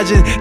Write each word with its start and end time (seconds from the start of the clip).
가진 0.00 0.39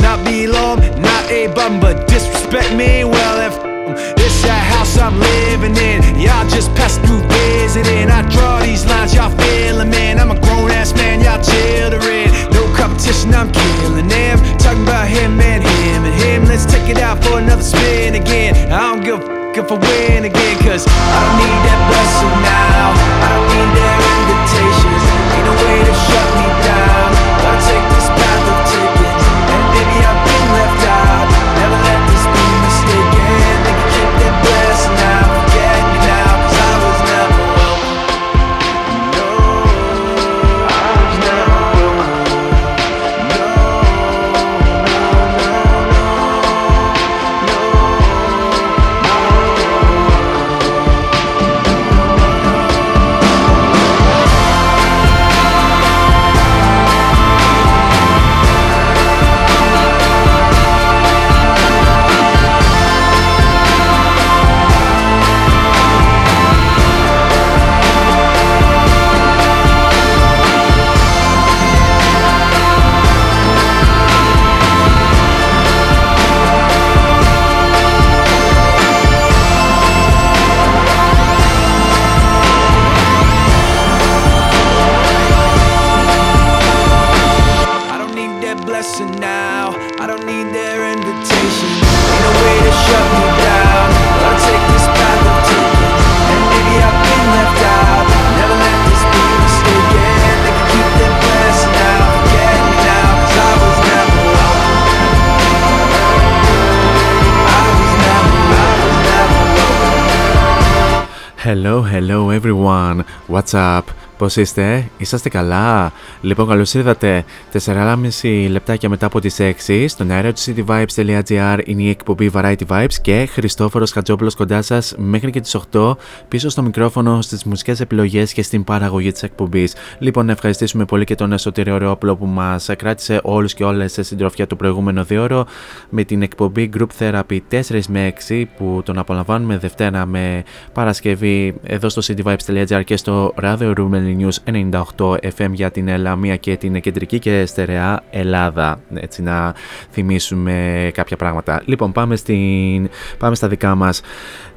What's 113.51 113.77
up? 113.77 113.81
Πώς 114.17 114.35
είστε, 114.35 114.89
είσαστε 114.97 115.29
καλά; 115.29 115.91
Λοιπόν, 116.21 116.47
καλώς 116.47 116.73
ήρθατε. 116.73 117.25
4,5 117.53 118.47
λεπτάκια 118.49 118.89
μετά 118.89 119.05
από 119.05 119.19
τις 119.19 119.37
6 119.67 119.85
στον 119.87 120.11
αέρα 120.11 120.33
του 120.33 120.39
cityvibes.gr 120.41 121.59
είναι 121.65 121.81
η 121.81 121.89
εκπομπή 121.89 122.31
Variety 122.33 122.65
Vibes 122.67 122.93
και 123.01 123.27
Χριστόφορος 123.31 123.91
Χατζόπουλος 123.91 124.35
κοντά 124.35 124.61
σας 124.61 124.95
μέχρι 124.97 125.29
και 125.31 125.39
τις 125.39 125.57
8 125.71 125.95
πίσω 126.27 126.49
στο 126.49 126.61
μικρόφωνο, 126.61 127.21
στις 127.21 127.43
μουσικές 127.43 127.79
επιλογές 127.79 128.33
και 128.33 128.41
στην 128.41 128.63
παραγωγή 128.63 129.11
της 129.11 129.23
εκπομπής. 129.23 129.75
Λοιπόν, 129.99 130.25
να 130.25 130.31
ευχαριστήσουμε 130.31 130.85
πολύ 130.85 131.03
και 131.03 131.15
τον 131.15 131.31
Εσωτερικό 131.31 131.77
Ρεόπλο 131.77 132.15
που 132.15 132.25
μας 132.25 132.69
κράτησε 132.77 133.19
όλους 133.23 133.53
και 133.53 133.63
όλες 133.63 133.91
σε 133.91 134.03
συντροφιά 134.03 134.47
το 134.47 134.55
προηγούμενο 134.55 135.03
δύο 135.03 135.45
με 135.89 136.03
την 136.03 136.21
εκπομπή 136.21 136.69
Group 136.77 136.87
Therapy 136.99 137.39
4 137.51 137.79
με 137.87 138.13
6 138.27 138.43
που 138.57 138.81
τον 138.85 138.97
απολαμβάνουμε 138.97 139.57
Δευτέρα 139.57 140.05
με 140.05 140.43
Παρασκευή 140.73 141.55
εδώ 141.63 141.89
στο 141.89 142.01
cityvibes.gr 142.05 142.81
και 142.83 142.97
στο 142.97 143.33
Radio 143.41 143.73
Room 143.77 143.89
News 144.19 144.53
98 144.97 145.15
FM 145.37 145.51
για 145.51 145.71
την 145.71 145.87
Ελαμία 145.87 146.35
και 146.35 146.57
την 146.57 146.81
κεντρική 146.81 147.19
και 147.19 147.38
στερεά 147.45 148.03
Ελλάδα. 148.09 148.79
Έτσι 148.93 149.21
να 149.21 149.53
θυμίσουμε 149.91 150.89
κάποια 150.93 151.17
πράγματα. 151.17 151.61
Λοιπόν, 151.65 151.91
πάμε, 151.91 152.15
στην... 152.15 152.89
πάμε 153.17 153.35
στα 153.35 153.47
δικά 153.47 153.75
μας. 153.75 154.01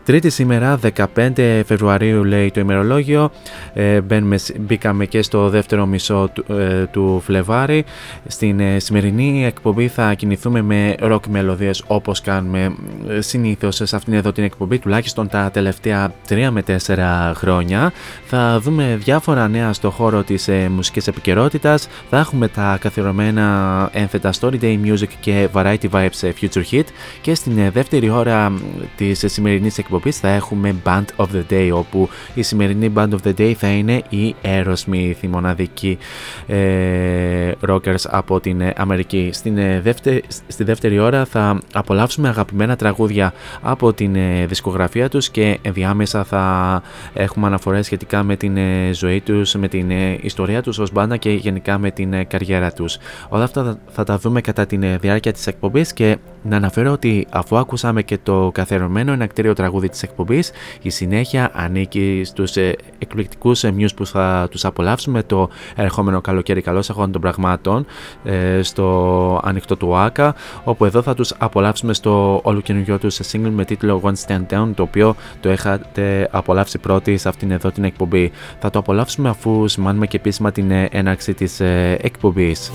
Τρίτη 0.05 0.31
σήμερα, 0.31 0.79
15 1.15 1.63
Φεβρουαρίου 1.67 2.25
λέει 2.25 2.51
το 2.51 2.61
ημερολόγιο. 2.61 3.31
Ε, 3.73 4.01
μπαίνουμε, 4.01 4.39
μπήκαμε 4.61 5.07
και 5.07 5.23
στο 5.23 5.49
δεύτερο 5.49 5.87
μισό 5.87 6.31
του, 6.33 6.45
ε, 6.53 6.87
του 6.87 7.21
Φλεβάρι. 7.25 7.85
Στην 8.27 8.61
ε, 8.61 8.79
σημερινή 8.79 9.45
εκπομπή 9.47 9.89
θα 9.89 10.15
κινηθούμε 10.15 10.63
με 10.63 10.95
ροκ 11.01 11.27
μελωδίες 11.27 11.85
όπως 11.87 12.21
κάνουμε 12.21 12.75
ε, 13.09 13.21
συνήθως 13.21 13.81
σε 13.85 13.97
αυτήν 13.97 14.13
εδώ 14.13 14.33
την 14.33 14.45
εκπομπή 14.45 14.79
τουλάχιστον 14.79 15.29
τα 15.29 15.51
τελευταία 15.51 16.13
3 16.29 16.49
με 16.51 16.63
4 16.87 17.33
χρόνια. 17.35 17.93
Θα 18.25 18.61
δούμε 18.61 18.99
διάφορα 19.01 19.49
νέα 19.49 19.73
στο 19.73 19.91
χώρο 19.91 20.23
της 20.23 20.49
ε, 20.49 20.69
μουσικής 20.75 21.07
επικαιρότητας. 21.07 21.89
Θα 22.11 22.19
έχουμε 22.19 22.49
τα 22.49 22.79
καθιερωμένα 22.81 23.89
ένθετα 23.93 24.33
Story 24.41 24.61
Day 24.61 24.79
Music 24.85 25.09
και 25.21 25.49
Variety 25.53 25.91
Vibes 25.91 26.21
ε, 26.21 26.31
Future 26.41 26.63
Hit 26.71 26.85
και 27.21 27.35
στην 27.35 27.59
ε, 27.59 27.71
δεύτερη 27.71 28.11
ώρα 28.11 28.53
της 28.97 29.23
ε, 29.23 29.29
σημερινής 29.29 29.79
εκπομπής 29.79 29.91
εκπομπής 29.95 30.19
θα 30.19 30.29
έχουμε 30.29 30.75
Band 30.85 31.05
of 31.17 31.27
the 31.27 31.53
Day 31.53 31.71
όπου 31.73 32.09
η 32.35 32.43
σημερινή 32.43 32.93
Band 32.97 33.09
of 33.09 33.19
the 33.25 33.35
Day 33.39 33.53
θα 33.53 33.69
είναι 33.69 34.03
η 34.09 34.35
Aerosmith, 34.43 35.15
η 35.21 35.27
μοναδική 35.27 35.99
ε, 36.47 37.53
rockers 37.69 38.05
από 38.09 38.41
την 38.41 38.61
ε, 38.61 38.73
Αμερική. 38.77 39.31
Στην, 39.33 39.59
ε, 39.59 39.81
δεύτερη, 39.81 40.23
στη 40.47 40.65
δεύτερη 40.65 40.99
ώρα 40.99 41.25
θα 41.25 41.61
απολαύσουμε 41.73 42.29
αγαπημένα 42.29 42.77
τραγούδια 42.77 43.33
από 43.63 43.93
την 43.93 44.15
ε, 44.15 44.47
δισκογραφία 44.47 45.09
τους 45.09 45.31
και 45.31 45.59
ενδιάμεσα 45.63 46.25
θα 46.25 46.83
έχουμε 47.15 47.47
αναφορές 47.47 47.87
σχετικά 47.87 48.23
με 48.23 48.37
την 48.37 48.57
ε, 48.57 48.91
ζωή 48.93 49.21
τους, 49.21 49.55
με 49.55 49.69
την 49.69 49.91
ε, 49.91 50.19
ιστορία 50.21 50.63
τους 50.63 50.79
ως 50.79 50.93
μπάντα 50.93 51.17
και 51.17 51.31
γενικά 51.31 51.79
με 51.79 51.91
την 51.91 52.13
ε, 52.13 52.25
καριέρα 52.25 52.73
τους. 52.73 52.99
Όλα 53.29 53.45
αυτά 53.45 53.65
θα, 53.65 53.79
θα 53.91 54.05
τα 54.05 54.19
δούμε 54.19 54.41
κατά 54.41 54.67
τη 54.67 54.77
διάρκεια 54.77 55.33
της 55.33 55.47
εκπομπής 55.47 55.93
και 55.93 56.19
να 56.43 56.57
αναφέρω 56.57 56.93
ότι 56.93 57.27
αφού 57.31 57.57
ακούσαμε 57.57 58.03
και 58.03 58.19
το 58.23 58.51
καθερωμένο 58.55 59.13
ενακτήριο 59.13 59.53
τραγούδι 59.53 59.89
της 59.89 60.03
εκπομπής, 60.03 60.51
η 60.83 60.91
συνέχεια 60.91 61.51
ανήκει 61.55 62.23
στους 62.25 62.57
ε, 62.57 62.77
εκπληκτικούς 62.99 63.65
ε, 63.65 63.71
μιους 63.71 63.95
που 63.95 64.07
θα 64.07 64.47
τους 64.51 64.65
απολαύσουμε 64.65 65.23
το 65.23 65.49
ερχόμενο 65.77 66.21
καλοκαίρι 66.21 66.61
καλώς 66.61 66.91
αγώνων 66.91 67.13
των 67.13 67.21
πραγμάτων 67.21 67.87
ε, 68.25 68.63
στο 68.63 69.41
ανοιχτό 69.45 69.77
του 69.77 69.97
ΆΚΑ, 69.97 70.35
όπου 70.65 70.85
εδώ 70.85 71.03
θα 71.03 71.15
τους 71.15 71.35
απολαύσουμε 71.39 71.95
στο 71.95 72.41
όλο 72.43 72.61
καινούργιο 72.61 72.99
τους 72.99 73.21
single 73.33 73.51
με 73.53 73.65
τίτλο 73.65 74.01
One 74.05 74.27
Stand 74.27 74.47
Down, 74.51 74.71
το 74.75 74.83
οποίο 74.83 75.15
το 75.41 75.49
έχετε 75.49 76.29
απολαύσει 76.31 76.79
πρώτη 76.79 77.17
σε 77.17 77.29
αυτήν 77.29 77.51
εδώ 77.51 77.71
την 77.71 77.85
εκπομπή. 77.85 78.33
Θα 78.59 78.71
το 78.71 78.79
απολαύσουμε 78.79 79.29
αφού 79.29 79.69
σημάνουμε 79.69 80.07
και 80.07 80.17
επίσημα 80.17 80.53
την 80.53 80.71
ε, 80.71 80.89
έναρξη 80.91 81.35
της 81.35 81.61
ε, 81.61 81.97
εκπομπής. 82.01 82.71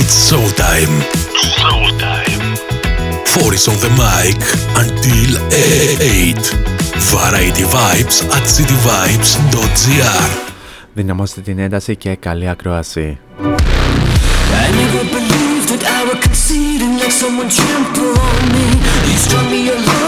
It's 0.00 0.30
showtime. 0.30 0.94
Showtime. 1.56 2.44
Four 3.26 3.52
is 3.54 3.68
on 3.68 3.76
the 3.84 3.90
mic 4.02 4.38
until 4.82 5.30
8. 5.52 6.36
Variety 7.12 7.64
Vibes 7.64 8.16
at 8.36 8.44
cityvibes.gr 8.56 10.30
Δυναμώστε 10.94 11.40
την 11.40 11.58
ένταση 11.58 11.96
και 11.96 12.14
καλή 12.14 12.48
ακρόαση. 12.48 13.18
I 13.38 14.70
never 14.80 15.04
believed 15.16 15.68
that 15.72 15.84
I 15.96 16.00
would 16.06 16.20
concede 16.26 16.80
and 16.86 16.94
let 17.02 17.12
someone 17.22 17.50
trample 17.58 18.14
on 18.28 18.40
me. 18.54 18.66
You 19.08 19.16
strung 19.26 19.48
me 19.54 19.60
along, 19.76 20.02
I 20.02 20.07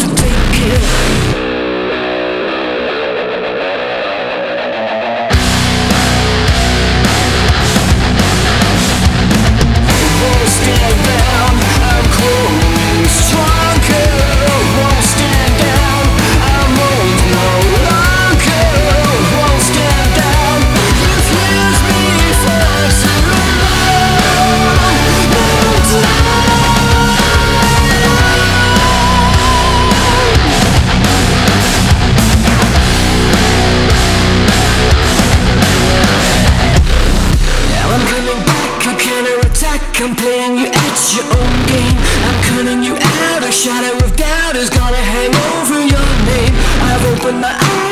you. 0.71 1.10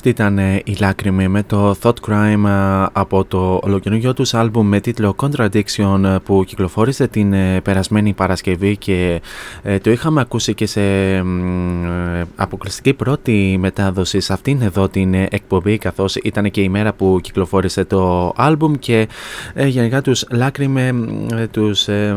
Αυτή 0.00 0.12
ήταν 0.12 0.38
ε, 0.38 0.60
η 0.64 0.76
Λάκρυμη 0.80 1.28
με 1.28 1.42
το 1.42 1.76
Thought 1.82 1.94
Crime 2.08 2.44
ε, 2.46 2.86
από 2.92 3.24
το 3.24 3.60
ολοκαινούργιο 3.62 4.14
τους 4.14 4.34
άλμπουμ 4.34 4.68
με 4.68 4.80
τίτλο 4.80 5.14
Contradiction 5.16 6.04
ε, 6.04 6.16
που 6.24 6.44
κυκλοφόρησε 6.46 7.08
την 7.08 7.32
ε, 7.32 7.60
περασμένη 7.60 8.12
Παρασκευή 8.12 8.76
και 8.76 9.20
ε, 9.62 9.78
το 9.78 9.90
είχαμε 9.90 10.20
ακούσει 10.20 10.54
και 10.54 10.66
σε 10.66 10.80
ε, 10.80 11.22
αποκλειστική 12.42 12.94
πρώτη 12.94 13.56
μετάδοση 13.60 14.20
σε 14.20 14.32
αυτήν 14.32 14.62
εδώ 14.62 14.88
την 14.88 15.14
ε, 15.14 15.26
εκπομπή 15.30 15.78
καθώς 15.78 16.16
ήταν 16.16 16.50
και 16.50 16.60
η 16.60 16.68
μέρα 16.68 16.92
που 16.92 17.18
κυκλοφόρησε 17.22 17.84
το 17.84 18.32
άλμπουμ 18.36 18.74
και 18.78 19.08
ε, 19.54 19.66
γενικά 19.66 20.02
τους 20.02 20.24
Λάκρυμε 20.30 20.94
ε, 21.34 21.46
τους, 21.46 21.88
ε, 21.88 22.16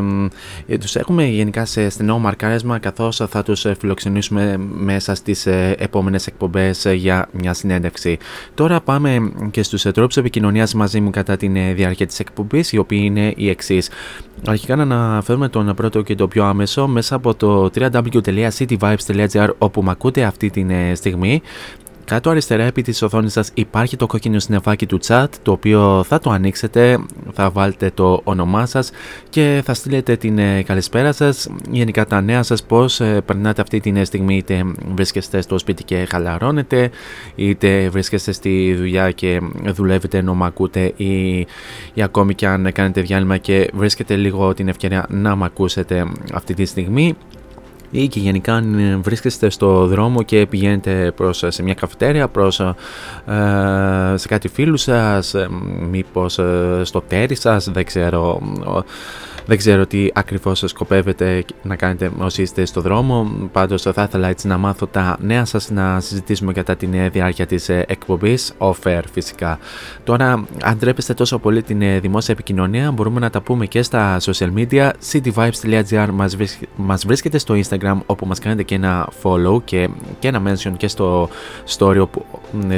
ε, 0.68 0.78
τους 0.78 0.96
έχουμε 0.96 1.26
γενικά 1.26 1.66
σε 1.66 1.90
στενό 1.90 2.20
μαρκάρισμα 2.20 2.80
καθώς 2.80 3.22
θα 3.30 3.44
τους 3.44 3.66
ε, 3.66 3.76
φιλοξενήσουμε 3.80 4.58
μέσα 4.74 5.16
στις 5.16 5.46
ε, 5.46 5.76
επόμενες 5.80 6.28
εκπομπές 6.28 6.86
ε, 6.86 6.94
για 6.94 7.30
μια 7.32 7.54
συνέντευξη. 7.54 8.18
Τώρα 8.54 8.82
πάμε 8.82 9.32
και 9.52 9.64
στους 9.64 9.86
ε, 9.86 9.92
τρόπους 9.92 10.18
επικοινωνίας 10.18 10.74
μαζί 10.74 11.00
μου 11.02 11.10
κατά 11.10 11.38
τη 11.38 11.48
διάρκεια 11.74 12.08
της 12.08 12.20
εκπομπής 12.20 12.72
οι 12.72 12.78
οποίοι 12.78 13.02
είναι 13.04 13.34
οι 13.36 13.50
εξής. 13.50 13.90
Αρχικά 14.46 14.76
να 14.76 14.84
αναφέρουμε 14.84 15.50
τον 15.50 15.74
πρώτο 15.76 16.02
και 16.02 16.16
το 16.16 16.28
πιο 16.28 16.44
άμεσο 16.46 16.88
μέσα 16.88 17.16
από 17.16 17.36
το 17.36 17.70
www.cityvibes.gr 17.76 19.50
όπου 19.58 19.84
με 19.84 19.92
ακούτε 19.92 20.24
αυτή 20.24 20.50
τη 20.50 20.66
στιγμή 20.96 21.42
κάτω 22.06 22.30
αριστερά 22.30 22.64
επί 22.64 22.82
της 22.82 23.02
οθόνης 23.02 23.32
σας 23.32 23.52
υπάρχει 23.54 23.96
το 23.96 24.06
κόκκινο 24.06 24.40
συννεφάκι 24.40 24.86
του 24.86 25.00
chat 25.08 25.26
το 25.42 25.52
οποίο 25.52 26.04
θα 26.08 26.20
το 26.20 26.30
ανοίξετε, 26.30 27.00
θα 27.34 27.50
βάλετε 27.50 27.92
το 27.94 28.22
όνομά 28.24 28.66
σας 28.66 28.92
και 29.30 29.62
θα 29.66 29.74
στείλετε 29.74 30.16
την 30.16 30.38
ε, 30.38 30.64
καλησπέρα 30.64 31.12
σας, 31.12 31.50
γενικά 31.72 32.06
τα 32.06 32.22
νέα 32.22 32.44
σας 32.44 32.64
πώς 32.64 33.00
ε, 33.00 33.22
περνάτε 33.26 33.62
αυτή 33.62 33.80
την 33.80 34.06
στιγμή 34.06 34.38
είτε 34.38 34.64
βρίσκεστε 34.94 35.42
στο 35.42 35.58
σπίτι 35.58 35.84
και 35.84 36.06
χαλαρώνετε 36.10 36.90
είτε 37.36 37.90
βρίσκεστε 37.90 38.32
στη 38.32 38.76
δουλειά 38.78 39.12
και 39.12 39.42
δουλεύετε 39.66 40.18
ενώ 40.18 40.34
μ' 40.34 40.44
ακούτε 40.44 40.94
ή, 40.96 41.40
ή 41.94 42.02
ακόμη 42.02 42.36
και 42.36 42.48
αν 42.48 42.72
κάνετε 42.72 43.02
διάλειμμα 43.02 43.38
και 43.38 43.70
βρίσκετε 43.74 44.16
λίγο 44.16 44.54
την 44.54 44.68
ευκαιρία 44.68 45.06
να 45.10 45.36
μ' 45.36 45.44
ακούσετε 45.44 46.06
αυτή 46.34 46.54
τη 46.54 46.66
στιγμή 46.66 47.16
ή 47.96 48.08
και 48.08 48.20
γενικά 48.20 48.54
αν 48.54 49.00
βρίσκεστε 49.04 49.50
στο 49.50 49.86
δρόμο 49.86 50.24
και 50.24 50.46
πηγαίνετε 50.46 51.12
προς, 51.16 51.44
σε 51.48 51.64
μια 51.64 51.74
καφετέρια, 51.74 52.28
προς, 52.28 52.60
ε, 52.60 52.74
σε 54.16 54.28
κάτι 54.28 54.48
φίλους 54.48 54.82
σας, 54.82 55.34
ε, 55.34 55.48
μήπως 55.90 56.40
ε, 56.40 56.82
στο 56.84 57.02
τέρι 57.02 57.36
σας, 57.36 57.70
δεν 57.72 57.86
ξέρω, 57.86 58.42
δεν 59.46 59.58
ξέρω 59.58 59.88
τι 59.88 60.08
ακριβώς 60.14 60.64
σκοπεύετε 60.66 61.46
να 61.64 61.76
κάνετε 61.76 62.12
όσοι 62.18 62.42
είστε 62.42 62.66
στο 62.66 62.82
δρόμο, 62.82 63.32
πάντως 63.52 63.82
θα 63.82 64.04
ήθελα 64.08 64.28
έτσι 64.28 64.48
να 64.48 64.58
μάθω 64.58 64.88
τα 64.88 65.18
νέα 65.20 65.46
σας, 65.46 65.70
να 65.70 66.00
συζητήσουμε 66.00 66.54
κατά 66.54 66.76
την 66.76 67.12
διάρκεια 67.12 67.46
της 67.46 67.70
εκπομπής, 67.70 68.54
offer 68.58 69.02
φυσικά. 69.14 69.60
Τώρα, 70.04 70.46
αν 70.64 70.80
τρέπεστε 70.80 71.14
τόσο 71.14 71.40
πολύ 71.40 71.64
την 71.64 72.02
δημόσια 72.02 72.34
επικοινωνία, 72.34 72.92
μπορούμε 72.92 73.20
να 73.20 73.30
τα 73.30 73.42
πούμε 73.42 73.66
και 73.66 73.82
στα 73.82 74.18
social 74.20 74.50
media, 74.56 74.90
cityvibes.gr 75.12 76.08
μας, 76.14 76.36
μας 76.76 77.06
βρίσκεται 77.06 77.38
στο 77.38 77.56
Instagram 77.64 77.98
όπου 78.06 78.26
μας 78.28 78.40
κάνετε 78.40 78.64
και 78.64 78.76
ένα 78.76 79.10
follow 79.24 79.64
και, 79.64 79.90
και 80.20 80.28
ένα 80.28 80.42
mention 80.46 80.72
και 80.78 80.88
στο 80.88 81.30
story 81.78 81.98
όπου, 82.00 82.26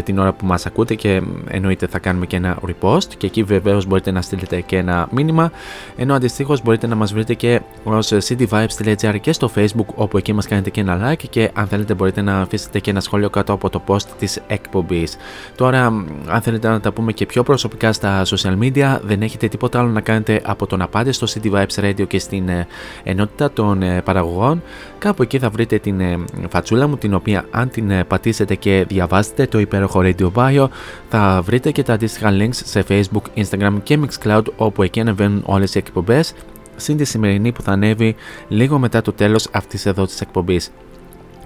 την 0.03 0.19
ώρα 0.19 0.33
που 0.33 0.45
μας 0.45 0.65
ακούτε 0.65 0.95
και 0.95 1.21
εννοείται 1.47 1.87
θα 1.87 1.99
κάνουμε 1.99 2.25
και 2.25 2.35
ένα 2.35 2.57
repost 2.67 3.07
και 3.17 3.25
εκεί 3.25 3.43
βεβαίως 3.43 3.85
μπορείτε 3.85 4.11
να 4.11 4.21
στείλετε 4.21 4.61
και 4.61 4.77
ένα 4.77 5.07
μήνυμα 5.11 5.51
ενώ 5.95 6.13
αντιστοίχως 6.13 6.45
αντίστοιχο 6.45 6.63
μπορείτε 6.63 6.87
να 6.87 6.95
μας 6.95 7.13
βρείτε 7.13 7.33
και 7.33 7.61
ως 7.83 8.13
cityvibes.gr 8.13 9.19
και 9.21 9.31
στο 9.31 9.51
facebook 9.55 9.85
όπου 9.95 10.17
εκεί 10.17 10.33
μας 10.33 10.47
κάνετε 10.47 10.69
και 10.69 10.81
ένα 10.81 11.11
like 11.11 11.23
και 11.29 11.51
αν 11.53 11.67
θέλετε 11.67 11.93
μπορείτε 11.93 12.21
να 12.21 12.41
αφήσετε 12.41 12.79
και 12.79 12.89
ένα 12.89 12.99
σχόλιο 12.99 13.29
κάτω 13.29 13.53
από 13.53 13.69
το 13.69 13.81
post 13.87 14.05
της 14.19 14.41
εκπομπής. 14.47 15.17
Τώρα 15.55 15.85
αν 16.27 16.41
θέλετε 16.41 16.67
να 16.67 16.79
τα 16.79 16.91
πούμε 16.91 17.11
και 17.11 17.25
πιο 17.25 17.43
προσωπικά 17.43 17.93
στα 17.93 18.23
social 18.25 18.57
media 18.59 18.99
δεν 19.03 19.21
έχετε 19.21 19.47
τίποτα 19.47 19.79
άλλο 19.79 19.89
να 19.89 20.01
κάνετε 20.01 20.41
από 20.43 20.67
το 20.67 20.77
να 20.77 20.87
πάτε 20.87 21.11
στο 21.11 21.27
City 21.29 21.51
Vibes 21.51 21.83
Radio 21.83 22.07
και 22.07 22.19
στην 22.19 22.49
ε, 22.49 22.67
ενότητα 23.03 23.51
των 23.51 23.81
ε, 23.81 24.01
παραγωγών 24.01 24.63
κάπου 24.97 25.21
εκεί 25.21 25.39
θα 25.39 25.49
βρείτε 25.49 25.77
την 25.77 25.99
ε, 25.99 26.19
φατσούλα 26.49 26.87
μου 26.87 26.97
την 26.97 27.13
οποία 27.13 27.45
αν 27.51 27.69
την 27.69 27.91
πατήσετε 28.07 28.55
και 28.55 28.85
διαβάσετε 28.87 29.47
το 29.47 29.59
υπέροχο 29.65 30.01
Radio 30.03 30.31
Bio 30.33 30.67
θα 31.09 31.41
βρείτε 31.43 31.71
και 31.71 31.83
τα 31.83 31.93
αντίστοιχα 31.93 32.29
links 32.31 32.53
σε 32.53 32.85
Facebook, 32.87 33.43
Instagram 33.43 33.77
και 33.83 33.99
Mixcloud 34.01 34.43
όπου 34.57 34.83
εκεί 34.83 34.99
ανεβαίνουν 34.99 35.43
όλες 35.45 35.75
οι 35.75 35.77
εκπομπές 35.77 36.33
συν 36.75 36.97
τη 36.97 37.05
σημερινή 37.05 37.51
που 37.51 37.61
θα 37.61 37.71
ανέβει 37.71 38.15
λίγο 38.47 38.79
μετά 38.79 39.01
το 39.01 39.13
τέλος 39.13 39.47
αυτής 39.51 39.85
εδώ 39.85 40.05
της 40.05 40.21
εκπομπής. 40.21 40.71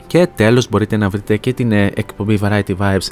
Και 0.07 0.27
τέλος 0.35 0.69
μπορείτε 0.69 0.97
να 0.97 1.09
βρείτε 1.09 1.37
και 1.37 1.53
την 1.53 1.71
εκπομπή 1.71 2.39
Variety 2.41 2.75
Vibes 2.77 3.07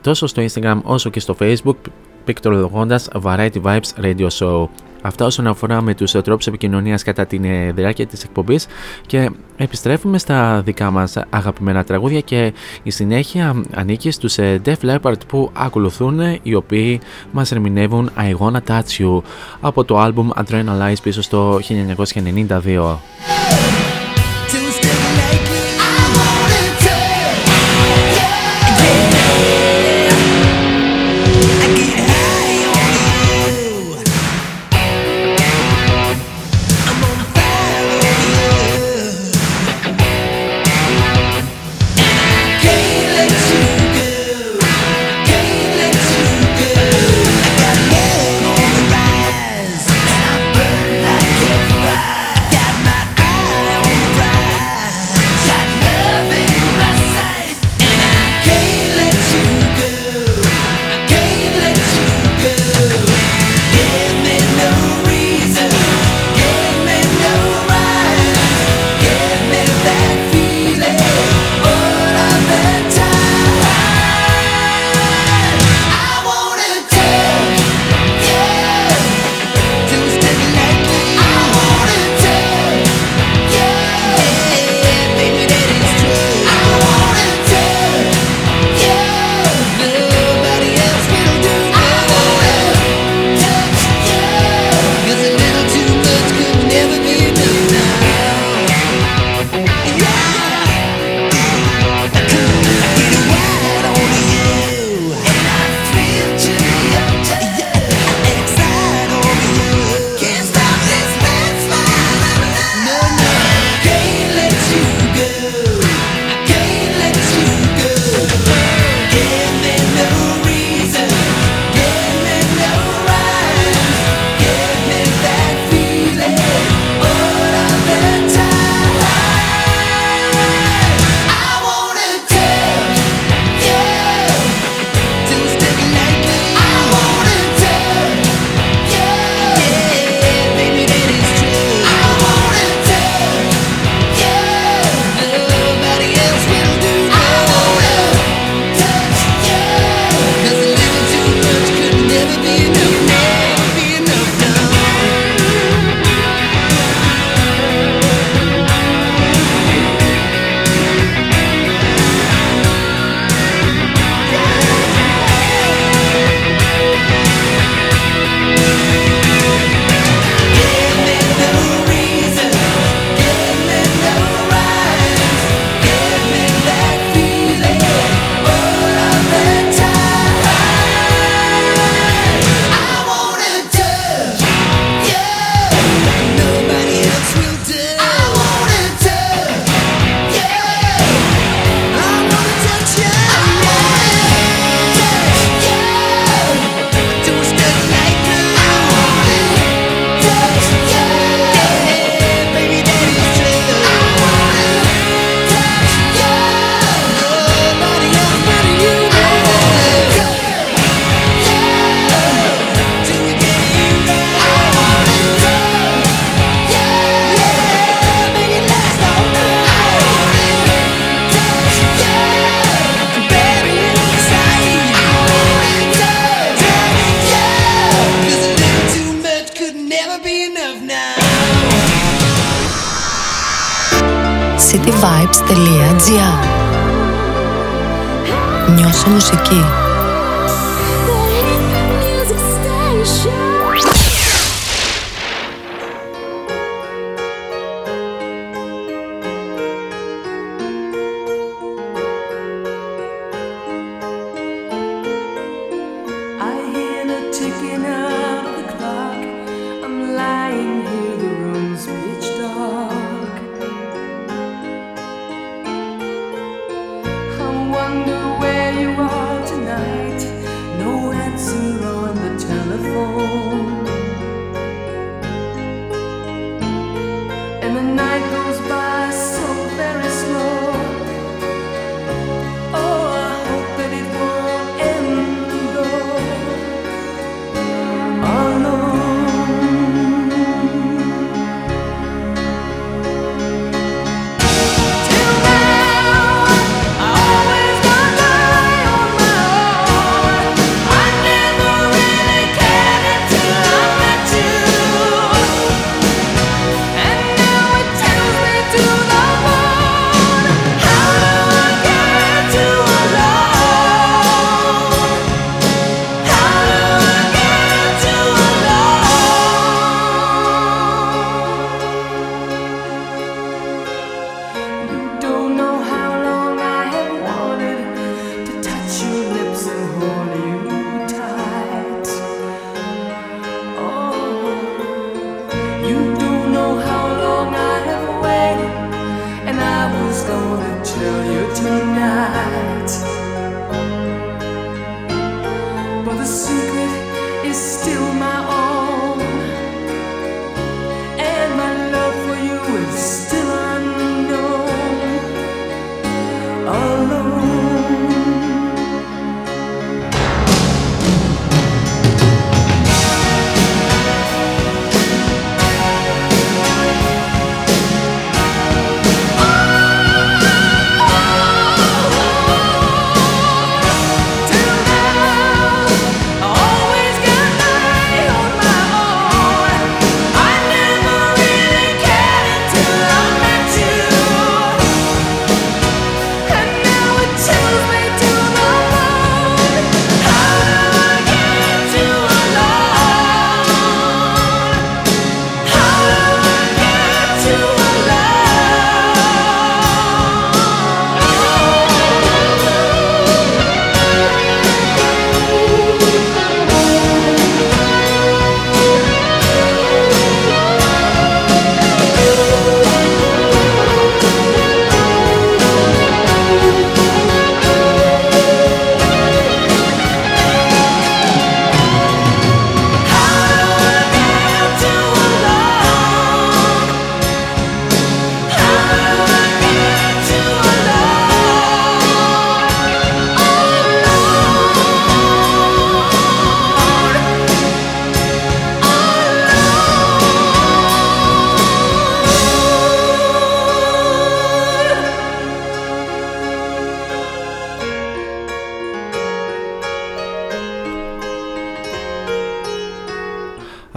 τόσο 0.00 0.26
στο 0.26 0.42
Instagram 0.42 0.80
όσο 0.82 1.10
και 1.10 1.20
στο 1.20 1.36
Facebook 1.40 1.76
πικτρολογώντας 2.24 3.08
Variety 3.22 3.62
Vibes 3.62 4.04
Radio 4.04 4.28
Show. 4.28 4.66
Αυτά 5.06 5.24
όσον 5.24 5.46
αφορά 5.46 5.80
με 5.82 5.94
τους 5.94 6.10
τρόπους 6.10 6.46
επικοινωνίας 6.46 7.02
κατά 7.02 7.26
τη 7.26 7.40
ε, 7.42 7.72
διάρκεια 7.72 8.06
της 8.06 8.24
εκπομπής 8.24 8.66
και 9.06 9.30
επιστρέφουμε 9.56 10.18
στα 10.18 10.62
δικά 10.64 10.90
μας 10.90 11.16
αγαπημένα 11.30 11.84
τραγούδια 11.84 12.20
και 12.20 12.52
η 12.82 12.90
συνέχεια 12.90 13.62
ανήκει 13.74 14.10
στους 14.10 14.38
ε, 14.38 14.60
Def 14.64 14.74
Leppard 14.82 15.26
που 15.28 15.50
ακολουθούν 15.52 16.20
οι 16.42 16.54
οποίοι 16.54 17.00
μας 17.32 17.52
ερμηνεύουν 17.52 18.10
I 18.18 18.36
Wanna 18.36 18.60
Touch 18.68 18.98
You 18.98 19.22
από 19.60 19.84
το 19.84 20.04
album 20.04 20.42
Adrenalize 20.42 21.02
πίσω 21.02 21.22
στο 21.22 21.60
1992. 22.64 23.83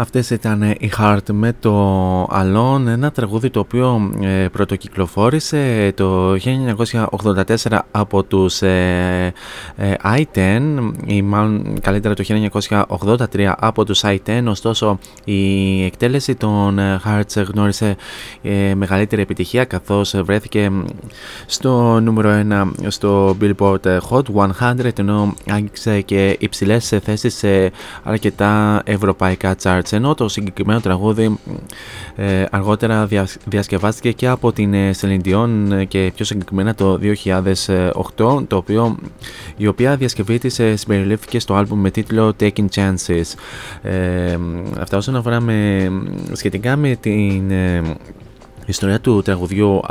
Αυτές 0.08 0.30
ήταν 0.30 0.62
η 0.62 0.92
Heart 0.98 1.32
με 1.32 1.54
το 1.60 2.24
Alone, 2.24 2.86
ένα 2.88 3.12
τραγούδι 3.12 3.50
το 3.50 3.60
οποίο 3.60 4.12
ε, 4.22 4.48
πρωτοκυκλοφόρησε 4.52 5.92
το 5.96 6.34
1984 6.34 7.80
από 7.92 8.24
τους 8.24 8.62
ε, 8.62 8.68
ε, 8.68 9.32
I-10 10.04 10.60
ή 11.06 11.22
μάλλον 11.22 11.80
καλύτερα 11.82 12.14
το 12.14 12.24
1983 12.90 13.54
από 13.60 13.86
τους 13.86 14.04
I-10 14.04 14.44
ωστόσο 14.48 15.00
η 15.24 15.84
εκτέλεση 15.86 16.36
των 16.36 16.80
Hearts 17.06 17.44
γνώρισε 17.54 17.96
μεγαλύτερη 18.76 19.22
επιτυχία 19.22 19.66
καθώς 19.66 20.16
βρέθηκε 20.24 20.72
στο 21.46 22.00
νούμερο 22.00 22.46
1 22.50 22.88
στο 22.88 23.38
Billboard 23.42 24.00
Hot 24.10 24.22
100 24.60 25.00
ενώ 25.00 25.34
άγγιξε 25.50 26.02
και 26.02 26.36
υψηλές 26.40 26.94
θέσεις 27.04 27.36
σε 27.36 27.72
αρκετά 28.04 28.82
ευρωπαϊκά 28.86 29.56
charts 29.64 29.92
ενώ 29.92 30.14
το 30.14 30.28
συγκεκριμένο 30.28 30.80
τραγούδι 30.80 31.38
ε, 32.16 32.46
αργότερα 32.52 33.08
διασκευάστηκε 33.46 34.12
και 34.12 34.28
από 34.28 34.52
την 34.52 34.74
ε, 34.74 34.92
Celine 35.02 35.22
Dion 35.26 35.72
ε, 35.72 35.84
και 35.84 36.12
πιο 36.16 36.26
συγκεκριμένα 36.26 36.76
το 36.76 37.00
2008 38.18 38.48
το 38.48 38.56
οποίο, 38.56 38.98
η 39.58 39.67
οποία 39.68 39.96
διασκευή 39.96 40.38
της 40.38 40.62
συμπεριλήφθηκε 40.74 41.40
στο 41.40 41.54
άλμπουμ 41.54 41.80
με 41.80 41.92
τίτλο 41.92 42.36
Taking 42.40 42.68
Chances 42.76 43.24
ε, 43.82 44.38
αυτά 44.80 44.98
όσον 44.98 45.16
αφορά 45.16 45.40
με, 45.40 45.90
σχετικά 46.32 46.76
με 46.76 46.96
την 46.96 47.52
η 48.68 48.70
ιστορία 48.70 49.00
του 49.00 49.22
τραγουδιού 49.22 49.82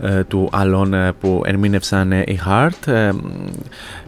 ε, 0.00 0.24
του 0.24 0.48
Αλών 0.52 0.94
ε, 0.94 1.12
που 1.12 1.42
ερμήνευσαν 1.44 2.12
ε, 2.12 2.22
οι 2.26 2.40
Heart 2.46 3.12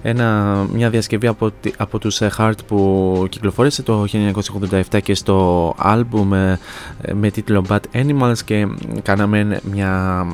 ένα, 0.02 0.56
μια 0.72 0.90
διασκευή 0.90 1.26
από, 1.26 1.50
από 1.76 1.98
τους 1.98 2.20
Heart 2.38 2.66
που 2.66 3.26
κυκλοφόρησε 3.28 3.82
το 3.82 4.04
1987 4.90 5.02
και 5.02 5.14
στο 5.14 5.74
άλμπουμ 5.78 6.28
με 7.12 7.30
τίτλο 7.32 7.64
Bad 7.68 7.80
Animals 7.92 8.38
και 8.44 8.68
κάναμε, 9.02 9.60
μια, 9.70 10.24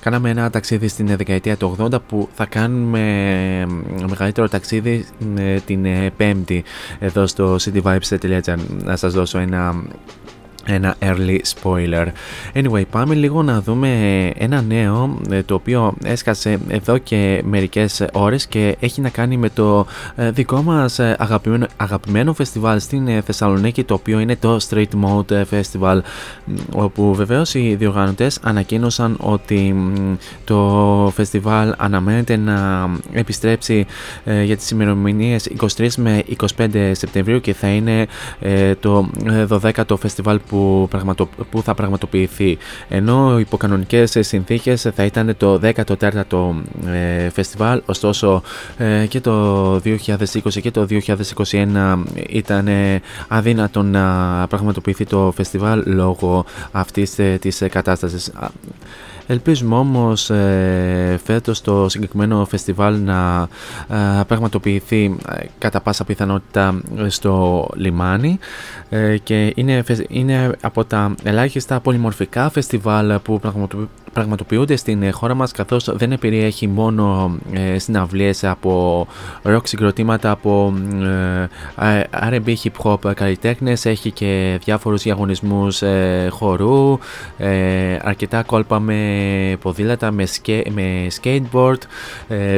κάναμε 0.00 0.30
ένα 0.30 0.50
ταξίδι 0.50 0.88
στην 0.88 1.06
δεκαετία 1.16 1.56
του 1.56 1.76
80 1.80 1.98
που 2.08 2.28
θα 2.34 2.46
κάνουμε 2.46 3.02
μεγαλύτερο 4.08 4.48
ταξίδι 4.48 5.06
την 5.64 5.86
πέμπτη 6.16 6.64
εδώ 6.98 7.26
στο 7.26 7.56
cityvibes.gr 7.60 8.56
να 8.84 8.96
σας 8.96 9.12
δώσω 9.12 9.38
ένα 9.38 9.74
ένα 10.66 10.96
early 10.98 11.38
spoiler. 11.54 12.06
Anyway, 12.54 12.82
πάμε 12.90 13.14
λίγο 13.14 13.42
να 13.42 13.60
δούμε 13.60 13.88
ένα 14.38 14.62
νέο 14.62 15.18
ε, 15.30 15.42
το 15.42 15.54
οποίο 15.54 15.94
έσκασε 16.04 16.58
εδώ 16.68 16.98
και 16.98 17.42
μερικές 17.44 18.04
ώρες 18.12 18.46
και 18.46 18.76
έχει 18.80 19.00
να 19.00 19.08
κάνει 19.08 19.36
με 19.36 19.48
το 19.48 19.86
ε, 20.16 20.30
δικό 20.30 20.62
μας 20.62 20.98
ε, 20.98 21.16
αγαπημένο, 21.18 21.66
αγαπημένο 21.76 22.32
φεστιβάλ 22.34 22.80
στην 22.80 23.22
Θεσσαλονίκη 23.22 23.84
το 23.84 23.94
οποίο 23.94 24.18
είναι 24.18 24.36
το 24.36 24.58
Street 24.68 24.84
Mode 25.04 25.42
Festival 25.50 26.00
όπου 26.74 27.14
βεβαίως 27.14 27.54
οι 27.54 27.74
διοργανωτές 27.74 28.38
ανακοίνωσαν 28.42 29.16
ότι 29.20 29.74
το 30.44 31.12
φεστιβάλ 31.14 31.74
αναμένεται 31.76 32.36
να 32.36 32.88
επιστρέψει 33.12 33.86
για 34.44 34.56
τις 34.56 34.70
ημερομηνίες 34.70 35.50
23 35.76 35.88
με 35.96 36.22
25 36.56 36.90
Σεπτεμβρίου 36.92 37.40
και 37.40 37.54
θα 37.54 37.68
είναι 37.68 38.06
το 38.80 39.10
12ο 39.48 39.98
φεστιβάλ 39.98 40.40
που 40.48 40.55
που, 40.56 40.88
που 41.50 41.62
θα 41.62 41.74
πραγματοποιηθεί. 41.74 42.58
Ενώ 42.88 43.38
υπό 43.38 43.56
κανονικέ 43.56 44.04
συνθήκες 44.06 44.90
θα 44.94 45.04
ήταν 45.04 45.34
το 45.36 45.60
14ο 45.62 46.54
ε, 46.86 47.30
φεστιβάλ, 47.30 47.82
ωστόσο 47.86 48.42
ε, 48.78 49.06
και 49.06 49.20
το 49.20 49.74
2020 49.74 50.00
και 50.62 50.70
το 50.70 50.86
2021 50.90 52.02
ήταν 52.28 52.68
αδύνατο 53.28 53.82
να 53.82 54.46
πραγματοποιηθεί 54.48 55.04
το 55.04 55.32
φεστιβάλ 55.36 55.82
λόγω 55.86 56.44
αυτής 56.72 57.18
ε, 57.18 57.38
της 57.40 57.62
κατάστασης. 57.70 58.32
Ελπίζουμε 59.26 59.74
όμως 59.74 60.30
ε, 60.30 61.20
φέτος 61.24 61.60
το 61.60 61.88
συγκεκριμένο 61.88 62.44
φεστιβάλ 62.44 63.00
να 63.00 63.48
ε, 63.88 64.22
πραγματοποιηθεί 64.26 65.16
ε, 65.36 65.44
κατά 65.58 65.80
πάσα 65.80 66.04
πιθανότητα 66.04 66.80
στο 67.06 67.68
λιμάνι. 67.74 68.38
Ε, 68.88 69.16
και 69.18 69.52
είναι, 69.56 69.84
είναι 70.08 70.50
από 70.60 70.84
τα 70.84 71.14
ελάχιστα 71.22 71.80
πολυμορφικά 71.80 72.50
φεστιβάλ 72.50 73.18
που 73.18 73.40
πραγματοποιούνται 73.40 73.88
στην 74.74 75.12
χώρα 75.12 75.34
μας 75.34 75.52
καθώς 75.52 75.96
δεν 75.96 76.18
περιέχει 76.18 76.66
μόνο 76.66 77.36
ε, 77.52 77.78
συναυλίες 77.78 78.44
από 78.44 79.06
rock 79.44 79.60
συγκροτήματα 79.62 80.30
από 80.30 80.74
ε, 81.80 82.02
R&B 82.30 82.54
hip 82.62 82.82
hop 82.82 83.14
καλλιτέχνες 83.14 83.84
έχει 83.84 84.10
και 84.10 84.58
διάφορους 84.64 85.02
διαγωνισμούς 85.02 85.82
χορού 86.30 86.98
αρκετά 88.02 88.42
κόλπα 88.42 88.80
με 88.80 89.56
ποδήλατα, 89.62 90.10
με, 90.10 90.24
με 90.74 91.06
skateboard 91.22 91.78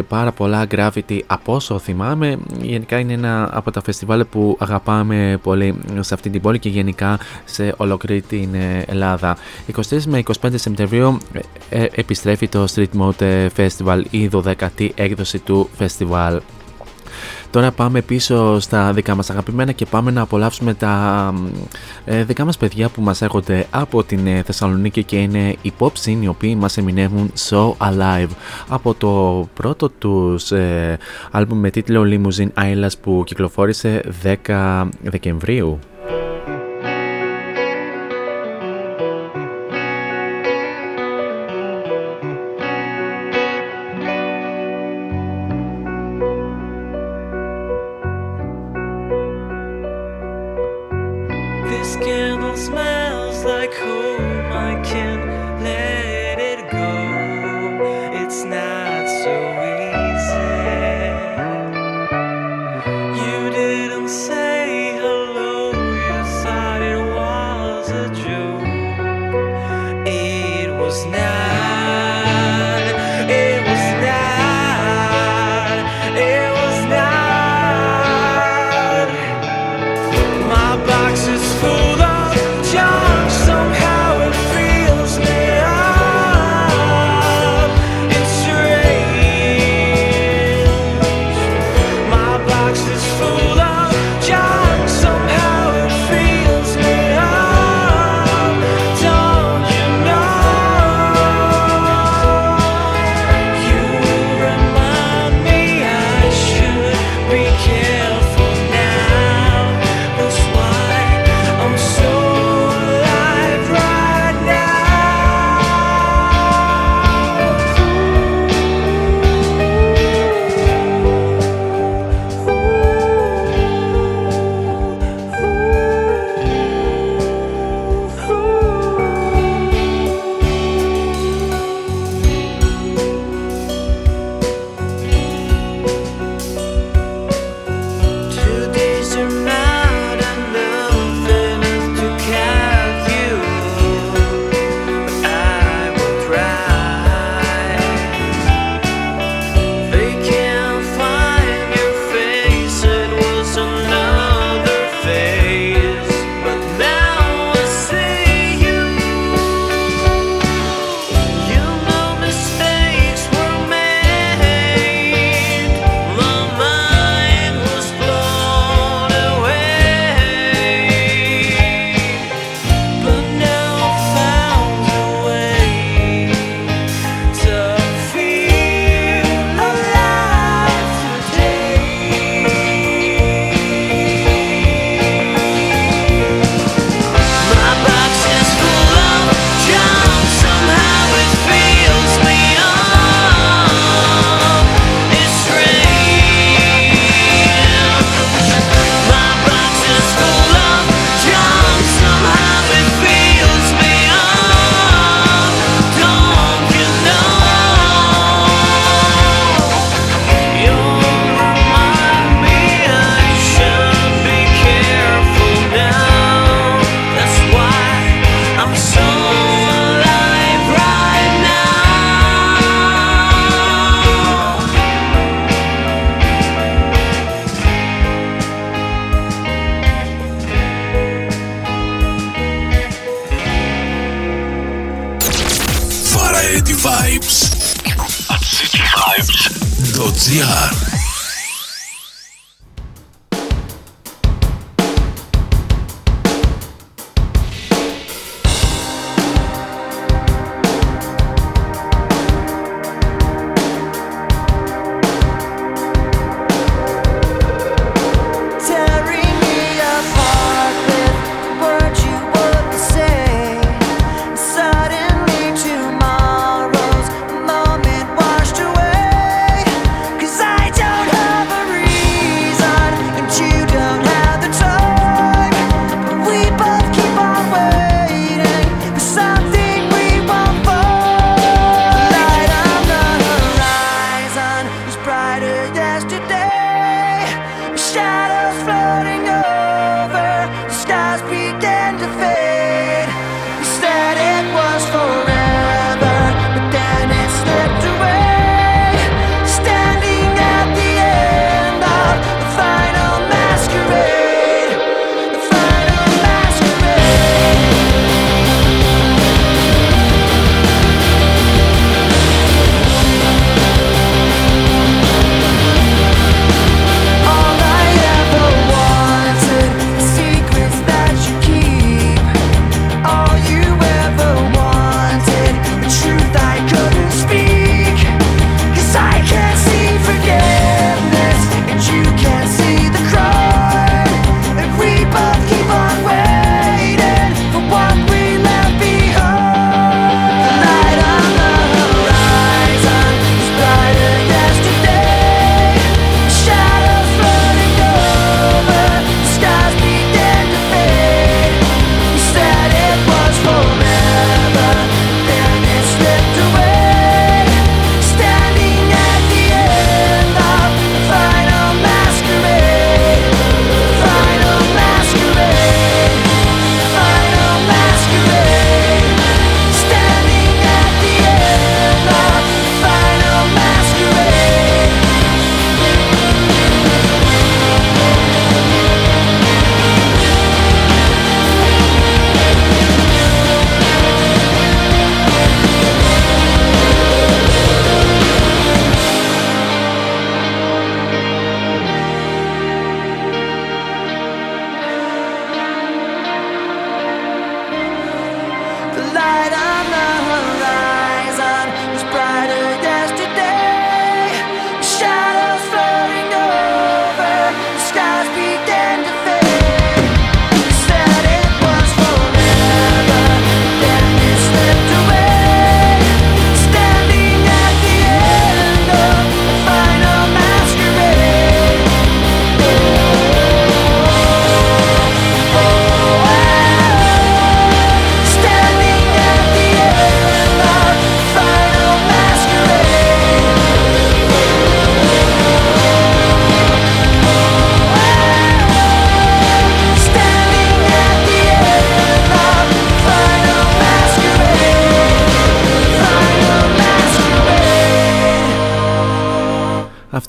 πάρα 0.08 0.32
πολλά 0.32 0.66
gravity 0.70 1.18
από 1.26 1.54
όσο 1.54 1.78
θυμάμαι 1.78 2.38
γενικά 2.62 2.98
είναι 2.98 3.12
ένα 3.12 3.50
από 3.52 3.70
τα 3.70 3.82
φεστιβάλ 3.82 4.24
που 4.24 4.56
αγαπάμε 4.58 5.38
πολύ 5.42 5.74
σε 6.00 6.14
αυτή 6.14 6.30
την 6.30 6.40
πόλη 6.40 6.58
και 6.58 6.68
γενικά 6.68 7.18
σε 7.44 7.74
ολόκληρη 7.76 8.20
την 8.20 8.54
ε, 8.54 8.84
Ελλάδα. 8.86 9.36
24 9.76 10.02
με 10.06 10.22
25 10.40 10.48
Σεπτεμβρίου 10.54 11.18
ε, 11.32 11.38
ε, 11.38 11.42
επιστρέφει 11.70 12.48
το 12.48 12.66
Street 12.74 13.00
Mode 13.00 13.48
Festival, 13.56 14.02
η 14.10 14.30
12η 14.32 14.88
έκδοση 14.94 15.38
του 15.38 15.68
festival. 15.78 16.38
Τώρα 17.50 17.70
πάμε 17.70 18.02
πίσω 18.02 18.60
στα 18.60 18.92
δικά 18.92 19.14
μας 19.14 19.30
αγαπημένα 19.30 19.72
και 19.72 19.86
πάμε 19.86 20.10
να 20.10 20.20
απολαύσουμε 20.20 20.74
τα 20.74 21.34
ε, 22.04 22.24
δικά 22.24 22.44
μας 22.44 22.56
παιδιά 22.56 22.88
που 22.88 23.02
μας 23.02 23.22
έρχονται 23.22 23.66
από 23.70 24.04
την 24.04 24.26
ε, 24.26 24.42
Θεσσαλονίκη 24.42 25.04
και 25.04 25.16
είναι 25.16 25.56
οι 25.62 25.72
pop 25.78 25.92
scene 26.04 26.18
οι 26.20 26.28
οποίοι 26.28 26.56
μας 26.58 26.76
εμεινεύουν 26.76 27.32
So 27.48 27.72
Alive 27.76 28.28
από 28.68 28.94
το 28.94 29.48
πρώτο 29.54 29.88
τους 29.88 30.50
ε, 30.50 30.98
άλμπουμ 31.30 31.58
με 31.58 31.70
τίτλο 31.70 32.02
Limousine 32.04 32.62
Islands 32.62 32.98
που 33.02 33.22
κυκλοφόρησε 33.26 34.02
10 34.46 34.88
Δεκεμβρίου. 35.02 35.78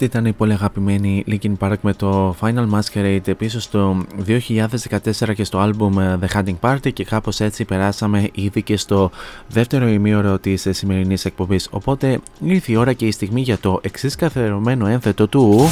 Αυτή 0.02 0.18
ήταν 0.18 0.26
η 0.26 0.34
πολύ 0.34 0.54
αγαπημένη 0.54 1.24
Linkin 1.28 1.54
Park 1.60 1.76
με 1.82 1.94
το 1.94 2.36
Final 2.42 2.68
Masquerade 2.70 3.38
πίσω 3.38 3.60
στο 3.60 4.06
2014 4.28 5.34
και 5.36 5.44
στο 5.44 5.58
άλμπουμ 5.58 5.96
The 5.98 6.38
Hunting 6.38 6.60
Party 6.60 6.94
και 6.94 7.04
κάπως 7.04 7.40
έτσι 7.40 7.66
περάσαμε 7.66 8.30
ήδη 8.34 8.62
και 8.62 8.78
στο 8.78 9.12
δεύτερο 9.48 9.88
ημίωρο 9.88 10.40
της 10.40 10.68
σημερινής 10.70 11.26
εκπομπής. 11.26 11.68
Οπότε 11.72 12.20
ήρθε 12.44 12.72
η 12.72 12.76
ώρα 12.76 12.94
και 12.94 13.06
η 13.06 13.12
στιγμή 13.12 13.42
για 13.42 13.58
το 13.58 13.80
εξής 13.82 14.16
καθερωμένο 14.16 14.88
ένθετο 14.88 15.28
του 15.28 15.70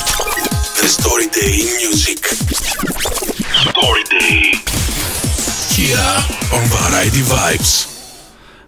The 0.82 1.02
Story 1.02 1.28
Day 1.36 1.58
Music. 1.80 2.22
Story 3.68 4.04
Day 4.14 4.42
Here 5.76 6.14
on 6.58 6.64
Variety 6.76 7.24
Vibes 7.32 7.97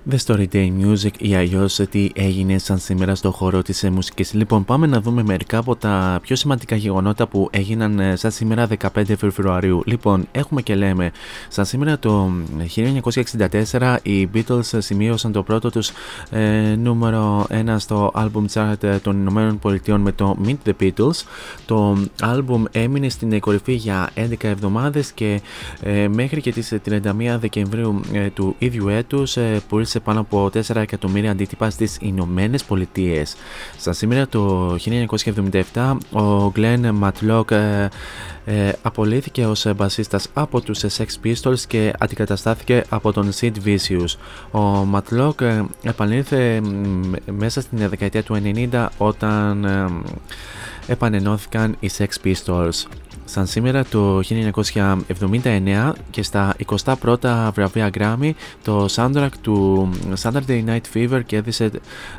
The 0.08 0.18
Story 0.26 0.48
Day 0.54 0.72
Music 0.82 1.12
ή 1.18 1.36
αλλιώς 1.36 1.76
τι 1.90 2.10
έγινε 2.14 2.58
σαν 2.58 2.78
σήμερα 2.78 3.16
στο 3.16 3.32
χώρο 3.32 3.62
της 3.62 3.84
ε, 3.84 3.90
μουσικής. 3.90 4.34
Λοιπόν, 4.34 4.66
πάμε 4.66 4.88
να 4.88 5.02
δούμε 5.02 5.24
μερικά 5.24 5.58
από 5.58 5.76
τα 5.76 6.20
πιο 6.22 6.36
σημαντικά 6.36 6.76
γεγονότα 6.76 7.28
που 7.28 7.48
έγιναν 7.52 8.00
ε, 8.00 8.16
σαν 8.16 8.32
σήμερα 8.32 8.68
15 8.94 9.04
Φεβρουαρίου. 9.18 9.82
Λοιπόν, 9.86 10.28
έχουμε 10.32 10.62
και 10.62 10.76
λέμε, 10.76 11.12
σαν 11.48 11.66
σήμερα 11.66 12.00
το 12.00 12.32
1964 13.72 13.96
οι 14.02 14.30
Beatles 14.34 14.78
σημείωσαν 14.78 15.32
το 15.32 15.44
πρώτο 15.44 15.70
τους 15.72 15.92
ε, 16.30 16.76
νούμερο 16.76 17.48
1 17.50 17.76
στο 17.78 18.12
album 18.16 18.46
chart 18.54 18.84
ε, 18.84 18.98
των 18.98 19.20
Ηνωμένων 19.20 19.60
Πολιτειών 19.60 20.02
με 20.02 20.12
το 20.12 20.38
Meet 20.46 20.70
the 20.70 20.74
Beatles. 20.82 21.24
Το 21.66 21.98
album 22.22 22.64
έμεινε 22.72 23.10
στην 23.10 23.40
κορυφή 23.40 23.74
για 23.74 24.10
11 24.16 24.34
εβδομάδες 24.42 25.12
και 25.12 25.42
ε, 25.82 26.08
μέχρι 26.08 26.42
και 26.42 26.52
τις 26.52 26.74
31 26.90 27.00
Δεκεμβρίου 27.40 28.02
του 28.34 28.56
ίδιου 28.58 28.88
έτους 28.88 29.38
πούλησε 29.90 30.00
πάνω 30.00 30.20
από 30.20 30.46
4 30.46 30.76
εκατομμύρια 30.76 31.32
αντίτυπα 31.32 31.70
στις 31.70 31.98
Ηνωμένες 32.02 32.64
Πολιτείες. 32.64 33.36
Στα 33.78 33.94
σήμερα 33.94 34.28
το 34.28 34.76
1977 35.74 35.98
ο 36.12 36.52
Glenn 36.56 36.92
Matlock 37.02 37.52
ε, 37.52 37.88
ε, 38.46 38.72
απολύθηκε 38.82 39.46
ως 39.46 39.66
μπασίστας 39.76 40.28
από 40.34 40.62
τους 40.62 40.84
Sex 40.98 41.26
Pistols 41.26 41.60
και 41.68 41.94
αντικαταστάθηκε 42.00 42.84
από 42.90 43.12
τον 43.12 43.30
Sid 43.40 43.54
Vicious. 43.66 44.16
Ο 44.60 44.88
Matlock 44.94 45.42
ε, 45.42 45.62
επανήλθε 45.84 46.62
μέσα 47.32 47.62
στην 47.62 47.90
δεκαετία 47.90 48.24
του 48.24 48.42
90 48.72 48.88
όταν 48.98 49.66
ε, 49.66 49.86
επανενώθηκαν 50.88 51.76
οι 51.80 51.90
Sex 51.98 52.08
Pistols. 52.24 52.86
Σαν 53.32 53.48
σήμερα 53.48 53.86
το 53.86 54.20
1979 55.44 55.92
και 56.10 56.24
στα 56.24 56.56
21 56.86 57.50
βραβεία 57.54 57.90
Grammy 57.94 58.32
το 58.64 58.86
soundtrack 58.90 59.30
του 59.42 59.90
Saturday 60.22 60.64
Night 60.66 60.82
Fever 60.94 61.22
κέρδισε 61.26 61.72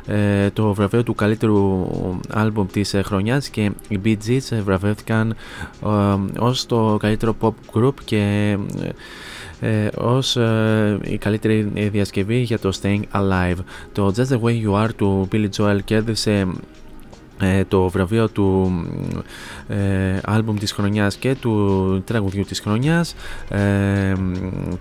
ε, 0.05 0.49
το 0.49 0.73
βραβείο 0.73 1.03
του 1.03 1.15
καλύτερου 1.15 1.87
άλμπουμ 2.29 2.65
της 2.65 2.95
χρονιάς 3.03 3.49
και 3.49 3.71
οι 3.87 3.99
Bee 4.05 4.17
Gees 4.27 4.61
βραβεύτηκαν 4.63 5.35
ε, 5.85 6.39
ως 6.39 6.65
το 6.65 6.97
καλύτερο 6.99 7.35
pop 7.41 7.53
group 7.73 7.93
και 8.05 8.57
ε, 9.61 9.87
ως 9.97 10.35
ε, 10.35 10.99
η 11.03 11.17
καλύτερη 11.17 11.71
διασκευή 11.91 12.37
για 12.37 12.59
το 12.59 12.71
Staying 12.81 13.01
Alive. 13.11 13.57
Το 13.91 14.13
Just 14.15 14.27
The 14.27 14.39
Way 14.41 14.65
You 14.65 14.85
Are 14.85 14.89
του 14.95 15.27
Billy 15.31 15.49
Joel 15.57 15.77
κέρδισε 15.83 16.31
ε, 16.31 16.47
το 17.67 17.89
βραβείο 17.89 18.29
του 18.29 18.71
ε, 19.67 20.19
άλμπουμ 20.23 20.57
της 20.57 20.71
χρονιάς 20.71 21.15
και 21.15 21.35
του 21.35 22.03
τραγουδιού 22.05 22.43
της 22.43 22.59
χρονιάς. 22.59 23.15
Ε, 23.49 24.13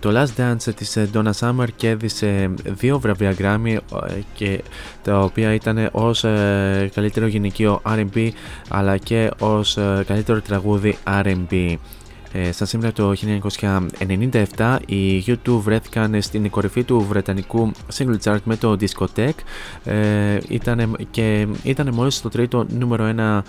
το 0.00 0.10
Last 0.12 0.40
Dance 0.40 0.74
της 0.74 0.98
Donna 1.12 1.30
Summer 1.40 1.66
κέρδισε 1.76 2.50
δύο 2.64 2.98
βραβεία 2.98 3.34
Grammy 3.38 3.76
ε, 4.08 4.12
και 4.34 4.62
τα 5.02 5.18
οποία 5.20 5.54
ήταν 5.54 5.88
ως 5.92 6.24
ε, 6.24 6.90
καλύτερο 6.94 7.26
γυναικείο 7.26 7.82
R&B 7.84 8.30
αλλά 8.68 8.96
και 8.96 9.30
ως 9.38 9.78
καλύτερο 10.06 10.40
τραγούδι 10.40 10.96
R&B 11.22 11.76
ε, 12.32 12.52
στα 12.52 12.64
σήμερα 12.64 12.92
το 12.92 13.12
1997 14.56 14.76
οι 14.86 15.24
U2 15.26 15.36
βρέθηκαν 15.48 16.22
στην 16.22 16.50
κορυφή 16.50 16.84
του 16.84 17.00
βρετανικού 17.08 17.70
single 17.94 18.16
chart 18.24 18.38
με 18.44 18.56
το 18.56 18.76
Discotech 18.80 19.34
ε, 19.84 20.38
ήταν, 20.48 20.96
και 21.10 21.46
ήταν 21.62 21.94
μόλις 21.94 22.20
το 22.20 22.28
τρίτο 22.28 22.66
νούμερο 22.78 23.04
ένα 23.04 23.44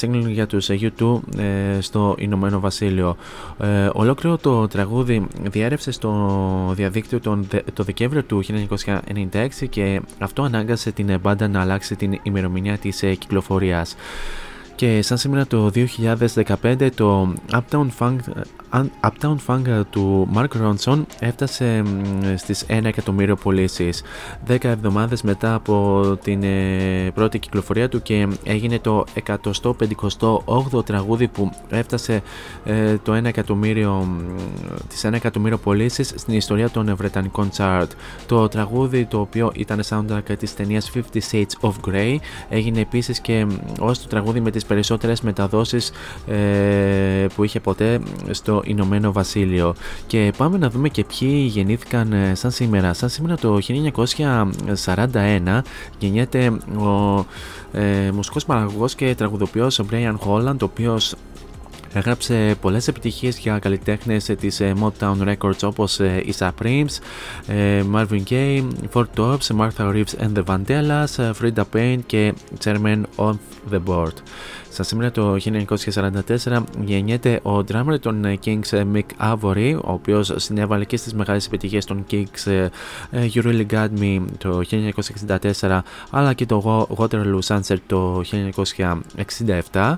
single 0.00 0.26
για 0.26 0.46
τους 0.46 0.68
U2 0.70 1.20
ε, 1.38 1.80
στο 1.80 2.14
Ηνωμένο 2.18 2.60
Βασίλειο. 2.60 3.16
Ε, 3.58 3.88
ολόκληρο 3.92 4.36
το 4.36 4.68
τραγούδι 4.68 5.26
διέρευσε 5.42 5.90
στο 5.90 6.72
διαδίκτυο 6.74 7.20
τον, 7.20 7.48
το 7.72 7.82
Δεκέμβριο 7.82 8.22
του 8.22 8.42
1996 8.44 9.48
και 9.70 10.00
αυτό 10.18 10.42
ανάγκασε 10.42 10.92
την 10.92 11.20
μπάντα 11.20 11.48
να 11.48 11.60
αλλάξει 11.60 11.96
την 11.96 12.18
ημερομηνία 12.22 12.78
της 12.78 13.02
ε, 13.02 13.14
κυκλοφορίας 13.14 13.96
και 14.80 15.02
σαν 15.02 15.18
σήμερα 15.18 15.46
το 15.46 15.70
2015 16.62 16.88
το 16.94 17.32
Uptown 17.52 17.86
Funk 17.98 18.16
Uptown 19.00 19.36
Funk 19.46 19.82
του 19.90 20.28
Mark 20.34 20.48
Ronson 20.62 21.02
έφτασε 21.18 21.82
στις 22.36 22.64
1 22.68 22.84
εκατομμύριο 22.84 23.36
πωλήσεις 23.36 24.02
10 24.48 24.64
εβδομάδες 24.64 25.22
μετά 25.22 25.54
από 25.54 26.02
την 26.22 26.42
ε, 26.42 27.10
πρώτη 27.14 27.38
κυκλοφορία 27.38 27.88
του 27.88 28.02
και 28.02 28.28
έγινε 28.44 28.78
το 28.78 29.04
158ο 29.26 30.84
τραγούδι 30.84 31.28
που 31.28 31.50
έφτασε 31.68 32.22
ε, 32.64 32.96
το 32.96 33.16
1 33.16 33.24
εκατομμύριο, 33.24 34.08
τις 34.88 35.06
1 35.06 35.12
εκατομμύριο 35.12 35.58
πωλήσεις 35.58 36.12
στην 36.16 36.34
ιστορία 36.34 36.70
των 36.70 36.96
Βρετανικών 36.96 37.50
chart. 37.56 37.88
Το 38.26 38.48
τραγούδι 38.48 39.04
το 39.04 39.20
οποίο 39.20 39.52
ήταν 39.54 39.80
soundtrack 39.88 40.36
της 40.38 40.54
ταινίας 40.54 40.90
50 40.94 41.00
Shades 41.30 41.68
of 41.70 41.72
Grey 41.88 42.16
έγινε 42.48 42.80
επίσης 42.80 43.20
και 43.20 43.46
ως 43.78 44.02
το 44.02 44.08
τραγούδι 44.08 44.40
με 44.40 44.50
τις 44.50 44.64
περισσότερες 44.70 45.20
μεταδόσεις 45.20 45.92
ε, 46.26 47.26
που 47.34 47.44
είχε 47.44 47.60
ποτέ 47.60 48.00
στο 48.30 48.62
Ηνωμένο 48.64 49.12
Βασίλειο. 49.12 49.74
Και 50.06 50.32
πάμε 50.36 50.58
να 50.58 50.70
δούμε 50.70 50.88
και 50.88 51.04
ποιοι 51.04 51.48
γεννήθηκαν 51.52 52.12
ε, 52.12 52.34
σαν 52.34 52.50
σήμερα. 52.50 52.92
Σαν 52.92 53.08
σήμερα 53.08 53.36
το 53.36 53.58
1941 55.14 55.60
γεννιέται 55.98 56.52
ο 56.78 57.24
ε, 57.72 58.10
μουσικός 58.14 58.44
παραγωγός 58.44 58.94
και 58.94 59.14
τραγουδοποιός 59.14 59.78
ο 59.78 59.86
Brian 59.90 60.16
Holland, 60.26 60.60
ο 60.60 60.64
οποίος 60.64 61.14
Έγραψε 61.92 62.56
πολλές 62.60 62.88
επιτυχίες 62.88 63.38
για 63.38 63.58
καλλιτέχνες 63.58 64.24
της 64.24 64.60
ε, 64.60 64.74
Motown 64.82 65.34
Records 65.34 65.62
όπως 65.62 65.98
η 65.98 66.34
Supremes, 66.38 66.88
Marvin 67.94 68.22
Gaye, 68.28 68.62
Four 68.92 69.04
Tops, 69.16 69.56
Martha 69.58 69.92
Reeves 69.92 70.14
and 70.20 70.32
the 70.34 70.44
Vandellas, 70.44 71.32
Frida 71.40 71.62
Payne 71.74 71.98
και 72.06 72.34
Chairman 72.64 73.02
of 73.16 73.34
the 73.72 73.80
Board. 73.86 74.12
Στα 74.72 74.82
σήμερα 74.82 75.10
το 75.10 75.36
1944 76.44 76.62
γεννιέται 76.84 77.40
ο 77.42 77.58
drummer 77.58 78.00
των 78.00 78.38
Kings 78.44 78.82
Mick 78.94 79.32
Avory, 79.32 79.78
ο 79.84 79.92
οποίος 79.92 80.32
συνέβαλε 80.36 80.84
και 80.84 80.96
στις 80.96 81.14
μεγάλες 81.14 81.46
επιτυχίες 81.46 81.84
των 81.84 82.04
Kings 82.10 82.68
You 83.34 83.42
Really 83.42 83.66
Got 83.70 83.88
Me 84.00 84.20
το 84.38 84.60
1964 85.60 85.80
αλλά 86.10 86.32
και 86.32 86.46
το 86.46 86.86
Waterloo 86.96 87.38
Sunset 87.46 87.76
το 87.86 88.22
1967. 89.72 89.94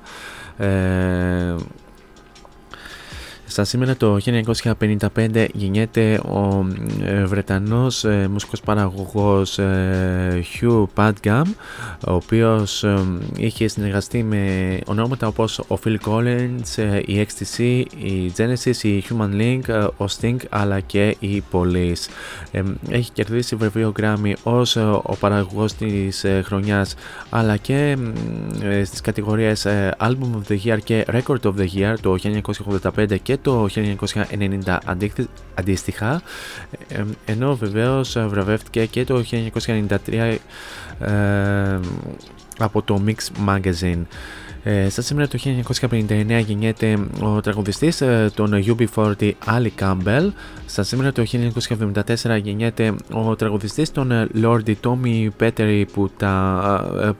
Στα 3.52 3.64
σήμερα 3.64 3.96
το 3.96 4.18
1955 5.14 5.46
γεννιέται 5.52 6.14
ο 6.14 6.66
ε, 7.04 7.24
Βρετανός 7.24 8.04
ε, 8.04 8.28
μουσικός 8.30 8.60
παραγωγός 8.60 9.58
ε, 9.58 10.44
Hugh 10.60 10.84
Padgham 10.96 11.42
ο 12.06 12.12
οποίος 12.12 12.84
είχε 13.36 13.68
συνεργαστεί 13.68 14.22
με 14.22 14.78
ονόματα 14.86 15.26
όπως 15.26 15.58
ο 15.58 15.78
Phil 15.84 15.96
Collins, 16.06 17.00
η 17.06 17.26
XTC, 17.26 17.58
η 17.98 18.32
Genesis, 18.36 18.82
η 18.82 19.04
Human 19.08 19.30
Link, 19.40 19.88
ο 19.96 20.04
Sting 20.20 20.36
αλλά 20.48 20.80
και 20.80 21.16
η 21.20 21.42
Police. 21.52 22.08
Έχει 22.88 23.10
κερδίσει 23.12 23.56
βραβείο 23.56 23.92
Grammy 24.00 24.32
ως 24.42 24.76
ο 24.76 25.16
παραγωγός 25.20 25.72
της 25.72 26.24
χρονιάς 26.42 26.94
αλλά 27.30 27.56
και 27.56 27.96
στις 28.84 29.00
κατηγορίες 29.00 29.66
Album 29.98 30.30
of 30.34 30.52
the 30.52 30.58
Year 30.64 30.78
και 30.84 31.04
Record 31.08 31.40
of 31.42 31.52
the 31.58 31.66
Year 31.74 31.94
το 32.00 32.16
1985 32.96 33.16
και 33.22 33.36
το 33.42 33.68
1990 34.64 34.78
αντίστοιχα 35.54 36.22
ενώ 37.24 37.56
βεβαίως 37.56 38.16
βραβεύτηκε 38.28 38.86
και 38.86 39.04
το 39.04 39.24
1993 40.06 40.36
από 42.58 42.82
το 42.82 43.02
Mix 43.06 43.48
Magazine. 43.48 44.02
Ε, 44.64 44.88
στα 44.88 45.02
σήμερα 45.02 45.28
το 45.28 45.38
1959 45.88 46.42
γεννιέται 46.46 46.98
ο 47.20 47.40
τραγουδιστής 47.40 48.00
ε, 48.00 48.30
των 48.34 48.64
UB40 48.66 49.32
Ali 49.46 49.68
Campbell. 49.80 50.30
Στα 50.66 50.82
σήμερα 50.82 51.12
το 51.12 51.24
1974 52.22 52.40
γεννιέται 52.42 52.94
ο 53.12 53.36
τραγουδιστής 53.36 53.90
των 53.90 54.10
ε, 54.10 54.28
Lordi 54.42 54.74
Tommy 54.84 55.28
Pettery 55.40 55.84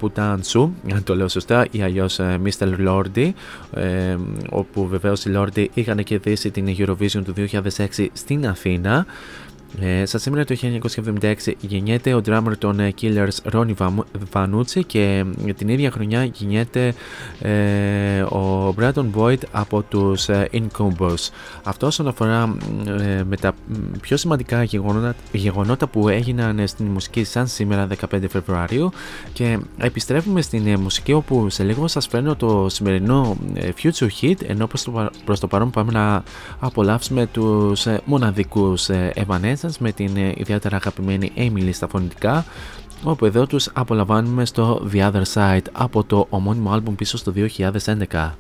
Putansu, 0.01 0.69
αν 0.93 1.03
το 1.05 1.17
λέω 1.17 1.29
σωστά, 1.29 1.67
ή 1.71 1.83
αλλιώς 1.83 2.21
Mr. 2.21 2.69
Lordi, 2.87 3.31
όπου 4.51 4.87
βεβαίως 4.87 5.25
οι 5.25 5.33
Lordi 5.35 5.67
είχαν 5.75 6.03
κερδίσει 6.05 6.51
την 6.51 6.77
Eurovision 6.79 7.23
του 7.25 7.35
2006 7.37 8.07
στην 8.13 8.47
Αθήνα 8.47 9.07
Ε, 9.81 10.05
Σας 10.07 10.23
σήμερα 10.23 10.45
το 10.45 10.57
1976 11.21 11.35
γεννιέται 11.61 12.15
ο 12.15 12.21
drummer 12.27 12.53
των 12.59 12.81
ε, 12.81 12.95
Killers 13.01 13.53
Ronnie 13.53 13.75
Vanucci 14.33 14.81
και 14.87 15.25
ε, 15.47 15.53
την 15.53 15.69
ίδια 15.69 15.91
χρονιά 15.91 16.25
γεννιέται 16.25 16.95
ε, 17.41 18.21
ο 18.23 18.75
Brandon 18.79 19.07
Boyd 19.17 19.39
από 19.53 19.83
τους 19.83 20.29
ε, 20.29 20.49
Incubus. 20.53 21.29
Αυτό 21.63 21.87
όσον 21.87 22.09
αφορά 22.09 22.57
ε, 22.87 23.23
με 23.23 23.37
τα 23.37 23.53
πιο 24.01 24.17
σημαντικά 24.17 24.63
γεγονότα, 24.63 25.15
γεγονότα 25.33 25.87
που 25.87 26.09
έγιναν 26.09 26.67
στην 26.67 26.87
μουσική 26.87 27.25
σαν 27.25 27.47
σήμερα 27.47 27.87
15 28.11 28.21
Φεβρουαρίου 28.29 28.91
και 29.33 29.59
επιστρέφουμε 29.79 30.41
στην 30.41 30.81
μουσική 30.81 31.13
όπου 31.13 31.51
σε 31.51 31.63
λίγο 31.63 31.89
σας 31.89 32.07
φέρνω 32.07 32.37
το 32.37 32.67
σημερινό 32.69 33.37
Future 33.83 34.09
Hit 34.21 34.37
ενώ 34.47 34.67
προς 34.67 34.83
το, 34.83 35.11
προς 35.25 35.41
το 35.41 35.47
παρόν 35.47 35.71
πάμε 35.71 35.93
να 35.93 36.23
απολαύσουμε 36.59 37.27
τους 37.27 37.87
μοναδικούς 38.05 38.89
Evanescence 39.15 39.62
με 39.79 39.93
την 39.93 40.17
ιδιαίτερα 40.17 40.77
αγαπημένη 40.77 41.33
Emily 41.37 41.71
στα 41.73 41.89
φωνητικά 41.89 42.45
όπου 43.03 43.25
εδώ 43.25 43.47
τους 43.47 43.69
απολαμβάνουμε 43.73 44.45
στο 44.45 44.89
The 44.93 45.11
Other 45.11 45.23
Side 45.35 45.67
από 45.73 46.05
το 46.05 46.27
ομώνυμο 46.31 46.73
άλμπουμ 46.73 46.95
πίσω 46.95 47.17
στο 47.17 47.33
2011. 47.37 48.31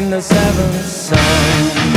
In 0.00 0.08
the 0.08 0.20
seventh 0.22 0.86
sun. 0.86 1.89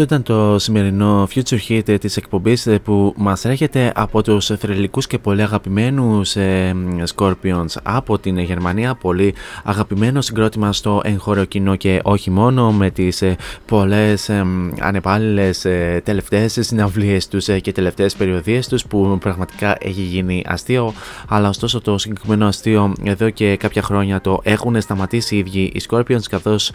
Αυτό 0.00 0.14
ήταν 0.14 0.22
το 0.22 0.58
σημερινό 0.58 1.28
Future 1.34 1.58
Hit 1.68 1.96
της 2.00 2.16
εκπομπής 2.16 2.66
ε, 2.66 2.78
που 2.78 3.14
μας 3.16 3.44
έρχεται 3.44 3.92
από 3.94 4.22
τους 4.22 4.46
θρελικούς 4.46 5.06
και 5.06 5.18
πολύ 5.18 5.42
αγαπημένους 5.42 6.36
ε, 6.36 6.74
Scorpions 7.14 7.66
από 7.82 8.18
την 8.18 8.38
Γερμανία. 8.38 8.94
Πολύ 8.94 9.34
αγαπημένο 9.64 10.20
συγκρότημα 10.20 10.72
στο 10.72 11.00
εγχώριο 11.04 11.44
κοινό 11.44 11.76
και 11.76 12.00
όχι 12.02 12.30
μόνο 12.30 12.72
με 12.72 12.90
τις 12.90 13.22
ε, 13.22 13.36
πολλές 13.66 14.28
ε, 14.28 14.44
ανεπάλληλες 14.80 15.64
ε, 15.64 16.00
τελευταίες 16.04 16.58
συναυλίες 16.60 17.28
τους 17.28 17.48
ε, 17.48 17.58
και 17.58 17.72
τελευταίες 17.72 18.14
περιοδίες 18.14 18.68
τους 18.68 18.86
που 18.86 19.18
πραγματικά 19.20 19.76
έχει 19.80 20.00
γίνει 20.00 20.44
αστείο 20.46 20.92
αλλά 21.28 21.48
ωστόσο 21.48 21.80
το 21.80 21.98
συγκεκριμένο 21.98 22.46
αστείο 22.46 22.92
εδώ 23.02 23.30
και 23.30 23.56
κάποια 23.56 23.82
χρόνια 23.82 24.20
το 24.20 24.40
έχουν 24.42 24.80
σταματήσει 24.80 25.34
οι 25.34 25.38
ίδιοι 25.38 25.60
οι 25.60 25.80
Scorpions 25.88 26.22
καθώς 26.30 26.70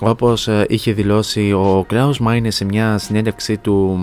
όπως 0.00 0.48
ε, 0.48 0.66
είχε 0.68 0.92
δηλώσει 0.92 1.52
ο 1.52 1.84
Κλάους 1.88 2.18
Μάινε 2.18 2.50
σε 2.50 2.64
μια 2.64 2.98
συνέντευξή 2.98 3.58
του 3.58 3.98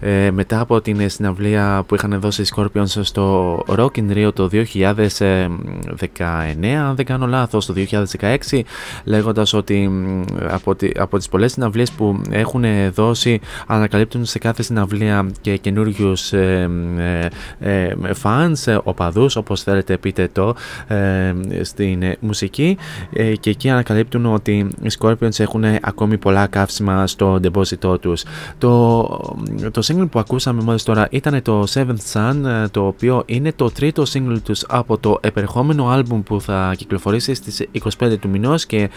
ε, 0.00 0.30
μετά 0.30 0.60
από 0.60 0.80
την 0.80 1.10
συναυλία 1.10 1.84
που 1.86 1.94
είχαν 1.94 2.20
δώσει 2.20 2.42
οι 2.42 2.46
Scorpions 2.54 2.86
στο 2.86 3.56
Rock 3.68 3.96
in 3.96 4.12
Rio 4.12 4.30
το 4.34 4.50
2019 4.52 6.66
αν 6.66 6.96
δεν 6.96 7.04
κάνω 7.04 7.26
λάθος 7.26 7.66
το 7.66 7.74
2016 8.50 8.60
λέγοντας 9.04 9.52
ότι 9.52 9.90
από, 10.48 10.74
τη, 10.74 10.90
από 10.96 11.16
τις 11.16 11.28
πολλές 11.28 11.52
συναυλίες 11.52 11.90
που 11.90 12.20
έχουν 12.30 12.64
δώσει 12.94 13.40
ανακαλύπτουν 13.66 14.24
σε 14.24 14.38
κάθε 14.38 14.62
συναυλία 14.62 15.26
και 15.40 15.56
καινούριους 15.56 16.32
ε, 16.32 16.70
ε, 17.58 17.86
ε, 17.86 17.94
fans, 18.22 18.80
οπαδούς 18.82 19.36
όπως 19.36 19.62
θέλετε 19.62 19.98
πείτε 19.98 20.28
το 20.32 20.54
στην 21.62 22.16
μουσική 22.20 22.76
και 23.40 23.50
εκεί 23.50 23.70
ανακαλύπτουν 23.70 24.26
ότι 24.26 24.68
οι 24.82 24.88
Scorpions 25.04 25.40
έχουν 25.40 25.64
ακόμη 25.80 26.18
πολλά 26.18 26.46
καύσιμα 26.46 27.06
στο 27.06 27.40
ντεμπόσιτό 27.40 27.98
τους. 27.98 28.24
Το, 28.58 29.02
το 29.70 29.82
single 29.84 30.08
που 30.10 30.18
ακούσαμε 30.18 30.62
μόλις 30.62 30.82
τώρα 30.82 31.08
ήταν 31.10 31.42
το 31.42 31.64
Seventh 31.74 32.12
Sun, 32.12 32.44
ε, 32.44 32.68
το 32.68 32.86
οποίο 32.86 33.22
είναι 33.26 33.52
το 33.52 33.70
τρίτο 33.70 34.02
single 34.12 34.38
τους 34.44 34.64
από 34.68 34.98
το 34.98 35.18
επερχόμενο 35.20 35.88
άλμπουμ 35.88 36.22
που 36.22 36.40
θα 36.40 36.74
κυκλοφορήσει 36.76 37.34
στις 37.34 37.66
25 37.98 38.18
του 38.20 38.28
μηνός 38.28 38.66
και 38.66 38.90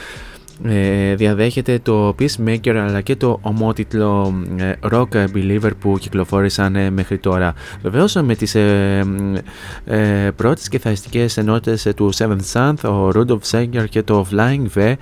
ε, 0.63 1.15
διαδέχεται 1.15 1.79
το 1.83 2.15
Peacemaker 2.19 2.69
αλλά 2.69 3.01
και 3.01 3.15
το 3.15 3.39
ομότιτλο 3.41 4.33
ε, 4.57 4.73
Rock 4.91 5.07
Believer 5.33 5.71
που 5.79 5.97
κυκλοφόρησαν 5.99 6.75
ε, 6.75 6.89
μέχρι 6.89 7.17
τώρα. 7.17 7.53
Βεβαίως 7.81 8.15
με 8.15 8.35
τις 8.35 8.55
ε, 8.55 9.03
ε, 9.85 10.29
πρώτες 10.35 10.69
κιθαριστικές 10.69 11.37
ενότητες 11.37 11.93
του 11.95 12.13
Seventh 12.13 12.51
Sun, 12.53 12.73
ο 12.83 13.09
Rudolf 13.13 13.39
Seger 13.51 13.85
και 13.89 14.03
το 14.03 14.25
Flying 14.31 14.65
V 14.75 14.93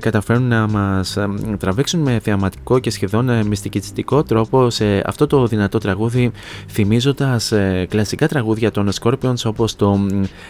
καταφέρουν 0.00 0.42
να 0.42 0.68
μας 0.68 1.18
τραβήξουν 1.58 2.00
με 2.00 2.18
θεαματικό 2.22 2.78
και 2.78 2.90
σχεδόν 2.90 3.46
μυστικιστικό 3.46 4.22
τρόπο 4.22 4.70
σε 4.70 5.02
αυτό 5.06 5.26
το 5.26 5.46
δυνατό 5.46 5.78
τραγούδι 5.78 6.32
θυμίζοντας 6.68 7.52
κλασικά 7.88 8.28
τραγούδια 8.28 8.70
των 8.70 8.88
Scorpions 9.00 9.44
όπως 9.44 9.76
το 9.76 9.98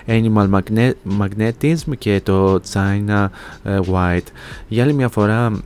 Animal 0.07 0.49
Magnetism 1.19 1.97
και 1.99 2.21
το 2.25 2.61
China 2.73 3.27
White. 4.15 4.29
Για 4.69 4.83
άλλη 4.83 4.93
μια 4.93 5.09
φορά 5.09 5.63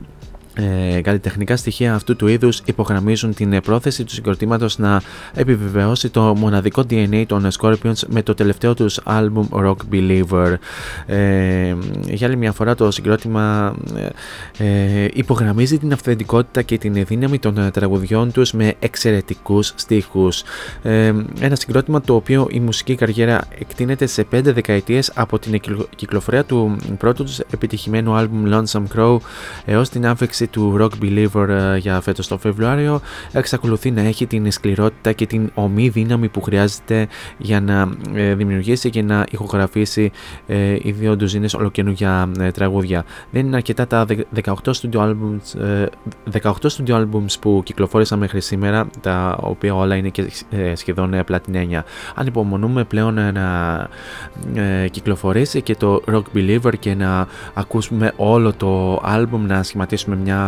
ε, 0.59 1.01
καλλιτεχνικά 1.01 1.57
στοιχεία 1.57 1.93
αυτού 1.93 2.15
του 2.15 2.27
είδους 2.27 2.61
υπογραμμίζουν 2.65 3.33
την 3.33 3.61
πρόθεση 3.61 4.03
του 4.03 4.11
συγκροτήματος 4.11 4.77
να 4.77 5.01
επιβεβαιώσει 5.33 6.09
το 6.09 6.21
μοναδικό 6.21 6.83
DNA 6.89 7.23
των 7.27 7.47
Scorpions 7.59 7.99
με 8.07 8.23
το 8.23 8.33
τελευταίο 8.33 8.73
τους 8.73 8.99
άλμπουμ 9.03 9.47
Rock 9.51 9.75
Believer. 9.91 10.53
Ε, 11.05 11.75
για 12.07 12.27
άλλη 12.27 12.37
μια 12.37 12.51
φορά 12.51 12.75
το 12.75 12.91
συγκρότημα 12.91 13.75
ε, 14.57 15.03
ε 15.03 15.07
υπογραμμίζει 15.13 15.77
την 15.77 15.93
αυθεντικότητα 15.93 16.61
και 16.61 16.77
την 16.77 17.05
δύναμη 17.05 17.39
των 17.39 17.71
τραγουδιών 17.71 18.31
τους 18.31 18.51
με 18.51 18.73
εξαιρετικούς 18.79 19.73
στίχους. 19.75 20.43
Ε, 20.81 21.13
ένα 21.39 21.55
συγκρότημα 21.55 22.01
το 22.01 22.15
οποίο 22.15 22.47
η 22.51 22.59
μουσική 22.59 22.95
καριέρα 22.95 23.41
εκτείνεται 23.59 24.05
σε 24.05 24.23
πέντε 24.23 24.51
δεκαετίες 24.51 25.11
από 25.15 25.39
την 25.39 25.61
κυκλοφορία 25.95 26.43
του 26.43 26.75
πρώτου 26.97 27.23
τους 27.23 27.39
επιτυχημένου 27.39 28.13
άλμπουμ 28.13 28.43
Lonesome 28.51 28.83
Crow 28.95 29.17
έως 29.65 29.89
την 29.89 30.07
άφηξη 30.07 30.47
του 30.49 30.77
Rock 30.79 31.03
Believer 31.03 31.49
ε, 31.49 31.77
για 31.77 32.01
φέτος 32.01 32.27
το 32.27 32.37
Φεβρουάριο 32.37 33.01
εξακολουθεί 33.31 33.91
να 33.91 34.01
έχει 34.01 34.27
την 34.27 34.51
σκληρότητα 34.51 35.11
και 35.11 35.25
την 35.25 35.51
ομή 35.53 35.89
δύναμη 35.89 36.27
που 36.27 36.41
χρειάζεται 36.41 37.07
για 37.37 37.61
να 37.61 37.89
ε, 38.13 38.35
δημιουργήσει 38.35 38.89
και 38.89 39.01
να 39.01 39.25
ηχογραφήσει 39.31 40.11
ε, 40.47 40.77
οι 40.81 40.91
δύο 40.91 41.15
ντουζίνες 41.15 41.53
ολοκαινούργια 41.53 42.31
τραγούδια. 42.53 43.05
Δεν 43.31 43.45
είναι 43.45 43.55
αρκετά 43.55 43.87
τα 43.87 44.05
18 44.43 44.53
studio 44.63 44.99
albums, 44.99 45.59
18 46.41 46.51
studio 46.51 46.95
albums 46.95 47.39
που 47.41 47.61
κυκλοφόρησαν 47.65 48.19
μέχρι 48.19 48.41
σήμερα, 48.41 48.87
τα 49.01 49.37
οποία 49.41 49.75
όλα 49.75 49.95
είναι 49.95 50.09
και 50.09 50.31
σχεδόν 50.73 51.23
πλατινένια. 51.25 51.85
Αν 52.15 52.27
υπομονούμε 52.27 52.83
πλέον 52.83 53.13
να 53.13 53.87
κυκλοφορήσει 54.91 55.61
και 55.61 55.75
το 55.75 56.01
Rock 56.07 56.23
Believer 56.35 56.73
και 56.79 56.95
να 56.95 57.27
ακούσουμε 57.53 58.13
όλο 58.15 58.53
το 58.53 59.01
album, 59.05 59.39
να 59.47 59.63
σχηματίσουμε 59.63 60.15
μια 60.15 60.38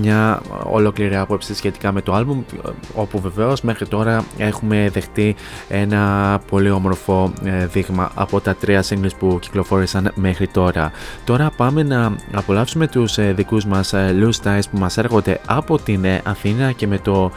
μια 0.00 0.40
ολόκληρη 0.64 1.16
άποψη 1.16 1.54
σχετικά 1.54 1.92
με 1.92 2.02
το 2.02 2.12
άλμπουμ 2.12 2.42
όπου 2.94 3.20
βεβαίως 3.20 3.60
μέχρι 3.60 3.86
τώρα 3.86 4.24
έχουμε 4.36 4.88
δεχτεί 4.92 5.34
ένα 5.68 6.40
πολύ 6.50 6.70
όμορφο 6.70 7.32
ε, 7.44 7.66
δείγμα 7.66 8.10
από 8.14 8.40
τα 8.40 8.54
τρία 8.54 8.84
singles 8.88 9.16
που 9.18 9.38
κυκλοφόρησαν 9.40 10.12
μέχρι 10.14 10.46
τώρα. 10.46 10.92
Τώρα 11.24 11.50
πάμε 11.56 11.82
να 11.82 12.16
απολαύσουμε 12.32 12.86
τους 12.86 13.18
ε, 13.18 13.32
δικούς 13.32 13.64
μας 13.64 13.92
ε, 13.92 14.16
Loose 14.20 14.46
Ties 14.46 14.62
που 14.70 14.78
μας 14.78 14.96
έρχονται 14.96 15.40
από 15.46 15.78
την 15.78 16.06
Αθήνα 16.22 16.72
και 16.72 16.86
με 16.86 16.98
το 16.98 17.30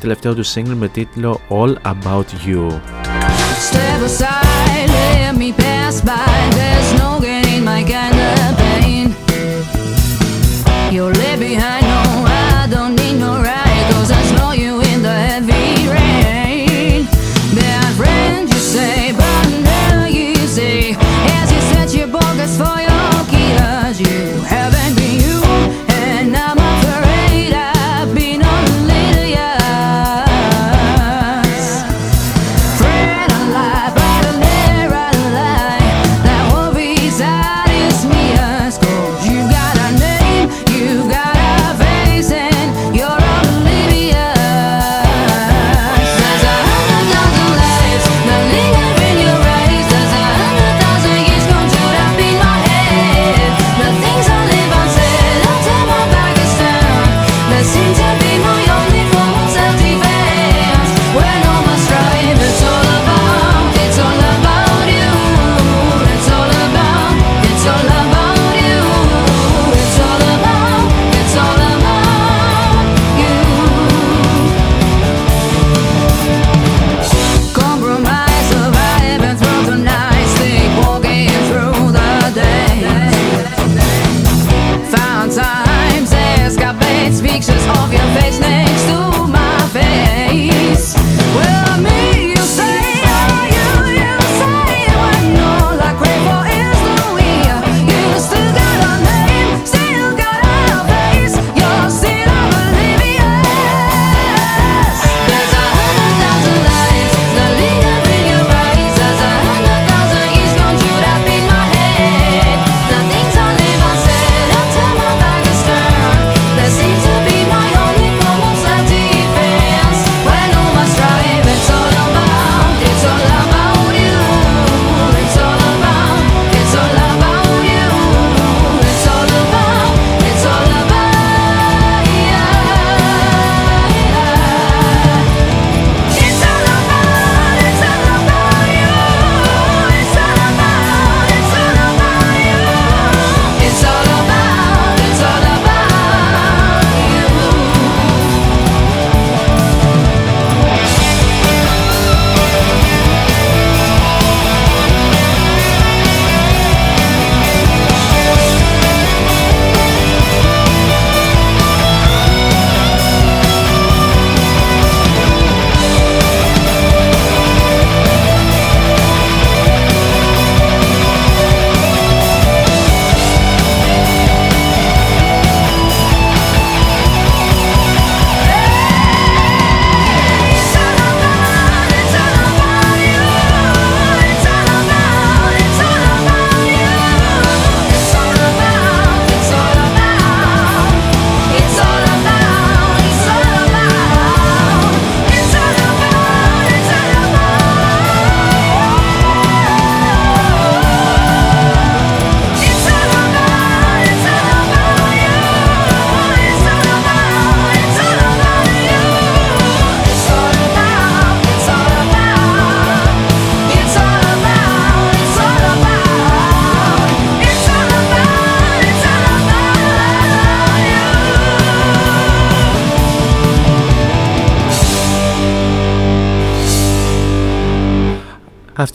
τελευταίο 0.00 0.34
τους 0.34 0.54
single 0.54 0.74
με 0.78 0.88
τίτλο 0.88 1.40
All 1.48 1.72
About 1.92 2.46
You. 2.46 2.80
Step 3.68 4.00
aside, 4.10 4.88
let 4.96 5.36
me 5.40 5.52
pass 5.52 6.00
by. 6.00 6.67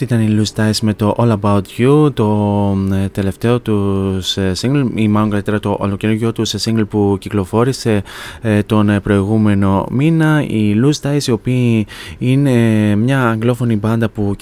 Αυτή 0.04 0.16
ήταν 0.16 0.28
η 0.28 0.42
Loose 0.42 0.60
Ties 0.60 0.78
με 0.82 0.94
το 0.94 1.16
All 1.18 1.36
About 1.42 1.62
You, 1.78 2.14
το 2.14 2.78
ε, 3.04 3.08
τελευταίο 3.08 3.60
του 3.60 4.20
ε, 4.36 4.52
single, 4.62 4.90
ή 4.96 5.08
μάλλον 5.08 5.30
καλύτερα 5.30 5.60
το 5.60 5.78
ολοκληρωτικό 5.80 6.32
του 6.32 6.48
single 6.48 6.84
που 6.90 7.18
κυκλοφόρησε 7.20 8.04
ε, 8.42 8.64
τον 8.64 9.00
προηγούμενο 9.04 9.86
μήνα. 9.92 10.44
Οι 10.44 10.76
Loose 10.84 11.08
Ties, 11.08 11.24
οι 11.28 11.32
οποίοι 11.32 11.88
είναι 12.18 12.52
μια 12.96 13.30
αγγλόφωνη 13.30 13.76
μπάντα 13.76 14.10
που, 14.10 14.36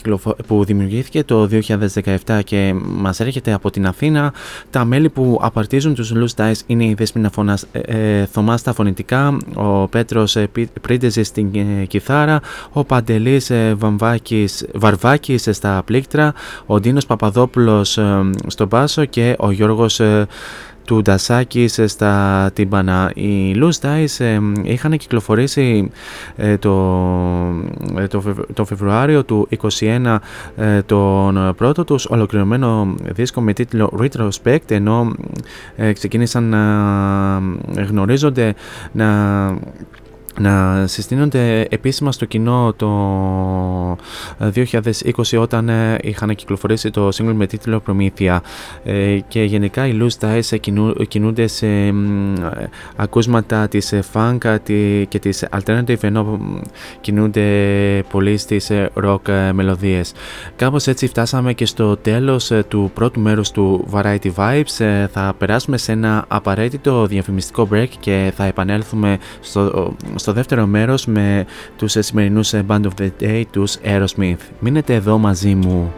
που 0.48 0.64
δημιουργήθηκε 0.66 1.24
το 1.24 1.50
2017 2.26 2.40
και 2.44 2.76
μας 2.84 3.20
έρχεται 3.20 3.54
από 3.54 3.70
την 3.70 3.88
Αθήνα. 3.88 4.34
Τα 4.70 4.86
μέλη 4.86 5.10
που 5.10 5.40
απαρτίζουν 5.42 5.94
τους 5.94 6.14
Loose 6.16 6.42
Ties 6.42 6.60
είναι 6.66 6.86
η 6.86 6.94
Δέσποινα 6.94 7.30
Φωνάς, 7.30 7.66
ε, 7.72 8.26
Θωμάς 8.26 8.60
στα 8.60 8.74
φωνητικά, 8.74 9.38
ο 9.54 9.88
Πέτρος 9.88 10.38
Πρίντεζη 10.82 11.24
στην 11.24 11.48
κιθάρα, 11.88 12.40
ο 12.72 12.84
Παντελής 12.84 13.52
Βαμβάκης, 13.76 14.66
Βαρβάκης 14.74 15.50
στα 15.52 15.82
πλήκτρα, 15.86 16.34
ο 16.66 16.80
Ντίνος 16.80 17.06
Παπαδόπουλος 17.06 18.00
στο 18.48 18.66
μπάσο 18.66 19.06
και 19.06 19.36
ο 19.40 19.52
Γιώργος 19.52 20.00
ε, 20.00 20.28
του 20.86 21.02
Ντασάκη 21.02 21.68
στα 21.68 22.50
τύμπανα. 22.54 23.12
Οι 23.16 23.56
Loose 23.56 23.80
Dice 23.82 24.40
είχαν 24.64 24.98
κυκλοφορήσει 24.98 25.92
ε, 26.36 26.58
το, 26.58 26.72
ε, 27.98 28.08
το, 28.08 28.24
το 28.54 28.66
Φεβρουάριο 28.66 29.24
του 29.24 29.48
2021 29.70 30.18
τον 30.86 31.54
πρώτο 31.58 31.84
τους 31.84 32.06
ολοκληρωμένο 32.06 32.96
δίσκο 33.04 33.42
με 33.42 33.54
τίτλο 33.54 34.00
Retrospect 34.02 34.72
ενώ 34.72 35.12
ξεκίνησαν 35.94 36.44
να 36.44 37.84
γνωρίζονται 37.84 38.54
να 38.92 39.08
να 40.40 40.84
συστήνονται 40.88 41.68
επίσημα 41.70 42.12
στο 42.12 42.26
κοινό 42.26 42.74
το 42.76 42.90
2020 44.40 45.40
όταν 45.40 45.70
ε, 45.70 45.98
είχαν 46.02 46.36
κυκλοφορήσει 46.36 46.90
το 46.90 47.08
single 47.08 47.34
με 47.34 47.48
τίτλο 47.48 47.80
Προμήθεια 47.80 48.42
ε, 48.84 49.20
και 49.28 49.44
γενικά 49.44 49.88
οι 49.88 49.98
Loose 50.02 50.40
Dice 50.40 50.74
κινούνται 51.08 51.48
σε 51.48 51.68
ακούσματα 52.96 53.68
της 53.68 53.94
funk 54.14 54.56
και 55.08 55.20
της 55.20 55.46
alternative 55.52 56.04
ενώ 56.04 56.40
κινούνται 57.02 57.46
πολύ 58.10 58.38
στις 58.38 58.72
rock 59.04 59.52
μελωδίες. 59.54 60.14
Κάπως 60.56 60.88
έτσι 60.88 61.08
φτάσαμε 61.08 61.54
και 61.54 61.66
στο 61.66 61.98
τέλος 61.98 62.52
ε, 62.52 62.64
του 62.68 62.92
πρώτου 62.94 63.20
μέρους 63.20 63.52
του 63.52 63.88
Variety 63.92 64.32
Vibes. 64.36 65.06
Θα 65.12 65.34
περάσουμε 65.38 65.78
σε 65.78 65.92
ένα 65.92 66.26
απαραίτητο 66.28 67.06
διαφημιστικό 67.06 67.68
break 67.72 67.88
και 68.00 68.32
θα 68.36 68.46
επανέλθουμε 68.46 69.18
στο 69.42 69.96
στο 70.22 70.34
δεύτερο 70.34 70.66
μέρος 70.66 71.06
με 71.06 71.46
τους 71.78 71.96
σημερινούς 72.00 72.54
Band 72.68 72.82
of 72.82 73.02
the 73.02 73.10
Day, 73.22 73.44
τους 73.52 73.78
Aerosmith. 73.84 74.38
Μείνετε 74.60 74.94
εδώ 74.94 75.18
μαζί 75.18 75.56
μου. 75.56 75.94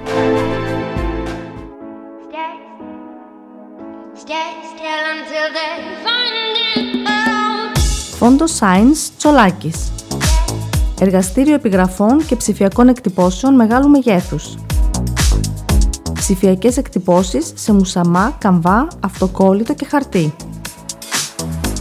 Φόντο 8.18 8.46
Science 8.60 9.12
Τσολάκης 9.18 9.92
Εργαστήριο 11.00 11.54
επιγραφών 11.54 12.26
και 12.26 12.36
ψηφιακών 12.36 12.88
εκτυπώσεων 12.88 13.56
μεγάλου 13.56 13.90
μεγέθους. 13.90 14.56
Ψηφιακές 16.14 16.78
εκτυπώσεις 16.78 17.52
σε 17.56 17.74
μουσαμά, 17.74 18.36
καμβά, 18.40 18.88
αυτοκόλλητο 19.00 19.74
και 19.74 19.86
χαρτί. 19.86 20.34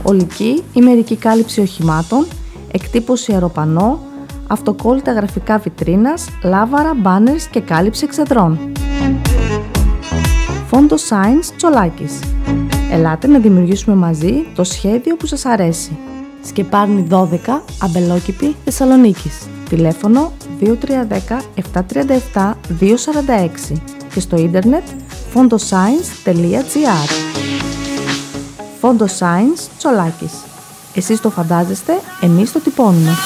Ολική 0.03 0.63
ή 0.73 0.81
μερική 0.81 1.17
κάλυψη 1.17 1.61
οχημάτων 1.61 2.27
εκτύπωση 2.73 3.33
αεροπανό, 3.33 4.01
αυτοκόλλητα 4.47 5.13
γραφικά 5.13 5.59
βιτρίνας, 5.59 6.29
λάβαρα, 6.45 6.95
μπάνερς 6.95 7.47
και 7.47 7.61
κάλυψη 7.61 8.05
εξεδρών. 8.05 8.73
Φόντο 10.67 10.97
Science 10.97 11.53
Τσολάκης. 11.57 12.19
Ελάτε 12.91 13.27
να 13.27 13.39
δημιουργήσουμε 13.39 13.97
μαζί 13.97 14.33
το 14.55 14.65
σχέδιο 14.65 15.17
που 15.17 15.27
σας 15.27 15.45
αρέσει. 15.45 15.99
Σκεπάρνη 16.45 17.07
12, 17.11 17.63
Αμπελόκηπη, 17.83 18.57
Θεσσαλονίκης. 18.65 19.47
Τηλέφωνο 19.69 20.33
2310 20.61 21.43
737 22.35 22.55
246 22.81 23.77
και 24.15 24.21
στο 24.21 24.37
ίντερνετ 24.37 24.85
fondoscience.gr 25.35 27.72
Φόντο 28.83 29.07
Science 29.19 29.69
Τσολάκης. 29.79 30.33
Εσείς 30.95 31.21
το 31.21 31.31
φαντάζεστε, 31.31 32.01
εμείς 32.21 32.53
το 32.53 32.61
τυπώνουμε. 32.61 33.17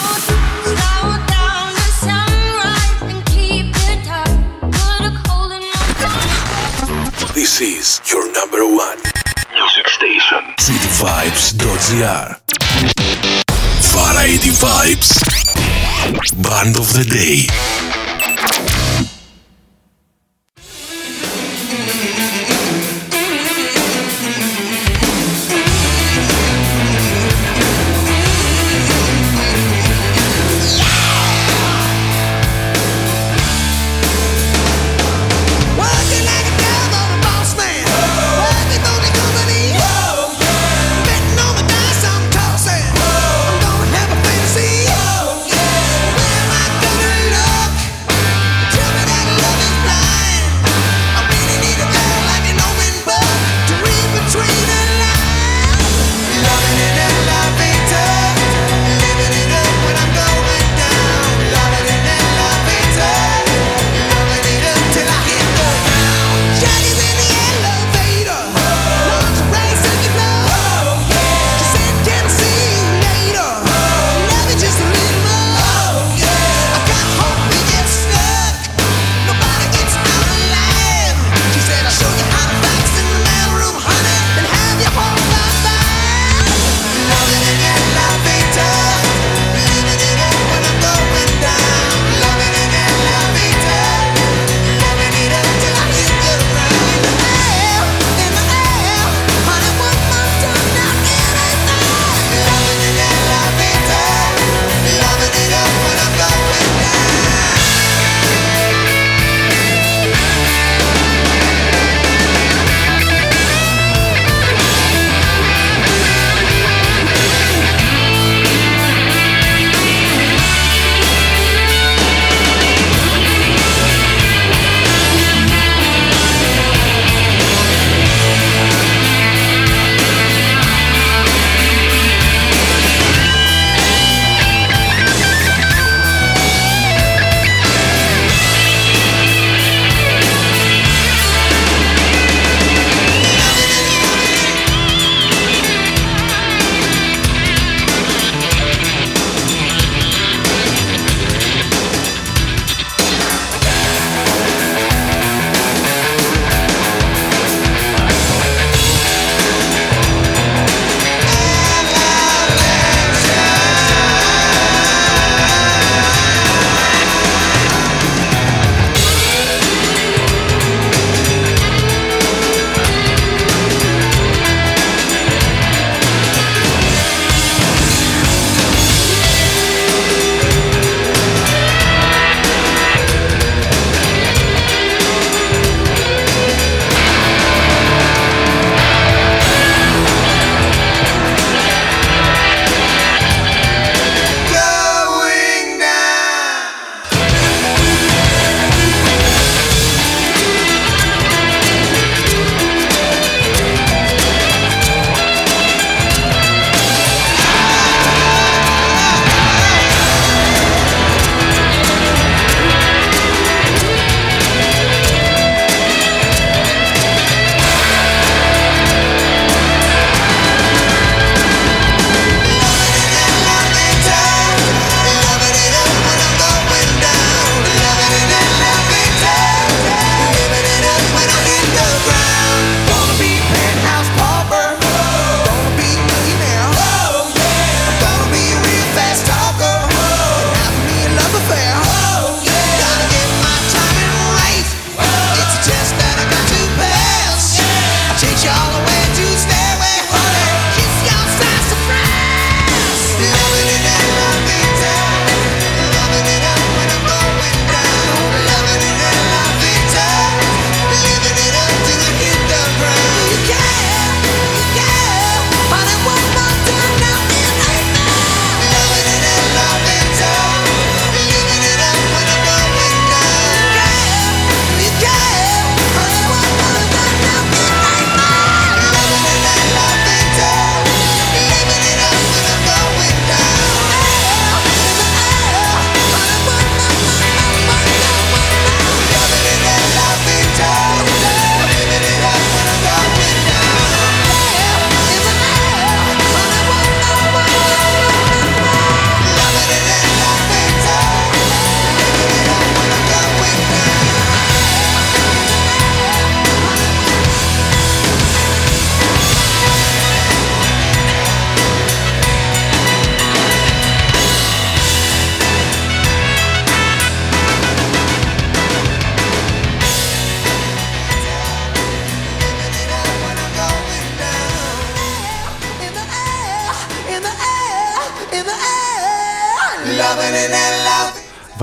This 7.35 7.61
is 7.75 7.87
your 8.11 8.25
number 8.39 8.63
one 8.85 8.99
music 9.59 9.87
station. 9.99 10.43
cityvibes.gr 10.67 12.29
Variety 13.97 14.53
Vibes 14.65 15.11
Band 16.47 16.75
of 16.83 16.89
the 16.99 17.07
Day 17.21 17.39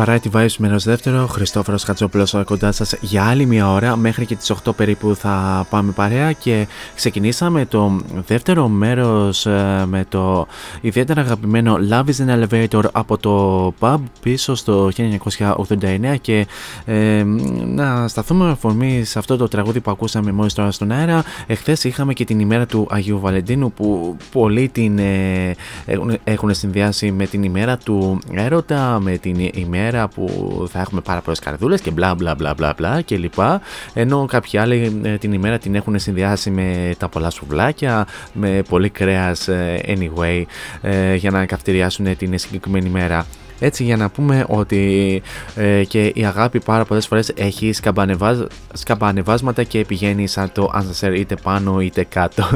Variety 0.05 0.31
Vibes 0.31 0.55
μέρο 0.57 0.77
δεύτερο. 0.77 1.27
Χριστόφορος 1.27 1.83
Χατζόπουλος 1.83 2.35
κοντά 2.45 2.71
σας 2.71 2.95
για 3.01 3.25
άλλη 3.25 3.45
μια 3.45 3.71
ώρα. 3.71 3.95
Μέχρι 3.95 4.25
και 4.25 4.35
τις 4.35 4.53
8 4.65 4.75
περίπου 4.75 5.15
θα 5.15 5.65
πάμε 5.69 5.91
παρέα 5.91 6.31
και 6.31 6.67
ξεκινήσαμε 6.95 7.65
το 7.65 8.01
δεύτερο 8.27 8.67
μέρος 8.67 9.45
ε, 9.45 9.85
με 9.87 10.05
το 10.09 10.47
ιδιαίτερα 10.81 11.21
αγαπημένο 11.21 11.77
Love 11.89 12.03
is 12.03 12.27
an 12.27 12.43
Elevator 12.43 12.83
από 12.91 13.17
το 13.17 13.73
pub 13.79 13.97
πίσω 14.21 14.55
στο 14.55 14.89
1989 14.97 16.15
και 16.21 16.47
ε, 16.85 17.23
να 17.65 18.07
σταθούμε 18.07 18.49
αφορμή 18.49 19.03
σε 19.03 19.19
αυτό 19.19 19.37
το 19.37 19.47
τραγούδι 19.47 19.79
που 19.79 19.91
ακούσαμε 19.91 20.31
μόλις 20.31 20.53
τώρα 20.53 20.71
στον 20.71 20.91
αέρα. 20.91 21.23
Εχθές 21.47 21.83
είχαμε 21.83 22.13
και 22.13 22.25
την 22.25 22.39
ημέρα 22.39 22.65
του 22.65 22.87
Αγίου 22.89 23.19
Βαλεντίνου 23.19 23.71
που 23.71 24.17
πολλοί 24.31 24.69
την 24.69 24.99
ε, 24.99 25.55
έχουν, 25.85 26.17
έχουν 26.23 26.53
συνδυάσει 26.53 27.11
με 27.11 27.25
την 27.25 27.43
ημέρα 27.43 27.77
του 27.77 28.19
έρωτα, 28.31 28.99
με 29.01 29.17
την 29.17 29.49
ημέρα 29.53 30.07
που 30.07 30.27
θα 30.71 30.79
έχουμε 30.79 31.01
πάρα 31.01 31.21
πολλές 31.21 31.39
καρδούλες 31.39 31.81
και 31.81 31.91
μπλα 31.91 32.15
μπλα 32.15 32.35
μπλα 32.35 32.53
μπλα 32.53 32.73
μπλα 32.77 33.01
και 33.01 33.17
λοιπά. 33.17 33.61
Ενώ 33.93 34.25
κάποιοι 34.25 34.59
άλλοι 34.59 34.99
ε, 35.03 35.17
την 35.17 35.33
ημέρα 35.33 35.57
την 35.57 35.75
έχουν 35.75 35.99
συνδυάσει 35.99 36.51
με 36.51 36.93
τα 36.97 37.07
πολλά 37.09 37.29
σουβλάκια, 37.29 38.07
με 38.33 38.61
πολύ 38.69 38.89
κρέας 38.89 39.47
ε, 39.47 39.81
anyway, 39.87 40.43
ε, 40.81 41.15
για 41.15 41.31
να 41.31 41.45
καυτηριάσουν 41.45 42.17
την 42.17 42.37
συγκεκριμένη 42.37 42.87
ημέρα. 42.87 43.25
Έτσι 43.63 43.83
για 43.83 43.97
να 43.97 44.09
πούμε 44.09 44.45
ότι 44.47 45.21
ε, 45.55 45.83
και 45.83 46.11
η 46.15 46.25
αγάπη 46.25 46.59
πάρα 46.59 46.85
πολλές 46.85 47.07
φορές 47.07 47.31
έχει 47.35 47.73
σκαμπανεβάζ, 47.73 48.39
σκαμπανεβάσματα 48.73 49.63
και 49.63 49.85
πηγαίνει 49.85 50.27
σαν 50.27 50.51
το 50.51 50.71
answer 50.75 51.13
είτε 51.15 51.35
πάνω 51.35 51.81
είτε 51.81 52.03
κάτω. 52.03 52.43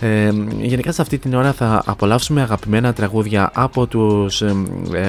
Ε, 0.00 0.30
γενικά 0.60 0.92
σε 0.92 1.02
αυτή 1.02 1.18
την 1.18 1.34
ώρα 1.34 1.52
θα 1.52 1.82
απολαύσουμε 1.86 2.42
αγαπημένα 2.42 2.92
τραγούδια 2.92 3.50
από 3.54 3.86
τους 3.86 4.42
ε, 4.42 4.54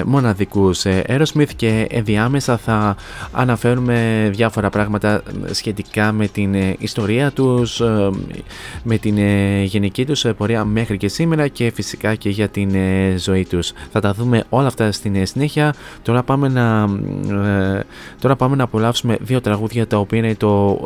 μοναδικούς 0.06 0.82
Aerosmith 0.84 1.48
και 1.56 1.86
ενδιάμεσα 1.90 2.56
θα 2.56 2.96
αναφέρουμε 3.32 4.28
διάφορα 4.32 4.70
πράγματα 4.70 5.22
σχετικά 5.50 6.12
με 6.12 6.26
την 6.26 6.54
ιστορία 6.78 7.30
τους, 7.30 7.82
με 8.82 8.98
την 8.98 9.18
γενική 9.64 10.06
τους 10.06 10.26
πορεία 10.36 10.64
μέχρι 10.64 10.96
και 10.96 11.08
σήμερα 11.08 11.48
και 11.48 11.70
φυσικά 11.74 12.14
και 12.14 12.28
για 12.28 12.48
την 12.48 12.74
ζωή 13.16 13.44
τους. 13.44 13.72
Θα 13.92 14.00
τα 14.00 14.12
δούμε 14.12 14.44
όλα 14.48 14.66
αυτά 14.66 14.92
στην 14.92 15.14
συνέχεια 15.30 15.74
τώρα 16.02 16.22
πάμε 16.22 16.48
να, 16.48 16.88
ε, 17.48 17.82
τώρα 18.20 18.36
πάμε 18.36 18.56
να 18.56 18.64
απολαύσουμε 18.64 19.16
δύο 19.20 19.40
τραγούδια 19.40 19.86
τα 19.86 19.98
οποία, 19.98 20.18
είναι 20.18 20.34
το, 20.34 20.78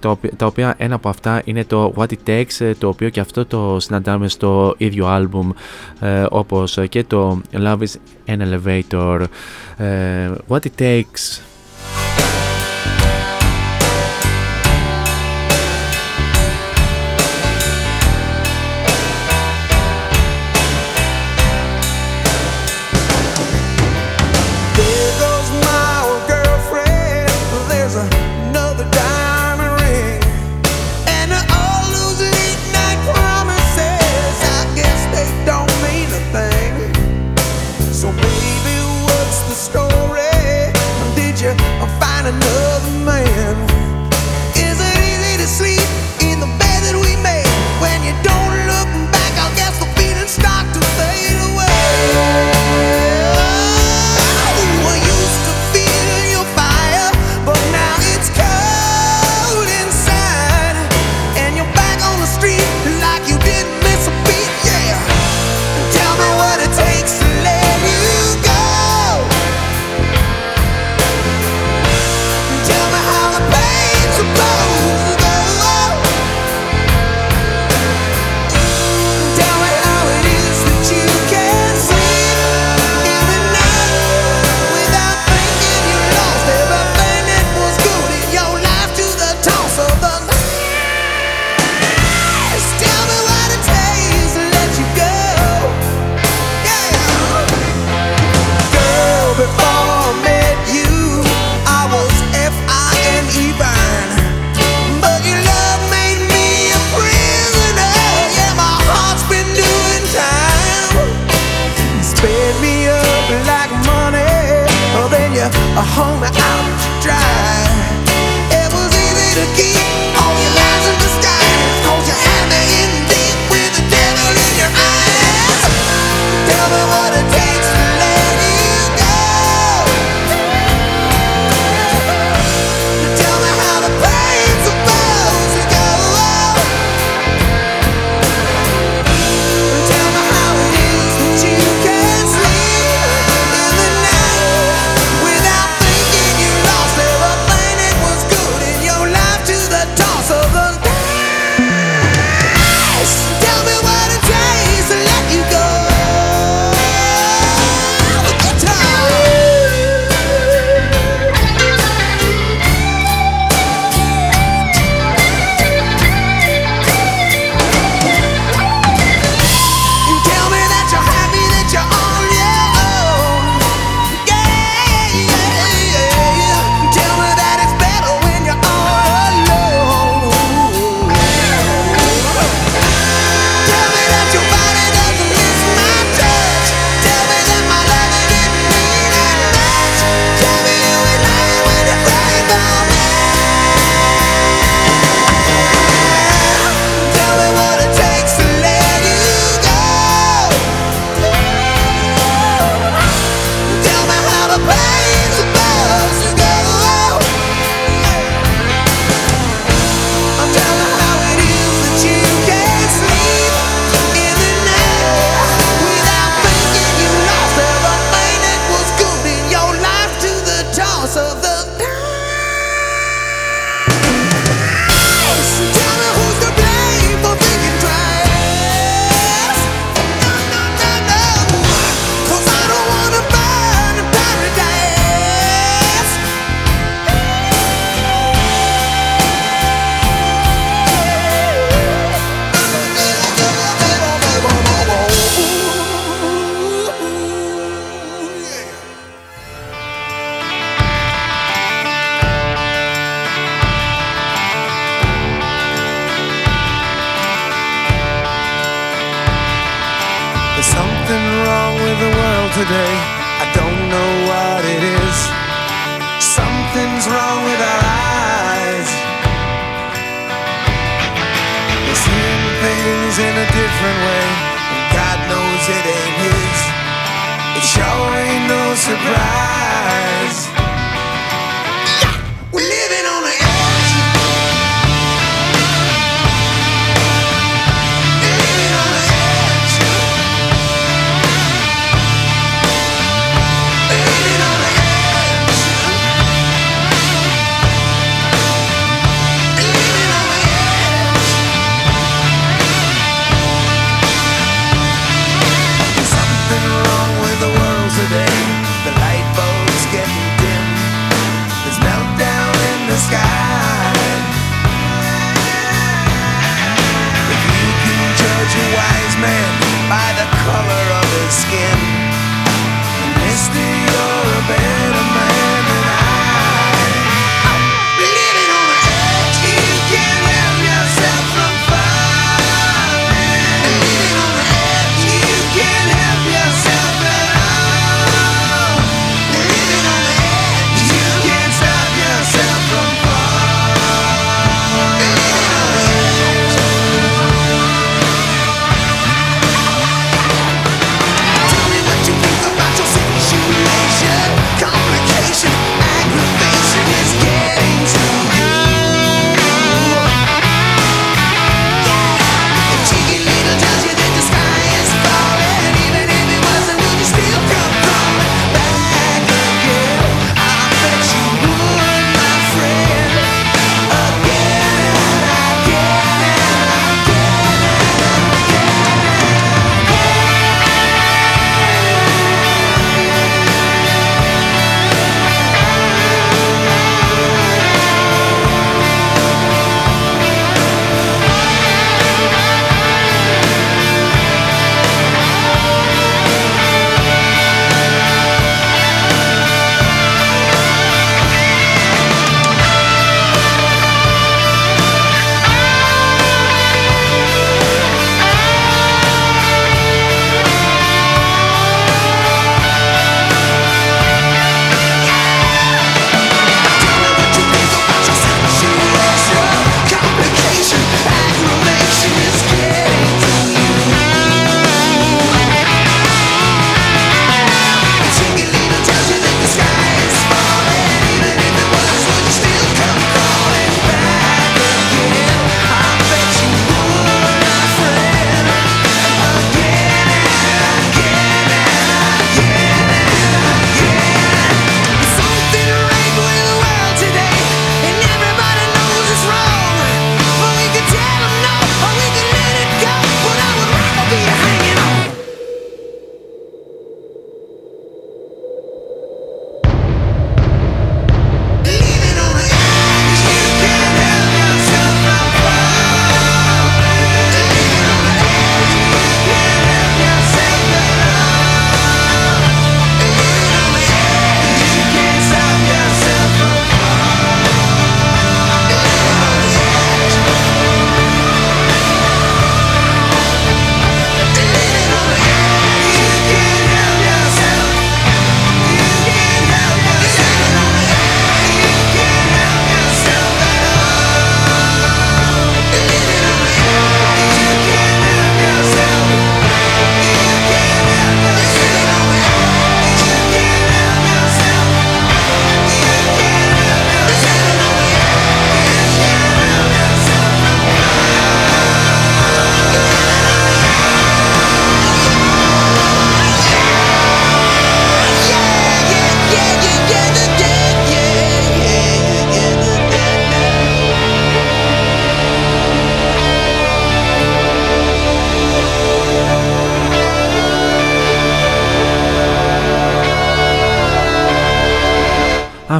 το, 0.00 0.18
τα 0.36 0.46
οποία 0.46 0.74
ένα 0.78 0.94
από 0.94 1.08
αυτά 1.08 1.42
είναι 1.44 1.64
το 1.64 1.92
What 1.96 2.06
It 2.06 2.30
Takes 2.30 2.58
ε, 2.58 2.74
το 2.74 2.88
οποίο 2.88 3.08
και 3.08 3.20
αυτό 3.20 3.46
το 3.46 3.76
συναντάμε 3.80 4.28
στο 4.28 4.74
ίδιο 4.78 5.06
άλμπουμ 5.06 5.50
ε, 6.00 6.24
όπως 6.30 6.78
και 6.88 7.04
το 7.04 7.40
Love 7.52 7.78
is 7.78 7.94
an 8.26 8.38
Elevator. 8.40 9.24
Ε, 9.76 10.30
What 10.48 10.58
It 10.58 10.82
Takes 10.82 11.45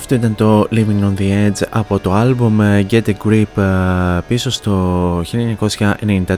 Αυτό 0.07 0.19
ήταν 0.19 0.35
το 0.35 0.69
Living 0.70 1.05
on 1.05 1.20
the 1.20 1.49
Edge 1.49 1.66
από 1.70 1.99
το 1.99 2.12
album 2.15 2.61
ε, 2.61 2.87
Get 2.91 3.03
a 3.03 3.12
Grip 3.24 3.62
ε, 3.62 4.20
πίσω 4.28 4.51
στο 4.51 5.23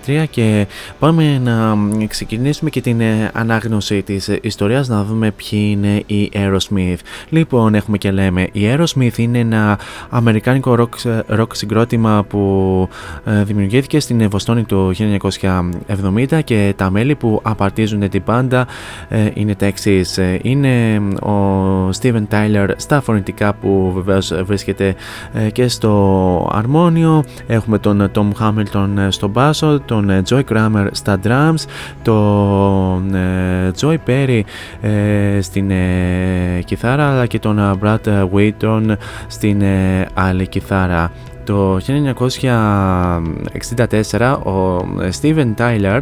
1993 0.07 0.25
και 0.31 0.67
πάμε 0.99 1.39
να 1.39 1.77
ξεκινήσουμε 2.07 2.71
και 2.71 2.81
την 2.81 3.01
ε, 3.01 3.31
ανάγνωση 3.33 4.03
της 4.03 4.29
ιστορίας 4.43 4.89
να 4.89 5.05
δούμε 5.05 5.31
ποιοι 5.31 5.69
είναι 5.71 6.03
οι 6.07 6.31
Aerosmith. 6.35 6.99
Λοιπόν 7.29 7.75
έχουμε 7.75 7.99
και 7.99 8.11
λέμε 8.11 8.49
η 8.53 8.61
Aerosmith 8.63 9.19
είναι 9.19 9.39
ένα 9.39 9.79
αμερικάνικο 10.11 10.77
rock, 10.79 11.23
rock 11.39 11.49
συγκρότημα 11.53 12.25
που 12.29 12.89
δημιουργήθηκε 13.25 14.01
στην 14.01 14.29
Βοστόνη 14.29 14.65
το 14.65 14.91
1970 16.31 16.41
και 16.45 16.75
τα 16.77 16.91
μέλη 16.91 17.15
που 17.15 17.41
απαρτίζουν 17.43 18.09
την 18.09 18.23
πάντα 18.23 18.67
είναι 19.35 19.55
τα 19.55 19.67
εξής. 19.67 20.19
Είναι 20.43 21.03
ο 21.23 21.91
Steven 22.01 22.25
Tyler 22.31 22.69
στα 22.77 23.01
φωνητικά 23.01 23.58
που 23.61 23.93
βεβαίως 23.95 24.33
βρίσκεται 24.45 24.95
ε, 25.33 25.51
και 25.51 25.69
στο 25.69 26.51
αρμόνιο 26.53 27.25
έχουμε 27.47 27.79
τον 27.79 28.11
Tom 28.15 28.29
Hamilton 28.41 28.89
ε, 28.99 29.11
στο 29.11 29.29
μπάσο 29.29 29.81
τον 29.81 30.11
ε, 30.11 30.23
Joy 30.29 30.43
Kramer 30.53 30.87
στα 30.91 31.19
drums 31.25 31.65
τον 32.03 33.13
Joy 33.81 33.97
Perry 34.07 34.41
στην 35.41 35.73
κιθάρα 36.65 37.11
αλλά 37.11 37.27
και 37.27 37.39
τον 37.39 37.79
Brad 37.83 38.29
Wheaton 38.33 38.97
στην 39.27 39.63
άλλη 40.15 40.47
κιθάρα 40.47 41.13
το 41.49 41.79
1964 44.19 44.39
ο 44.45 44.77
Steven 45.21 45.55
Tyler 45.59 46.01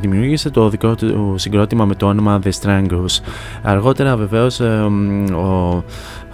δημιούργησε 0.00 0.50
το 0.50 0.68
δικό 0.68 0.94
του 0.94 1.34
συγκρότημα 1.38 1.84
με 1.84 1.94
το 1.94 2.06
όνομα 2.06 2.38
The 2.44 2.50
Strangles. 2.62 3.20
Αργότερα 3.62 4.16
βεβαίως 4.16 4.60
ο 4.60 5.84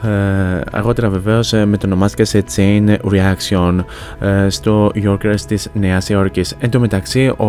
ε, 0.03 0.61
αργότερα 0.73 1.09
βεβαίως 1.09 1.53
ε, 1.53 1.65
μετονομάστηκε 1.65 2.25
σε 2.25 2.45
Chain 2.57 2.97
Reaction 2.97 3.77
ε, 4.21 4.49
στο 4.49 4.93
Yorkers 4.95 5.41
της 5.47 5.69
Νέας 5.73 6.09
Υόρκης. 6.09 6.57
Εν 6.59 6.71
τω 6.71 6.81
μεταξύ 6.81 7.27
ο, 7.37 7.45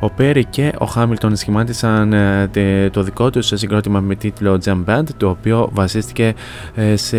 ο 0.00 0.10
Perry 0.18 0.42
και 0.50 0.72
ο 0.80 0.86
Hamilton 0.94 1.30
σχημάτισαν 1.32 2.12
ε, 2.12 2.90
το 2.92 3.02
δικό 3.02 3.30
τους 3.30 3.46
συγκρότημα 3.54 4.00
με 4.00 4.14
τίτλο 4.14 4.58
Jam 4.64 4.84
Band 4.84 5.04
το 5.16 5.28
οποίο 5.28 5.68
βασίστηκε 5.72 6.34
σε 6.94 7.16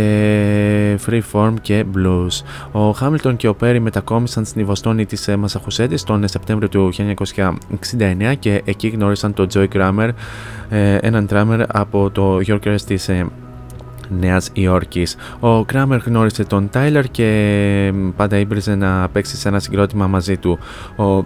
freeform 1.05 1.53
και 1.61 1.85
blues. 1.95 2.43
Ο 2.81 2.95
Hamilton 3.01 3.33
και 3.37 3.47
ο 3.47 3.55
Perry 3.61 3.77
μετακόμισαν 3.81 4.45
στην 4.45 4.65
Βοστόνη 4.65 5.05
της 5.05 5.29
Μασαχουσέτης 5.37 6.03
τον 6.03 6.27
Σεπτέμβριο 6.27 6.69
του 6.69 6.93
1969 6.93 8.33
και 8.39 8.61
εκεί 8.65 8.87
γνώρισαν 8.87 9.33
τον 9.33 9.47
Joy 9.53 9.67
Kramer, 9.73 10.09
έναν 10.99 11.27
drummer 11.31 11.63
από 11.67 12.09
το 12.11 12.39
Yorkers 12.47 12.81
της 12.85 13.09
Νέας 14.09 14.49
Υόρκης. 14.53 15.15
Ο 15.39 15.65
Κράμερ 15.65 15.99
γνώρισε 15.99 16.43
τον 16.43 16.69
Τάιλερ 16.69 17.11
και 17.11 17.93
πάντα 18.15 18.37
ήμπριζε 18.37 18.75
να 18.75 19.09
παίξει 19.09 19.35
σε 19.37 19.47
ένα 19.47 19.59
συγκρότημα 19.59 20.07
μαζί 20.07 20.37
του. 20.37 20.59
Ο 20.97 21.23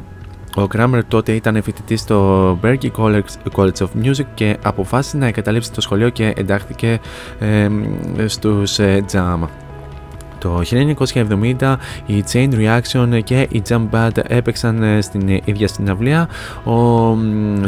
ο 0.56 0.68
Κράμερ 0.68 1.06
τότε 1.06 1.32
ήταν 1.32 1.64
φοιτητή 1.64 1.96
στο 1.96 2.60
Berkeley 2.64 2.92
College 3.56 3.74
of 3.78 4.04
Music 4.04 4.26
και 4.34 4.58
αποφάσισε 4.64 5.18
να 5.18 5.28
εγκαταλείψει 5.28 5.72
το 5.72 5.82
σχολείο 5.82 6.10
και 6.10 6.34
εντάχθηκε 6.36 7.00
ε, 7.40 7.70
στους 8.26 8.80
ε, 8.80 9.06
Jam. 9.12 9.48
Το 10.40 10.62
1970 11.60 11.76
η 12.06 12.24
Chain 12.32 12.50
Reaction 12.54 13.20
και 13.24 13.48
η 13.52 13.62
Jump 13.70 13.90
Band 13.92 14.18
έπαιξαν 14.28 14.84
ε, 14.84 15.02
στην 15.02 15.42
ίδια 15.44 15.68
συναυλία. 15.68 16.30
Ο 16.64 17.12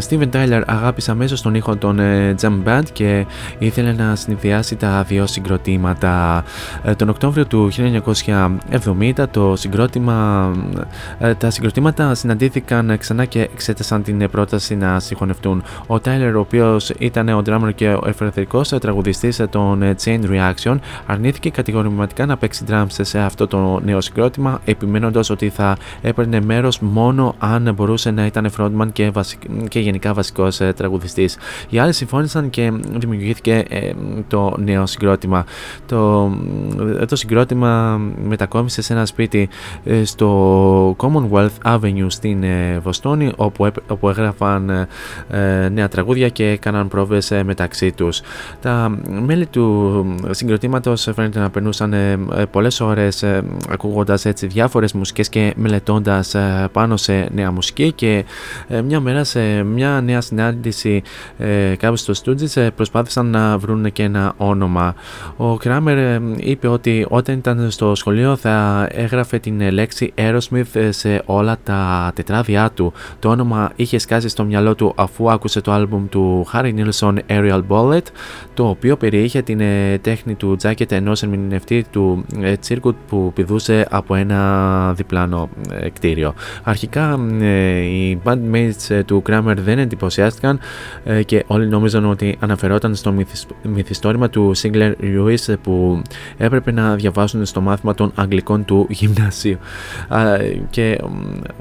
Steven 0.10 0.30
Tyler 0.32 0.62
αγάπησε 0.66 1.12
αμέσως 1.12 1.42
τον 1.42 1.56
ήχο 1.56 1.76
των 1.76 2.00
ε, 2.00 2.36
Jump 2.42 2.58
Band 2.66 2.84
και 2.94 3.26
ήθελε 3.60 3.92
να 3.94 4.16
συνδυάσει 4.16 4.76
τα 4.76 5.04
δύο 5.08 5.26
συγκροτήματα. 5.26 6.44
Ε, 6.84 6.96
τον 6.96 7.10
Οκτώβριο 7.10 7.46
του 7.46 7.70
1970 8.92 9.12
το 9.32 9.56
συγκρότημα, 9.56 10.52
τα 11.38 11.50
συγκροτήματα 11.50 12.16
συναντήθηκαν 12.16 12.98
ξανά 12.98 13.26
και 13.26 13.42
εξέτασαν 13.42 14.04
την 14.04 14.30
πρόταση 14.30 14.76
να 14.76 15.00
συγχωνευτούν. 15.00 15.64
Ο 15.88 15.96
Tyler, 15.96 16.32
ο 16.36 16.40
οποίος 16.40 16.90
ήταν 16.90 17.30
ο 17.30 17.42
drummer 17.46 17.70
και 17.76 17.90
ο 17.90 18.04
εφερθερικό 18.06 18.62
τραγουδιστής 18.62 19.42
των 19.50 19.96
Chain 20.04 20.22
Reaction, 20.30 20.78
αρνήθηκε 21.06 21.50
κατηγορηματικά 21.50 22.26
να 22.26 22.38
παίξει 22.38 22.61
drums 22.70 22.86
σε 23.02 23.20
αυτό 23.20 23.48
το 23.48 23.80
νέο 23.84 24.02
συγκρότημα, 24.02 24.62
επιμένοντας 24.66 25.30
ότι 25.30 25.50
θα 25.50 25.78
έπαιρνε 26.02 26.42
μέρος 26.42 26.80
μόνο 26.80 27.36
αν 27.38 27.74
μπορούσε 27.76 28.12
να 28.12 28.26
ήταν 28.26 28.50
frontman 28.58 28.88
και, 28.92 29.12
και 29.68 29.80
γενικά 29.80 30.14
βασικός 30.14 30.60
ε, 30.60 30.74
τραγουδιστής. 30.74 31.38
Οι 31.70 31.80
άλλοι 31.80 31.94
συμφώνησαν 31.94 32.50
και 32.50 32.72
δημιουργήθηκε 32.98 33.66
ε, 33.70 33.92
το 34.28 34.56
νέο 34.58 34.86
συγκρότημα. 34.86 35.46
Το, 35.86 36.32
ε, 37.00 37.06
το 37.06 37.16
συγκρότημα 37.16 38.02
μετακόμισε 38.24 38.82
σε 38.82 38.94
ένα 38.94 39.06
σπίτι 39.06 39.50
στο 40.04 40.96
Commonwealth 40.98 41.50
Avenue 41.64 42.06
στην 42.08 42.44
Βοστόνη 42.82 43.32
όπου, 43.36 43.72
όπου 43.88 44.10
έγραφαν 44.10 44.88
νέα 45.72 45.88
τραγούδια 45.88 46.30
και 46.30 46.50
έκαναν 46.50 46.88
πρόβες 46.88 47.34
μεταξύ 47.46 47.92
τους. 47.92 48.22
Τα 48.62 48.98
μέλη 49.26 49.46
του 49.46 50.06
συγκροτήματος 50.30 51.10
φαίνεται 51.16 51.40
να 51.40 51.50
περνούσαν 51.50 51.94
πολλές 52.52 52.80
ώρες 52.80 53.24
ε, 53.24 53.44
ακούγοντας 53.70 54.26
έτσι 54.26 54.48
διάφορες 54.48 54.94
μουσικές 54.94 55.30
και 55.30 55.54
μελετώντας 55.56 56.36
ε, 56.36 56.70
πάνω 56.72 56.98
σε 56.98 57.28
νέα 57.34 57.52
μουσική 57.52 57.92
και 57.92 58.26
ε, 58.68 58.82
μια 58.82 59.00
μέρα 59.00 59.24
σε 59.24 59.64
μια 59.64 60.02
νέα 60.02 60.22
συνάντηση 60.22 61.02
ε, 61.38 61.76
κάπου 61.78 61.96
στο 61.96 62.14
Στούτζις 62.14 62.58
ε, 62.58 62.72
προσπάθησαν 62.76 63.26
να 63.26 63.58
βρουν 63.58 63.92
και 63.92 64.04
ένα 64.04 64.34
όνομα. 64.38 64.96
Ο 65.38 65.58
Κράμερ 65.58 66.20
είπε 66.38 66.68
ότι 66.68 67.06
όταν 67.10 67.38
ήταν 67.38 67.72
στο 67.72 67.96
σχολείο 67.96 68.36
θα 68.36 68.88
έγραφε 68.92 69.40
την 69.40 69.72
λέξη 69.72 70.14
Aerosmith 70.18 70.90
σε 70.90 71.22
όλα 71.26 71.58
τα 71.64 72.12
τετράδια 72.16 72.72
του. 72.74 72.94
Το 73.20 73.30
όνομα 73.30 73.72
είχε 73.76 73.98
σκάσει 73.98 74.28
στο 74.28 74.44
μυαλό 74.44 74.76
του 74.76 74.94
αφού 74.96 75.32
άκουσε 75.32 75.62
το 75.62 75.72
άλμπουμ 75.72 76.10
του 76.10 76.48
Harry 76.54 76.74
Nilsson 76.76 77.16
Aerial 77.28 77.62
Bullet 77.68 78.04
το 78.54 78.68
οποίο 78.68 78.98
περιείχε 78.98 79.42
την 79.42 79.62
τέχνη 80.02 80.34
του 80.34 80.56
τζάκετ 80.56 80.92
ενός 80.92 81.24
ερμηνευτή 81.24 81.86
του 81.92 82.26
τσίρκου 82.60 82.96
που 83.08 83.32
πηδούσε 83.34 83.88
από 83.90 84.16
ένα 84.16 84.94
διπλάνο 84.94 85.50
ε, 85.72 85.90
κτίριο. 85.90 86.34
Αρχικά 86.64 87.20
ε, 87.42 87.80
οι 87.80 88.22
bandmates 88.24 88.90
ε, 88.90 89.04
του 89.04 89.24
Kramer 89.28 89.54
δεν 89.58 89.80
εντυπωσιάστηκαν 89.80 90.60
και 91.26 91.44
όλοι 91.48 91.68
νόμιζαν 91.68 92.06
ότι 92.06 92.38
αναφερόταν 92.40 92.96
στο 92.96 93.16
μυθιστόρημα 93.64 94.30
του 94.30 94.52
Singler 94.58 94.94
Lewis 95.02 95.56
που 95.62 96.02
έπρεπε 96.38 96.72
να 96.72 96.96
διαβάσουν 96.96 97.46
στο 97.46 97.62
μάθημα 97.62 97.94
των 97.94 98.12
Αγγλικών 98.16 98.66
του 98.66 98.86
γυμνασίου. 98.90 99.58
Και 100.70 101.00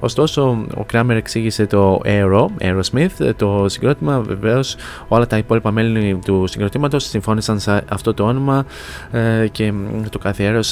ωστόσο 0.00 0.66
ο 0.76 0.84
Kramer 0.92 1.08
εξήγησε 1.08 1.66
το 1.66 2.00
Aero, 2.04 2.46
Aerosmith, 2.60 3.30
το 3.36 3.64
συγκρότημα 3.68 4.20
βεβαίως 4.20 4.76
όλα 5.08 5.26
τα 5.26 5.36
υπόλοιπα 5.36 5.70
μέλη 5.70 6.18
του 6.24 6.44
συγκροτήματος 6.46 7.04
συμφώνησαν 7.04 7.60
σε 7.60 7.84
αυτό 7.88 8.14
το 8.14 8.24
όνομα 8.24 8.64
και 9.52 9.72
το 10.10 10.18
καθιέρωσαν 10.18 10.69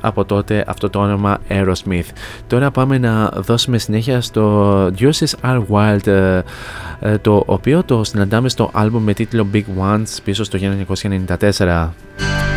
από 0.00 0.24
τότε 0.24 0.64
αυτό 0.66 0.90
το 0.90 0.98
όνομα 0.98 1.38
Aerosmith. 1.48 2.08
Τώρα 2.46 2.70
πάμε 2.70 2.98
να 2.98 3.28
δώσουμε 3.28 3.78
συνέχεια 3.78 4.20
στο 4.20 4.84
Juices 4.98 5.32
Are 5.42 5.62
Wild 5.70 6.06
ε, 6.06 6.42
ε, 7.00 7.18
το 7.18 7.42
οποίο 7.46 7.82
το 7.82 8.04
συναντάμε 8.04 8.48
στο 8.48 8.70
άλμπομ 8.72 9.02
με 9.02 9.12
τίτλο 9.12 9.46
Big 9.52 9.64
Ones 9.80 10.16
πίσω 10.24 10.44
στο 10.44 10.58
1994. 11.38 12.47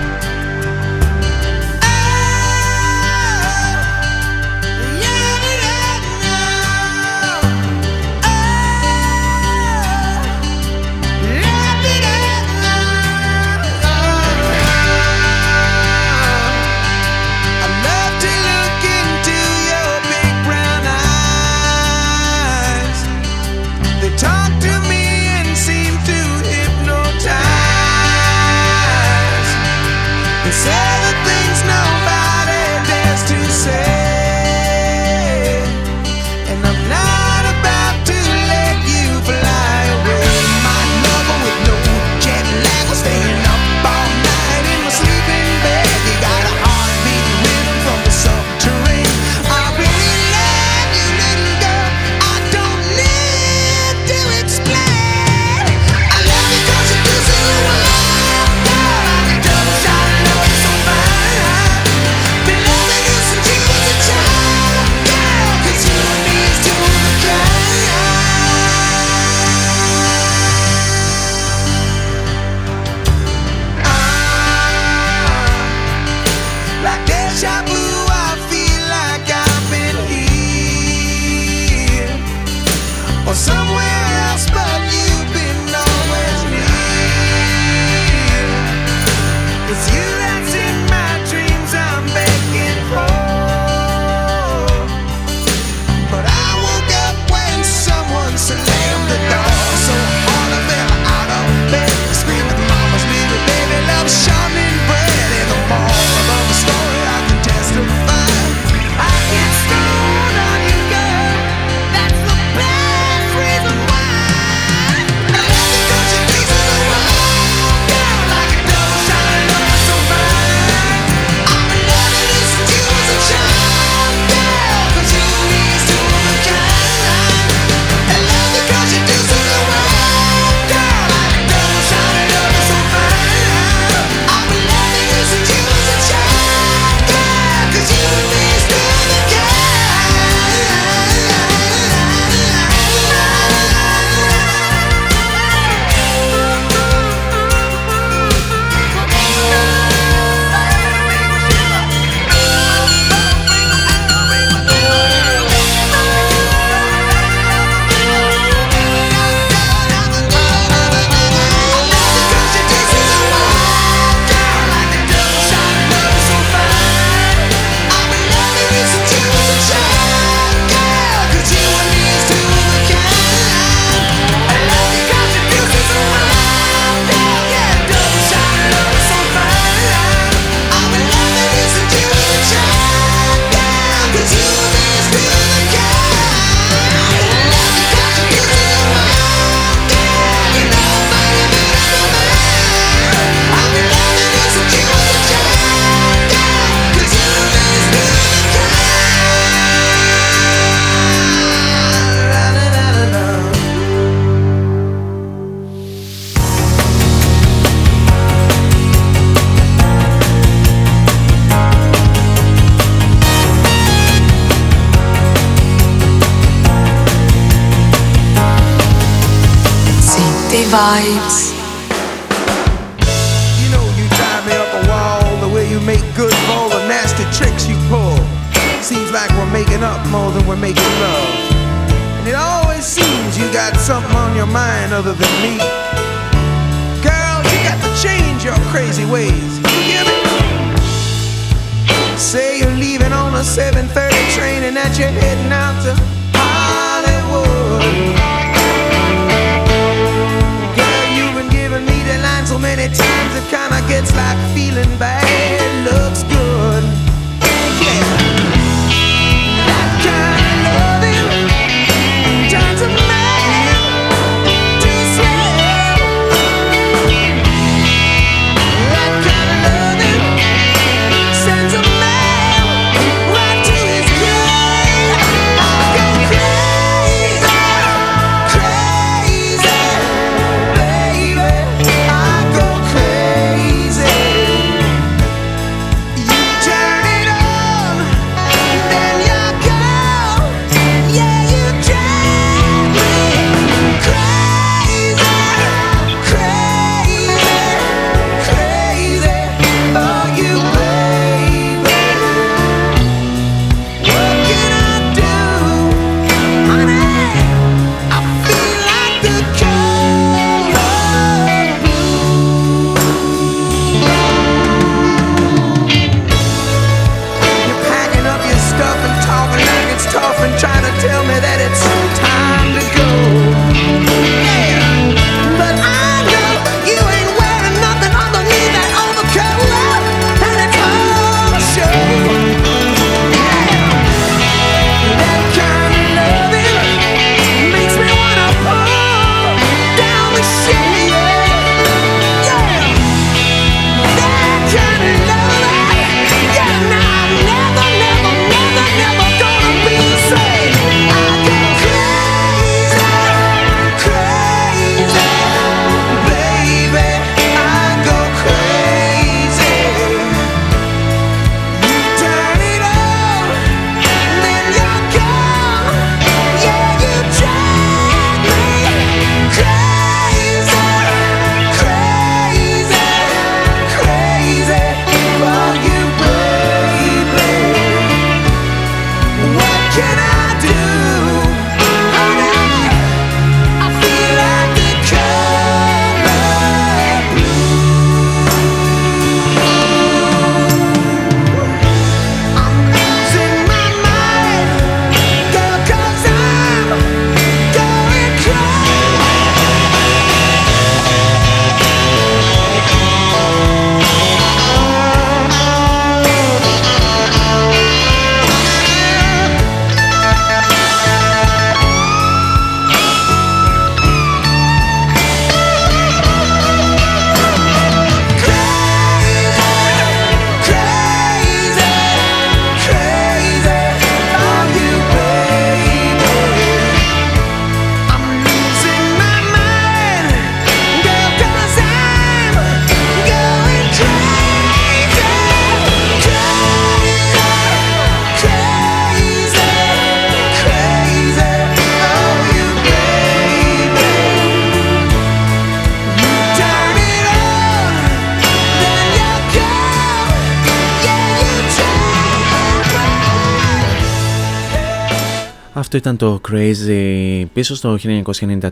Αυτό 455.93 456.09
ήταν 456.09 456.17
το 456.17 456.41
Crazy 456.49 457.43
πίσω 457.53 457.75
στο 457.75 457.97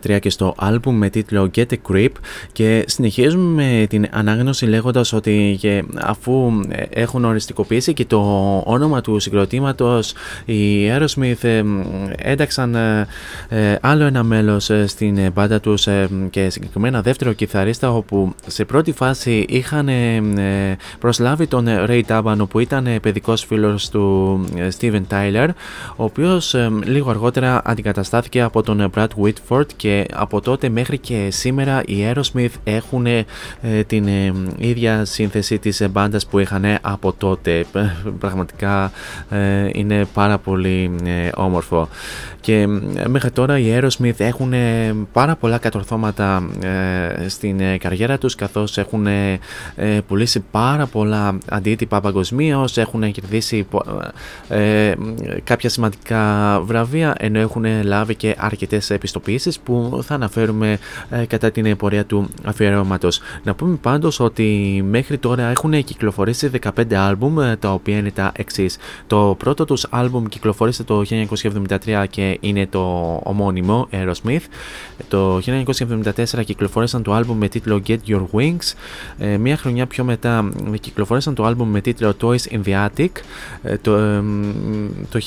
1993 0.00 0.18
και 0.20 0.30
στο 0.30 0.54
άλμπουμ 0.56 0.96
με 0.96 1.10
τίτλο 1.10 1.50
Get 1.54 1.66
a 1.70 1.76
Creep. 1.88 2.08
και 2.52 2.84
συνεχίζουμε 2.86 3.62
με 3.62 3.86
την 3.86 4.06
ανάγνωση 4.10 4.66
λέγοντας 4.66 5.12
ότι 5.12 5.56
και 5.60 5.84
αφού 5.96 6.60
ε, 6.68 6.82
έχουν 6.90 7.24
οριστικοποιήσει 7.24 7.92
και 7.92 8.04
το 8.04 8.18
όνομα 8.66 9.00
του 9.00 9.18
συγκροτήματος 9.18 10.14
οι 10.44 10.90
Aerosmith 10.90 11.44
ε, 11.44 11.62
ένταξαν 12.16 12.74
ε, 12.74 13.06
ε, 13.52 13.76
άλλο 13.80 14.04
ένα 14.04 14.22
μέλος 14.22 14.70
ε, 14.70 14.86
στην 14.86 15.18
ε, 15.18 15.30
μπάντα 15.30 15.60
τους 15.60 15.88
και 16.30 16.50
συγκεκριμένα 16.50 17.02
δεύτερο 17.02 17.32
κιθαρίστα 17.32 17.92
όπου 17.92 18.34
σε 18.46 18.64
πρώτη 18.64 18.92
φάση 18.92 19.46
είχαν 19.48 19.88
προσλάβει 20.98 21.46
τον 21.46 21.66
Ray 21.68 22.02
Τάμπανο 22.06 22.46
που 22.46 22.58
ήταν 22.58 22.86
παιδικός 23.02 23.44
φίλος 23.44 23.88
του 23.88 24.40
Steven 24.78 25.00
Tyler 25.10 25.48
ο 25.96 26.04
οποίος 26.04 26.56
λίγο 26.84 27.10
αργότερα 27.10 27.62
αντικαταστάθηκε 27.64 28.40
από 28.40 28.62
τον 28.62 28.90
Brad 28.94 29.08
Whitford 29.22 29.66
και 29.76 30.06
από 30.12 30.40
τότε 30.40 30.68
μέχρι 30.68 30.98
και 30.98 31.28
σήμερα 31.30 31.82
οι 31.86 32.12
Aerosmith 32.12 32.54
έχουν 32.64 33.06
την 33.86 34.08
ίδια 34.58 35.04
σύνθεση 35.04 35.58
της 35.58 35.86
μπάντας 35.90 36.26
που 36.26 36.38
είχαν 36.38 36.64
από 36.80 37.12
τότε. 37.12 37.64
Πραγματικά 38.18 38.92
είναι 39.72 40.04
πάρα 40.14 40.38
πολύ 40.38 40.90
όμορφο. 41.34 41.88
Και 42.40 42.66
μέχρι 43.08 43.30
τώρα 43.40 43.58
οι 43.58 43.78
Aerosmith 43.78 44.20
έχουν 44.20 44.52
ε, 44.52 44.94
πάρα 45.12 45.36
πολλά 45.36 45.58
κατορθώματα 45.58 46.48
ε, 46.62 47.28
στην 47.28 47.60
ε, 47.60 47.78
καριέρα 47.78 48.18
τους 48.18 48.34
καθώς 48.34 48.78
έχουν 48.78 49.06
πουλήσει 50.06 50.44
πάρα 50.50 50.86
πολλά 50.86 51.38
αντίτυπα 51.48 52.00
παγκοσμίως, 52.00 52.76
έχουν 52.76 53.12
κερδίσει 53.12 53.66
κάποια 55.44 55.68
σημαντικά 55.68 56.60
βραβεία 56.64 57.14
ενώ 57.18 57.38
έχουν 57.38 57.64
λάβει 57.82 58.14
και 58.14 58.36
αρκετές 58.38 58.90
επιστοποιήσεις 58.90 59.60
που 59.60 60.00
θα 60.02 60.14
αναφέρουμε 60.14 60.78
κατά 61.26 61.50
την 61.50 61.76
πορεία 61.76 62.04
του 62.04 62.28
αφιερώματος. 62.44 63.20
Να 63.42 63.54
πούμε 63.54 63.76
πάντως 63.76 64.20
ότι 64.20 64.82
μέχρι 64.88 65.18
τώρα 65.18 65.42
έχουν 65.42 65.84
κυκλοφορήσει 65.84 66.50
15 66.76 66.94
άλμπουμ 66.94 67.36
τα 67.58 67.72
οποία 67.72 67.96
είναι 67.96 68.10
τα 68.10 68.32
εξής. 68.36 68.76
Το 69.06 69.34
πρώτο 69.38 69.64
τους 69.64 69.86
άλμπουμ 69.90 70.24
κυκλοφόρησε 70.24 70.84
το 70.84 71.02
1973 71.08 72.04
και 72.10 72.38
είναι 72.40 72.66
το 72.66 73.20
ομώνυμο 73.30 73.88
Aerosmith. 73.92 74.44
Το 75.08 75.36
1974 75.36 76.44
κυκλοφόρησαν 76.44 77.02
το 77.02 77.12
άλμπουμ 77.12 77.38
με 77.38 77.48
τίτλο 77.48 77.82
Get 77.86 77.98
Your 78.06 78.24
Wings. 78.32 78.74
Ε, 79.18 79.36
μία 79.36 79.56
χρονιά 79.56 79.86
πιο 79.86 80.04
μετά 80.04 80.50
κυκλοφόρησαν 80.80 81.34
το 81.34 81.44
άλμπουμ 81.44 81.70
με 81.70 81.80
τίτλο 81.80 82.14
Toys 82.20 82.52
in 82.52 82.60
the 82.64 82.86
Attic. 82.86 83.10
Ε, 83.62 83.76
το, 83.76 83.96
το 85.10 85.20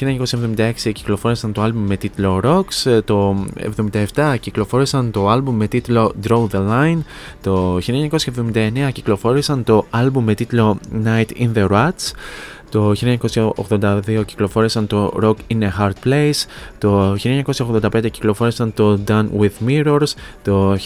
1976 0.56 0.74
κυκλοφόρησαν 0.94 1.52
το 1.52 1.62
άλμπουμ 1.62 1.86
με 1.86 1.98
τίτλο 1.98 2.40
Rocks. 2.44 2.92
Ε, 2.92 3.02
το 3.02 3.46
1977 4.14 4.36
κυκλοφόρησαν 4.40 5.12
το 5.12 5.30
άλμπουμ 5.30 5.56
με 5.56 5.68
τίτλο 5.68 6.14
Draw 6.28 6.48
the 6.52 6.70
Line. 6.70 7.00
Το 7.42 7.78
1979 8.54 8.90
κυκλοφόρησαν 8.94 9.64
το 9.64 9.86
άλμπουμ 9.90 10.24
με 10.24 10.34
τίτλο 10.34 10.78
Night 11.04 11.40
in 11.40 11.50
the 11.56 11.68
Rats. 11.70 12.12
Το 12.74 12.94
1982 13.70 14.24
κυκλοφόρησαν 14.26 14.88
το 14.88 15.14
Rock 15.24 15.54
in 15.54 15.62
a 15.62 15.70
Hard 15.80 16.08
Place, 16.08 16.46
το 16.78 17.16
1985 17.84 18.12
κυκλοφόρησαν 18.12 18.74
το 18.74 19.00
Done 19.08 19.26
with 19.40 19.68
Mirrors, 19.68 20.14
το 20.44 20.78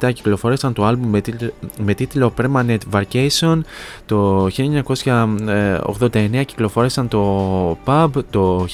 1987 0.00 0.12
κυκλοφόρησαν 0.12 0.72
το 0.72 0.84
άλμπουμ 0.84 1.10
με, 1.10 1.20
τίτλο, 1.20 1.50
με 1.78 1.94
τίτλο 1.94 2.32
Permanent 2.38 2.78
Vacation, 2.92 3.60
το 4.06 4.46
1989 4.46 6.42
κυκλοφόρησαν 6.46 7.08
το 7.08 7.78
Pub, 7.84 8.08
το 8.30 8.66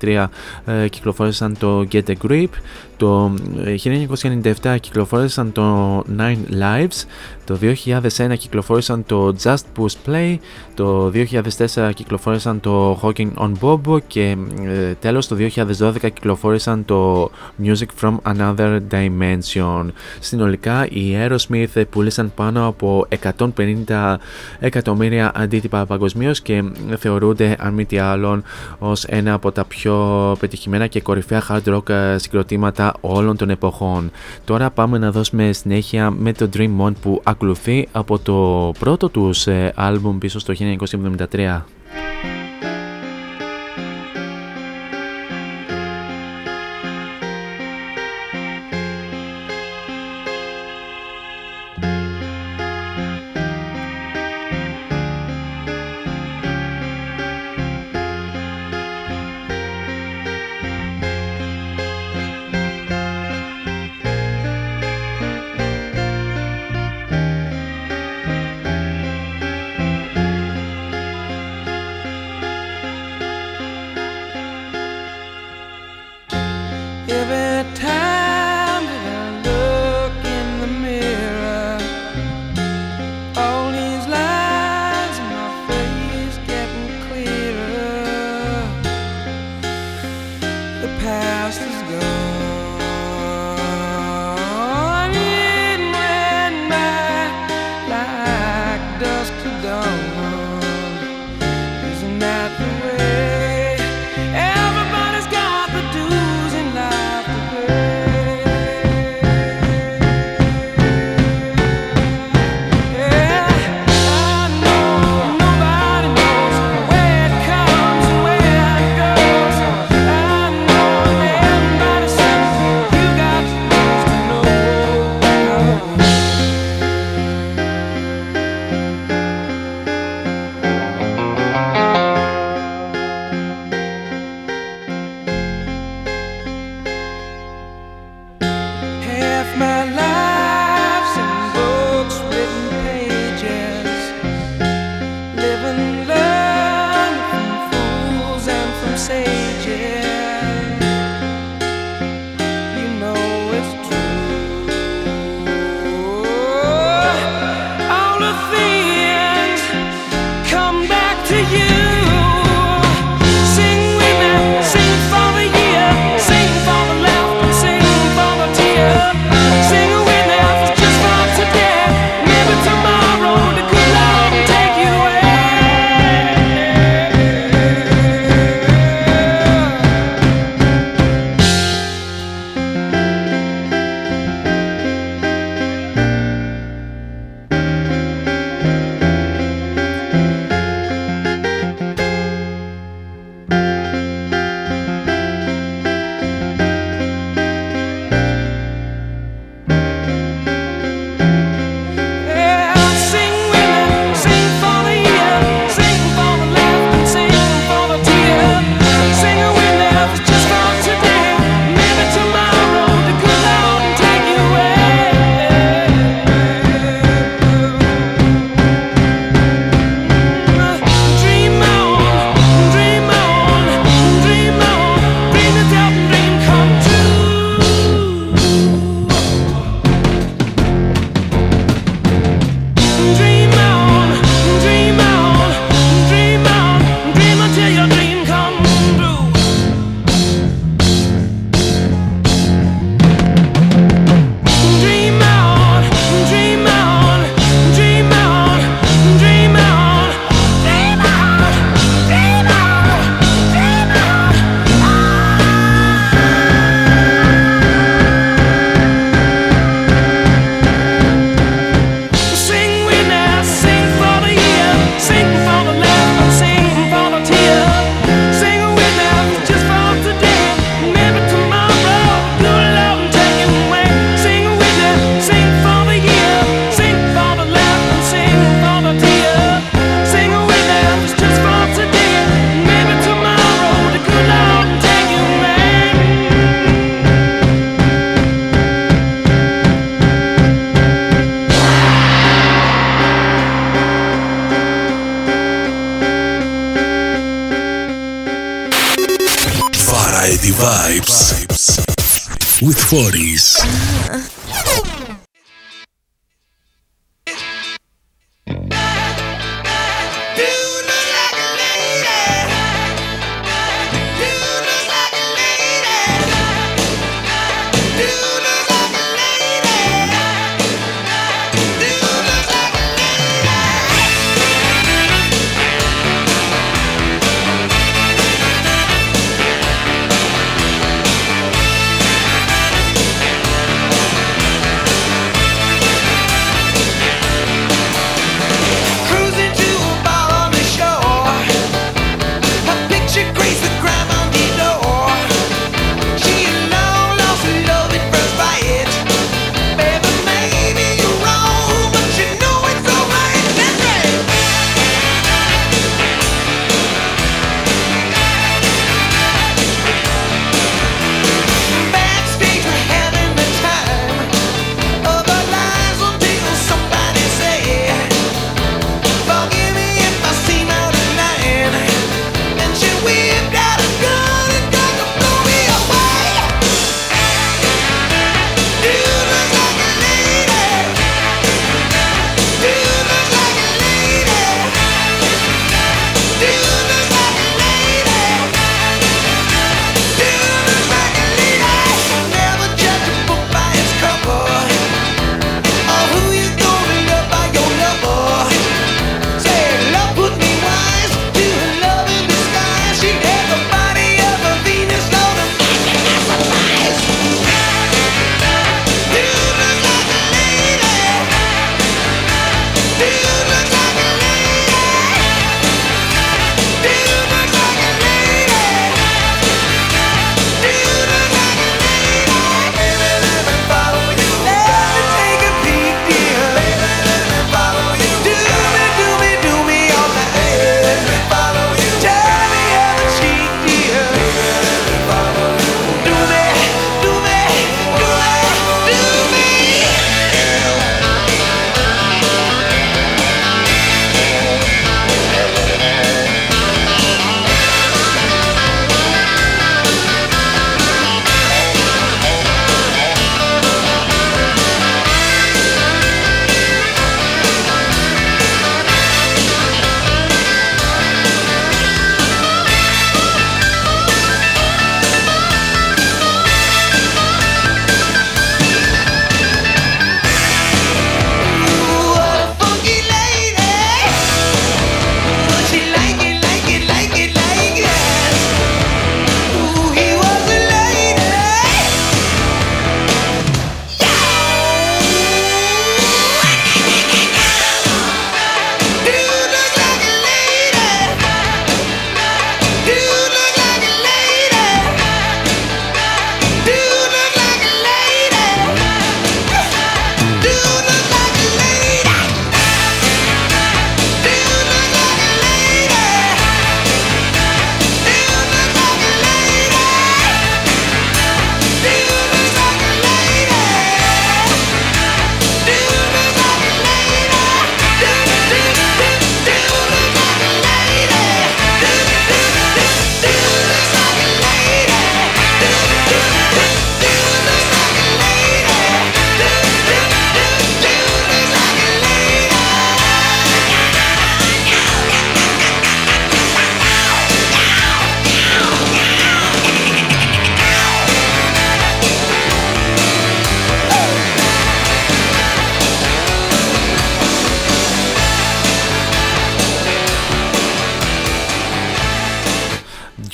1993 0.00 0.26
ε, 0.64 0.88
κυκλοφόρησαν 0.88 1.56
το 1.58 1.86
Get 1.92 2.04
a 2.06 2.14
Grip, 2.28 2.48
το 3.02 3.34
1997 4.62 4.76
κυκλοφόρησαν 4.80 5.52
το 5.52 5.98
Nine 6.18 6.36
Lives, 6.60 7.04
το 7.44 7.58
2001 7.62 8.36
κυκλοφόρησαν 8.38 9.04
το 9.06 9.34
Just 9.42 9.64
Push 9.78 9.94
Play, 10.06 10.36
το 10.74 11.12
2004 11.74 11.90
κυκλοφόρησαν 11.94 12.60
το 12.60 13.00
Hawking 13.02 13.30
on 13.34 13.52
Bob 13.60 14.02
και 14.06 14.36
ε, 14.62 14.94
τέλος 15.00 15.26
το 15.26 15.36
2012 15.78 15.92
κυκλοφόρησαν 16.00 16.84
το 16.84 17.30
Music 17.64 18.00
from 18.00 18.16
Another 18.34 18.78
Dimension. 18.90 19.86
Συνολικά 20.20 20.86
οι 20.86 21.16
Aerosmith 21.16 21.82
πούλησαν 21.90 22.32
πάνω 22.34 22.66
από 22.66 23.06
150 23.88 24.16
εκατομμύρια 24.60 25.32
αντίτυπα 25.34 25.86
παγκοσμίως 25.86 26.40
και 26.40 26.64
θεωρούνται 26.98 27.56
αν 27.58 27.74
μη 27.74 27.84
τι 27.84 27.98
άλλον 27.98 28.42
ως 28.78 29.04
ένα 29.04 29.32
από 29.32 29.52
τα 29.52 29.64
πιο 29.64 29.96
πετυχημένα 30.40 30.86
και 30.86 31.00
κορυφαία 31.00 31.42
hard 31.48 31.74
rock 31.74 32.14
συγκροτήματα 32.16 32.91
όλων 33.00 33.36
των 33.36 33.50
εποχών. 33.50 34.10
Τώρα 34.44 34.70
πάμε 34.70 34.98
να 34.98 35.10
δώσουμε 35.10 35.52
συνέχεια 35.52 36.10
με 36.10 36.32
το 36.32 36.48
Dream 36.56 36.86
On 36.86 36.92
που 37.02 37.20
ακολουθεί 37.24 37.88
από 37.92 38.18
το 38.18 38.72
πρώτο 38.78 39.08
τους 39.08 39.46
ε, 39.46 39.72
άλμπουμ 39.76 40.18
πίσω 40.18 40.38
στο 40.38 40.54
1973. 41.32 41.62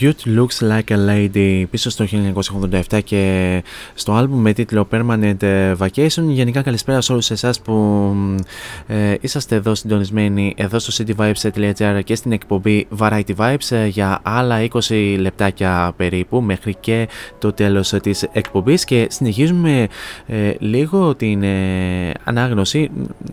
Cute 0.09 0.27
Looks 0.27 0.61
Like 0.61 0.93
a 0.93 0.97
Lady 1.09 1.65
πίσω 1.71 1.91
στο 1.91 2.05
1987 2.91 3.01
και 3.05 3.63
στο 4.09 4.17
άλμπουμ 4.17 4.41
με 4.41 4.53
τίτλο 4.53 4.89
Permanent 4.91 5.37
Vacation. 5.79 6.23
Γενικά 6.29 6.63
καλησπέρα 6.63 7.01
σε 7.01 7.13
όλους 7.13 7.31
εσάς 7.31 7.61
που 7.61 8.15
ε, 8.87 9.15
είσαστε 9.21 9.55
εδώ 9.55 9.75
συντονισμένοι 9.75 10.55
εδώ 10.57 10.79
στο 10.79 11.05
cityvibes.gr 11.05 12.01
και 12.05 12.15
στην 12.15 12.33
εκπομπή 12.33 12.87
Variety 12.99 13.35
Vibes 13.37 13.71
ε, 13.71 13.87
για 13.87 14.21
άλλα 14.23 14.57
20 14.89 15.17
λεπτάκια 15.19 15.93
περίπου 15.97 16.41
μέχρι 16.41 16.75
και 16.75 17.09
το 17.39 17.53
τέλος 17.53 17.89
της 18.03 18.23
εκπομπής 18.33 18.85
και 18.85 19.07
συνεχίζουμε 19.11 19.89
ε, 20.27 20.53
λίγο 20.59 21.15
την 21.15 21.43
ε, 21.43 22.13
ανάγνωση 22.25 22.91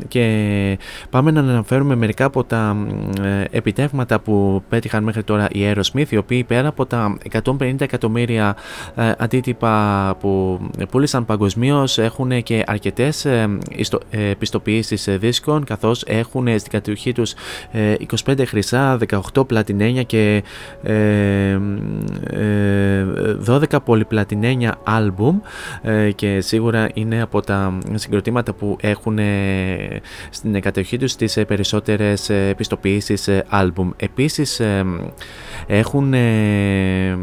και 0.07 0.77
πάμε 1.09 1.31
να 1.31 1.39
αναφέρουμε 1.39 1.95
μερικά 1.95 2.25
από 2.25 2.43
τα 2.43 2.77
ε, 3.21 3.57
επιτεύγματα 3.57 4.19
που 4.19 4.63
πέτυχαν 4.69 5.03
μέχρι 5.03 5.23
τώρα 5.23 5.47
οι 5.51 5.59
Aerosmith 5.63 6.09
οι 6.09 6.17
οποίοι 6.17 6.43
πέρα 6.43 6.67
από 6.67 6.85
τα 6.85 7.17
150 7.43 7.81
εκατομμύρια 7.81 8.55
αντίτυπα 9.17 10.15
που 10.19 10.59
πούλησαν 10.89 11.25
παγκοσμίως 11.25 11.97
έχουν 11.97 12.43
και 12.43 12.63
αρκετές 12.65 13.25
ε, 13.25 13.57
ιστο- 13.69 14.01
ε, 14.09 14.31
πιστοποιήσεις 14.39 15.07
ε, 15.07 15.17
δίσκων 15.17 15.63
καθώς 15.63 16.03
έχουν 16.07 16.59
στην 16.59 16.71
κατοχή 16.71 17.11
τους 17.11 17.33
ε, 17.71 17.93
25 18.25 18.41
χρυσά, 18.45 18.99
18 19.33 19.47
πλατινένια 19.47 20.03
και 20.03 20.43
ε, 20.83 21.59
ε, 22.29 23.05
12 23.47 23.63
πολυπλατινένια 23.85 24.75
άλμπουμ 24.83 25.39
ε, 25.81 26.11
και 26.11 26.41
σίγουρα 26.41 26.89
είναι 26.93 27.21
από 27.21 27.41
τα 27.41 27.77
συγκροτήματα 27.93 28.53
που 28.53 28.77
έχουν 28.81 29.17
ε, 29.17 30.01
στην 30.29 30.61
κατοχή 30.61 30.97
τους 30.97 31.15
τις 31.15 31.37
ε, 31.37 31.45
περισσότερες 31.45 32.29
ε, 32.29 32.53
πιστοποιήσεις 32.57 33.27
ε, 33.27 33.45
άλμπουμ. 33.49 33.89
Επίσης 33.97 34.59
ε, 34.59 34.85
έχουν 35.67 36.13
ε, 36.13 37.17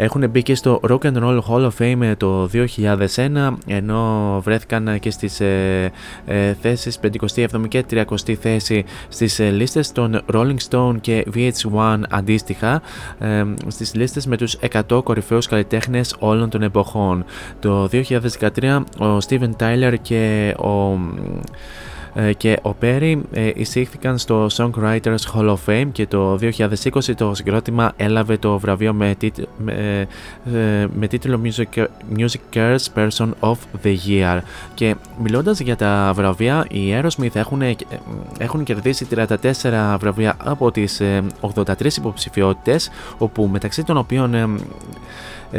έχουν 0.00 0.30
μπει 0.30 0.42
και 0.42 0.54
στο 0.54 0.80
Rock 0.88 1.00
and 1.00 1.16
Roll 1.16 1.40
Hall 1.48 1.68
of 1.68 1.70
Fame 1.78 2.12
το 2.16 2.48
2001 2.52 3.52
ενώ 3.66 4.40
βρέθηκαν 4.44 4.98
και 4.98 5.10
στις 5.10 5.40
ε, 5.40 5.92
ε, 6.26 6.54
θέσεις 6.54 6.98
57η 7.02 7.68
και 7.68 7.84
30η 7.90 8.32
θέση 8.32 8.84
στις 9.08 9.38
ε, 9.38 9.50
λίστες 9.50 9.92
των 9.92 10.20
Rolling 10.32 10.56
Stone 10.70 10.94
και 11.00 11.26
VH1 11.34 12.00
αντίστοιχα 12.08 12.82
ε, 13.18 13.44
στις 13.66 13.94
λίστες 13.94 14.26
με 14.26 14.36
τους 14.36 14.56
100 14.88 15.00
κορυφαίους 15.04 15.46
καλλιτέχνες 15.46 16.16
όλων 16.18 16.50
των 16.50 16.62
εποχών. 16.62 17.24
Το 17.60 17.88
2013 17.92 18.82
ο 18.98 19.16
Steven 19.28 19.50
Tyler 19.58 19.94
και 20.02 20.54
ο 20.58 20.92
ε, 20.92 21.38
και 22.36 22.58
ο 22.62 22.74
Perry 22.82 23.20
ε, 23.32 23.50
εισήχθηκαν 23.54 24.18
στο 24.18 24.46
Songwriters 24.52 25.16
Hall 25.34 25.48
of 25.48 25.56
Fame 25.66 25.88
και 25.92 26.06
το 26.06 26.38
2020 26.40 27.14
το 27.16 27.34
συγκρότημα 27.34 27.92
έλαβε 27.96 28.36
το 28.36 28.58
βραβείο 28.58 28.92
με, 28.92 29.14
τίτ- 29.18 29.48
με, 29.58 30.06
ε, 30.54 30.86
με 30.94 31.06
τίτλο 31.06 31.40
Music, 31.44 31.84
Music 32.16 32.56
Cares 32.56 32.84
Person 32.94 33.28
of 33.40 33.56
the 33.82 33.96
Year. 34.08 34.40
Και 34.74 34.94
μιλώντας 35.22 35.60
για 35.60 35.76
τα 35.76 36.12
βραβεία 36.14 36.66
οι 36.70 36.94
Aerosmith 37.00 37.34
έχουν, 37.34 37.62
ε, 37.62 37.76
έχουν 38.38 38.64
κερδίσει 38.64 39.06
34 39.10 39.96
βραβεία 40.00 40.36
από 40.44 40.70
τις 40.70 41.00
ε, 41.00 41.22
83 41.54 41.96
υποψηφιότητες 41.96 42.90
όπου 43.18 43.48
μεταξύ 43.52 43.84
των 43.84 43.96
οποίων 43.96 44.34
ε, 44.34 44.40
ε, 44.40 44.46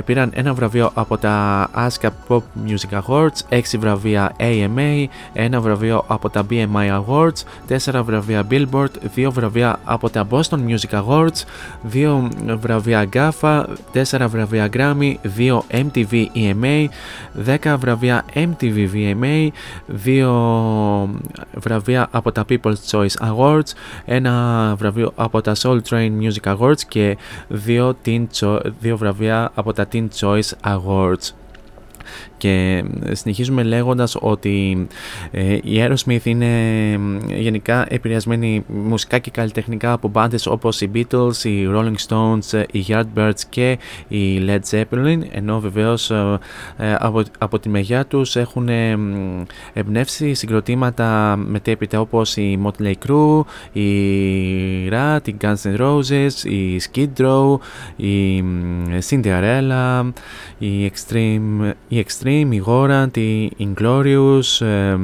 πήραν 0.05 0.29
ένα 0.33 0.53
βραβείο 0.53 0.91
από 0.93 1.17
τα 1.17 1.67
ASCAP 1.75 2.09
Pop 2.27 2.41
Music 2.67 2.99
Awards, 3.07 3.37
6 3.49 3.59
βραβεία 3.79 4.31
AMA, 4.39 5.05
ένα 5.33 5.61
βραβείο 5.61 6.03
από 6.07 6.29
τα 6.29 6.45
BMI 6.49 7.01
Awards, 7.05 7.67
4 7.91 8.01
βραβεία 8.03 8.43
Billboard, 8.49 8.89
2 9.15 9.29
βραβεία 9.31 9.79
από 9.83 10.09
τα 10.09 10.27
Boston 10.29 10.59
Music 10.67 11.03
Awards, 11.03 11.43
2 11.93 12.29
βραβεία 12.59 13.05
GAFA, 13.13 13.63
4 13.93 14.27
βραβεία 14.29 14.69
Grammy, 14.73 15.13
2 15.37 15.59
MTV 15.71 16.25
EMA, 16.35 16.87
10 17.63 17.75
βραβεία 17.79 18.25
MTV 18.33 18.87
VMA, 18.93 19.47
2 20.05 21.07
βραβεία 21.53 22.07
από 22.11 22.31
τα 22.31 22.45
People's 22.49 22.89
Choice 22.91 23.31
Awards, 23.31 23.71
ένα 24.05 24.73
βραβείο 24.77 25.11
από 25.15 25.41
τα 25.41 25.55
Soul 25.61 25.79
Train 25.89 26.09
Music 26.21 26.55
Awards 26.57 26.81
και 26.87 27.17
2, 27.67 27.89
teen 28.05 28.25
Cho- 28.39 28.61
δύο 28.79 28.97
βραβεία 28.97 29.51
από 29.53 29.73
τα 29.73 29.78
Teen 29.85 30.09
Choice 30.09 30.53
Awards. 30.63 31.33
Και 32.37 32.83
συνεχίζουμε 33.11 33.63
λέγοντας 33.63 34.17
ότι 34.19 34.87
ε, 35.31 35.53
η 35.53 35.61
Aerosmith 35.75 36.23
είναι 36.23 36.45
ε, 36.91 36.99
γενικά 37.35 37.85
επηρεασμένη 37.89 38.63
μουσικά 38.67 39.17
και 39.17 39.31
καλλιτεχνικά 39.31 39.91
από 39.91 40.07
μπάντες 40.07 40.45
όπως 40.45 40.81
οι 40.81 40.91
Beatles, 40.93 41.43
οι 41.43 41.67
Rolling 41.73 41.95
Stones, 42.07 42.63
οι 42.71 42.85
Yardbirds 42.87 43.41
και 43.49 43.77
οι 44.07 44.41
Led 44.47 44.59
Zeppelin 44.71 45.19
ενώ 45.31 45.59
βεβαίως 45.59 46.11
ε, 46.11 46.39
ε, 46.77 46.95
από, 46.99 47.23
από 47.37 47.59
τη 47.59 47.69
μεριά 47.69 48.05
τους 48.05 48.35
έχουν 48.35 48.69
ε, 48.69 48.95
μ, 48.95 49.43
εμπνεύσει 49.73 50.33
συγκροτήματα 50.33 51.35
μετέπειτα 51.37 51.99
όπως 51.99 52.37
η 52.37 52.59
Motley 52.63 52.93
Crue, 53.07 53.41
η 53.71 53.89
Rat, 54.91 55.19
οι 55.27 55.35
Guns 55.41 55.61
N' 55.63 55.79
Roses, 55.79 56.43
η 56.43 56.81
Skid 56.91 57.21
Row, 57.21 57.57
η 57.95 58.41
μ, 58.41 58.83
Cinderella, 59.09 60.11
η 60.57 60.91
Extreme, 60.91 61.71
η 61.87 61.98
Extreme, 62.05 62.47
η 62.49 62.63
Gorant, 62.65 63.17
η 63.17 63.51
Inglorious, 63.59 64.65
ε, 64.65 64.97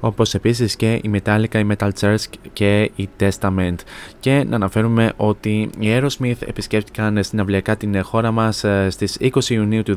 όπως 0.00 0.34
επίσης 0.34 0.76
και 0.76 0.92
η 0.92 1.10
Metallica, 1.12 1.54
η 1.54 1.66
Metal 1.72 1.90
Church 2.00 2.24
και 2.52 2.90
η 2.96 3.08
Testament. 3.20 3.74
Και 4.20 4.44
να 4.48 4.56
αναφέρουμε 4.56 5.12
ότι 5.16 5.70
οι 5.78 5.86
Aerosmith 5.86 6.46
επισκέφτηκαν 6.46 7.24
συναυλιακά 7.24 7.76
την 7.76 8.02
χώρα 8.02 8.30
μας 8.30 8.64
ε, 8.64 8.90
στις 8.90 9.18
20 9.20 9.48
Ιουνίου 9.48 9.82
του 9.82 9.96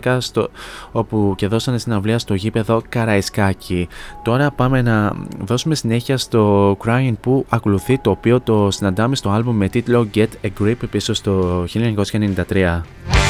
2010 0.00 0.16
στο, 0.20 0.50
όπου 0.92 1.34
και 1.36 1.46
δώσανε 1.46 1.78
συναυλία 1.78 2.18
στο 2.18 2.34
γήπεδο 2.34 2.82
Καραϊσκάκη. 2.88 3.88
Τώρα 4.22 4.50
πάμε 4.50 4.82
να 4.82 5.12
δώσουμε 5.44 5.74
συνέχεια 5.74 6.18
στο 6.18 6.76
Crying 6.84 7.14
που 7.20 7.46
ακολουθεί 7.48 7.98
το 7.98 8.10
οποίο 8.10 8.40
το 8.40 8.70
συναντάμε 8.70 9.16
στο 9.16 9.30
άλμπουμ 9.30 9.56
με 9.56 9.68
τίτλο 9.68 10.08
Get 10.14 10.28
a 10.42 10.48
Grip 10.60 10.76
πίσω 10.90 11.14
στο 11.14 11.64
1993. 12.48 13.25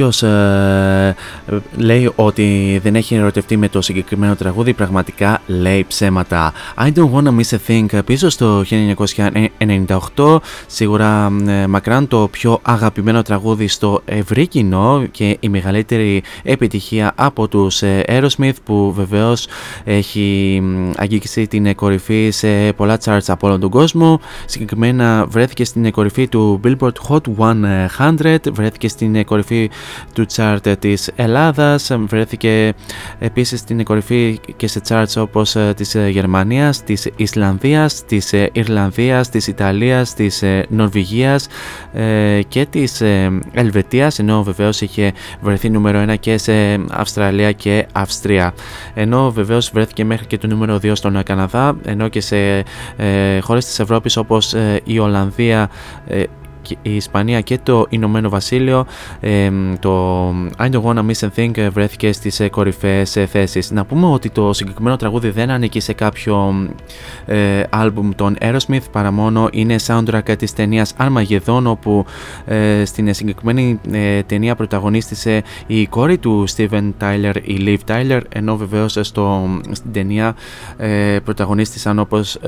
Όποιος 0.00 0.22
ε, 0.22 1.14
λέει 1.76 2.12
ότι 2.14 2.80
δεν 2.82 2.94
έχει 2.94 3.14
ερωτευτεί 3.14 3.56
με 3.56 3.68
το 3.68 3.80
συγκεκριμένο 3.80 4.36
τραγούδι, 4.36 4.72
πραγματικά 4.72 5.37
λέει 5.48 5.84
ψέματα. 5.88 6.52
I 6.76 6.92
don't 6.92 7.10
wanna 7.12 7.32
miss 7.40 7.56
a 7.56 7.58
thing 7.66 8.04
πίσω 8.04 8.28
στο 8.28 8.64
1998. 10.16 10.38
Σίγουρα 10.66 11.32
ε, 11.46 11.66
μακράν 11.66 12.08
το 12.08 12.28
πιο 12.30 12.58
αγαπημένο 12.62 13.22
τραγούδι 13.22 13.68
στο 13.68 14.02
ευρύ 14.04 14.46
κοινό 14.46 15.06
και 15.10 15.36
η 15.40 15.48
μεγαλύτερη 15.48 16.22
επιτυχία 16.42 17.12
από 17.14 17.48
τους 17.48 17.82
ε, 17.82 18.04
Aerosmith 18.08 18.52
που 18.64 18.92
βεβαίως 18.92 19.46
έχει 19.84 20.62
αγγίξει 20.96 21.46
την 21.46 21.74
κορυφή 21.74 22.30
σε 22.30 22.72
πολλά 22.72 22.98
charts 23.04 23.26
από 23.26 23.46
όλο 23.46 23.58
τον 23.58 23.70
κόσμο. 23.70 24.20
Συγκεκριμένα 24.44 25.26
βρέθηκε 25.28 25.64
στην 25.64 25.90
κορυφή 25.90 26.28
του 26.28 26.60
Billboard 26.64 26.92
Hot 27.08 27.20
100, 27.98 28.38
βρέθηκε 28.52 28.88
στην 28.88 29.24
κορυφή 29.24 29.70
του 30.12 30.26
chart 30.36 30.74
της 30.78 31.10
Ελλάδας, 31.16 31.90
βρέθηκε 32.06 32.74
επίσης 33.18 33.60
στην 33.60 33.84
κορυφή 33.84 34.40
και 34.56 34.66
σε 34.66 34.80
charts 34.88 35.12
όπως 35.16 35.56
ε, 35.56 35.72
της 35.76 35.94
ε, 35.94 36.08
Γερμανίας, 36.08 36.84
της 36.84 37.08
Ισλανδίας, 37.16 38.04
της 38.04 38.32
ε, 38.32 38.48
Ιρλανδίας, 38.52 39.28
της 39.28 39.46
Ιταλίας, 39.46 40.14
της 40.14 40.44
Νορβηγίας 40.68 41.46
και 42.48 42.66
της 42.70 43.02
Ελβετίας 43.52 44.18
ενώ 44.18 44.42
βεβαίως 44.42 44.80
είχε 44.80 45.12
βρεθεί 45.40 45.70
νούμερο 45.70 46.04
1 46.12 46.14
και 46.20 46.38
σε 46.38 46.52
Αυστραλία 46.90 47.52
και 47.52 47.86
Αυστρία. 47.92 48.54
Ενώ 48.94 49.30
βεβαίως 49.30 49.70
βρέθηκε 49.74 50.04
μέχρι 50.04 50.26
και 50.26 50.38
το 50.38 50.46
νούμερο 50.46 50.76
2 50.76 50.90
στον 50.94 51.22
Καναδά 51.22 51.76
ενώ 51.84 52.08
και 52.08 52.20
σε 52.20 52.36
χώρες 53.40 53.64
της 53.64 53.78
Ευρώπης 53.78 54.16
όπως 54.16 54.54
η 54.84 54.98
Ολλανδία 54.98 55.70
η 56.82 56.94
Ισπανία 56.94 57.40
και 57.40 57.58
το 57.62 57.86
Ηνωμένο 57.88 58.28
Βασίλειο 58.28 58.86
το 59.80 60.28
I 60.58 60.70
Don't 60.70 60.82
Wanna 60.82 61.04
Miss 61.06 61.28
a 61.28 61.28
Thing 61.36 61.68
βρέθηκε 61.72 62.12
στις 62.12 62.40
ε, 62.40 62.48
κορυφαίες 62.48 63.16
ε, 63.16 63.26
θέσεις. 63.26 63.70
Να 63.70 63.84
πούμε 63.84 64.06
ότι 64.06 64.30
το 64.30 64.52
συγκεκριμένο 64.52 64.96
τραγούδι 64.96 65.30
δεν 65.30 65.50
ανήκει 65.50 65.80
σε 65.80 65.92
κάποιο 65.92 66.54
ε, 67.26 67.62
άλμπουμ 67.70 68.10
των 68.16 68.36
Aerosmith 68.40 68.90
παρά 68.92 69.10
μόνο 69.10 69.48
είναι 69.52 69.76
soundtrack 69.86 70.38
της 70.38 70.52
ταινίας 70.52 70.94
Armageddon 70.98 71.62
όπου 71.64 72.04
ε, 72.46 72.84
στην 72.84 73.14
συγκεκριμένη 73.14 73.80
ε, 73.92 74.22
ταινία 74.22 74.54
πρωταγωνίστησε 74.54 75.42
η 75.66 75.86
κόρη 75.86 76.18
του 76.18 76.44
Steven 76.56 76.90
Tyler, 77.00 77.34
η 77.42 77.56
Liv 77.60 77.90
Tyler 77.90 78.20
ενώ 78.28 78.56
βεβαίως 78.56 78.98
στο, 79.00 79.48
στην 79.70 79.92
ταινία 79.92 80.34
ε, 80.76 81.18
πρωταγωνίστησαν 81.24 81.98
όπως 81.98 82.38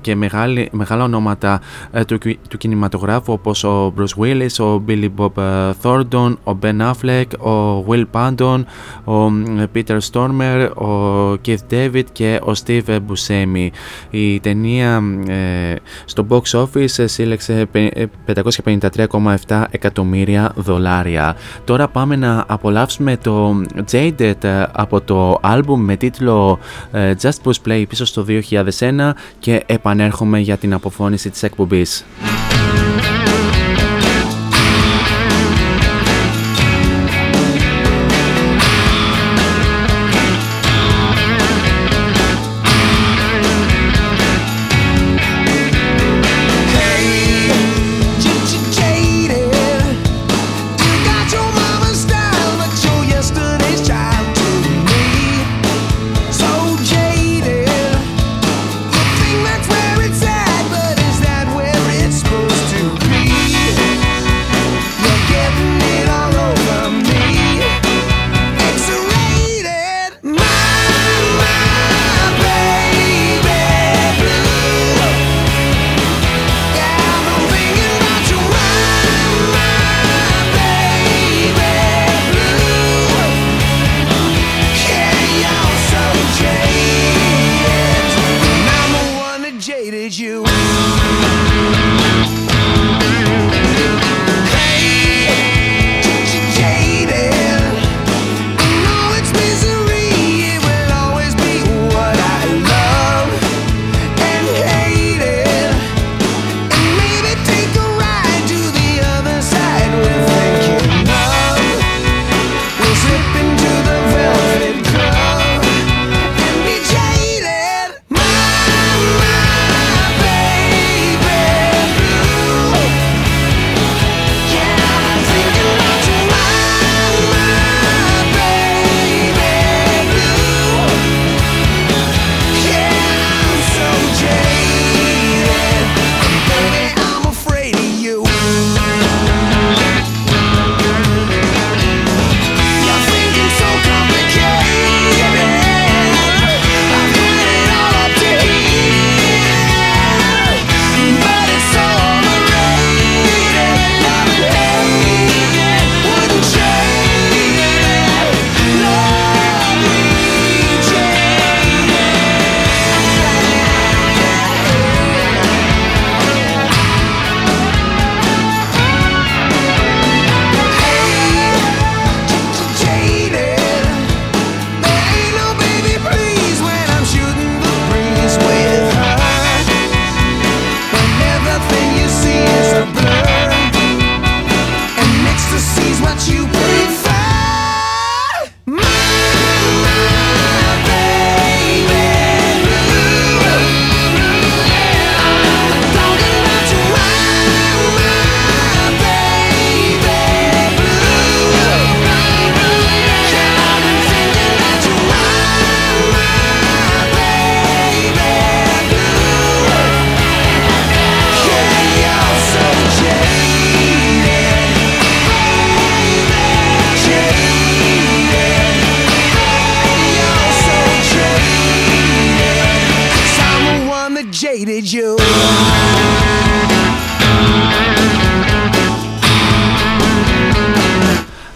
και 0.00 0.14
μεγάλη, 0.14 0.68
μεγάλα 0.72 1.04
ονόματα 1.04 1.60
του, 2.06 2.18
του 2.48 2.58
κινηματογράφου 2.58 3.07
όπως 3.26 3.64
ο 3.64 3.94
Bruce 3.98 4.22
Willis, 4.22 4.64
ο 4.64 4.82
Billy 4.88 5.08
Bob 5.16 5.42
ε, 5.42 5.72
Thornton, 5.82 6.34
ο 6.44 6.58
Ben 6.62 6.90
Affleck, 6.90 7.38
ο 7.38 7.84
Will 7.88 8.04
Pandon, 8.12 8.64
ο 9.04 9.32
Peter 9.74 9.98
Stormer, 10.10 10.70
ο 10.76 11.32
Keith 11.46 11.72
David 11.72 12.04
και 12.12 12.40
ο 12.42 12.52
Steve 12.64 12.98
Buscemi. 12.98 13.68
Η 14.10 14.40
ταινία 14.40 15.02
ε, 15.28 15.74
στο 16.04 16.26
box 16.28 16.40
office 16.62 17.04
σύλλεξε 17.04 17.66
553,7 18.26 19.64
εκατομμύρια 19.70 20.52
δολάρια. 20.56 21.36
Τώρα 21.64 21.88
πάμε 21.88 22.16
να 22.16 22.44
απολαύσουμε 22.46 23.16
το 23.16 23.62
Jaded 23.92 24.44
ε, 24.44 24.62
από 24.72 25.00
το 25.00 25.40
album 25.42 25.76
με 25.76 25.96
τίτλο 25.96 26.58
Just 26.92 27.44
Push 27.44 27.68
Play 27.68 27.84
πίσω 27.88 28.04
στο 28.04 28.24
2001 28.28 29.10
και 29.38 29.62
επανέρχομαι 29.66 30.38
για 30.38 30.56
την 30.56 30.72
αποφώνηση 30.72 31.30
της 31.30 31.42
εκπομπής. 31.42 32.04
Thank 32.58 33.22
you. 33.22 33.27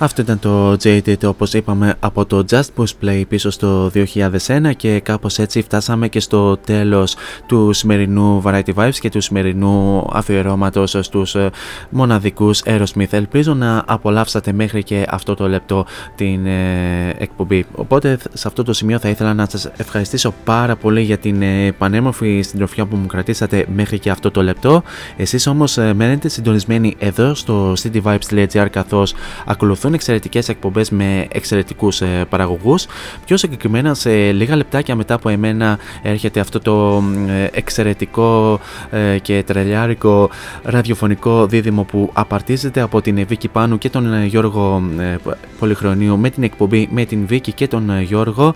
Αυτό 0.02 0.22
ήταν 0.22 0.38
το 0.38 0.72
Jaded 0.82 1.24
όπως 1.24 1.52
είπαμε 1.52 1.94
από 2.00 2.26
το 2.26 2.44
Just 2.50 2.62
Push 2.76 2.90
Play 3.02 3.22
πίσω 3.28 3.50
στο 3.50 3.90
2001 3.94 4.70
και 4.76 5.00
κάπως 5.00 5.38
έτσι 5.38 5.62
φτάσαμε 5.62 6.08
και 6.08 6.20
στο 6.20 6.56
τέλος 6.56 7.16
του 7.46 7.72
σημερινού 7.72 8.42
Variety 8.44 8.74
Vibes 8.74 8.94
και 9.00 9.08
του 9.08 9.20
σημερινού 9.20 10.06
αφιερώματος 10.12 10.96
στους 11.00 11.34
ε, 11.34 11.50
μοναδικούς 11.90 12.62
Aerosmith. 12.64 13.10
Ελπίζω 13.10 13.54
να 13.54 13.84
απολαύσατε 13.86 14.52
μέχρι 14.52 14.82
και 14.82 15.06
αυτό 15.08 15.34
το 15.34 15.48
λεπτό 15.48 15.86
την 16.14 16.46
ε, 16.46 17.14
εκπομπή. 17.18 17.66
Οπότε 17.74 18.18
σε 18.32 18.48
αυτό 18.48 18.62
το 18.62 18.72
σημείο 18.72 18.98
θα 18.98 19.08
ήθελα 19.08 19.34
να 19.34 19.46
σας 19.50 19.70
ευχαριστήσω 19.76 20.34
πάρα 20.44 20.76
πολύ 20.76 21.02
για 21.02 21.18
την 21.18 21.42
ε, 21.42 21.72
πανέμορφη 21.78 22.40
συντροφιά 22.42 22.86
που 22.86 22.96
μου 22.96 23.06
κρατήσατε 23.06 23.66
μέχρι 23.74 23.98
και 23.98 24.10
αυτό 24.10 24.30
το 24.30 24.42
λεπτό. 24.42 24.82
Εσείς 25.16 25.46
όμως 25.46 25.78
ε, 25.78 25.92
μένετε 25.94 26.28
συντονισμένοι 26.28 26.96
εδώ 26.98 27.34
στο 27.34 27.72
cityvibes.gr 27.82 28.66
καθώς 28.70 29.14
ακολουθούν 29.46 29.90
εξαιρετικές 29.94 30.48
εκπομπές 30.48 30.90
με 30.90 31.26
εξαιρετικούς 31.32 32.00
ε, 32.00 32.26
παραγωγούς. 32.28 32.86
Πιο 33.24 33.36
συγκεκριμένα 33.36 33.94
σε 33.94 34.32
λίγα 34.32 34.56
λεπτάκια 34.56 34.94
μετά 34.96 35.14
από 35.14 35.28
εμένα 35.28 35.78
έρχεται 36.02 36.40
αυτό 36.40 36.60
το 36.60 37.02
ε, 37.28 37.46
εξαιρετικό 37.52 38.60
ε, 38.90 39.18
και 39.18 39.42
τρελιάρικο 39.46 40.30
ραδιοφωνικό 40.62 41.46
δίδυμο 41.46 41.82
που 41.82 42.10
απαρτίζεται 42.12 42.80
από 42.80 43.00
την 43.00 43.26
Βίκη 43.26 43.48
Πάνου 43.48 43.78
και 43.78 43.90
τον 43.90 44.12
ε, 44.12 44.24
Γιώργο 44.24 44.82
ε, 44.98 45.16
Πολυχρονίου 45.58 46.18
με 46.18 46.30
την 46.30 46.42
εκπομπή 46.42 46.88
με 46.90 47.04
την 47.04 47.26
Βίκη 47.26 47.52
και 47.52 47.68
τον 47.68 47.90
ε, 47.90 48.02
Γιώργο 48.02 48.54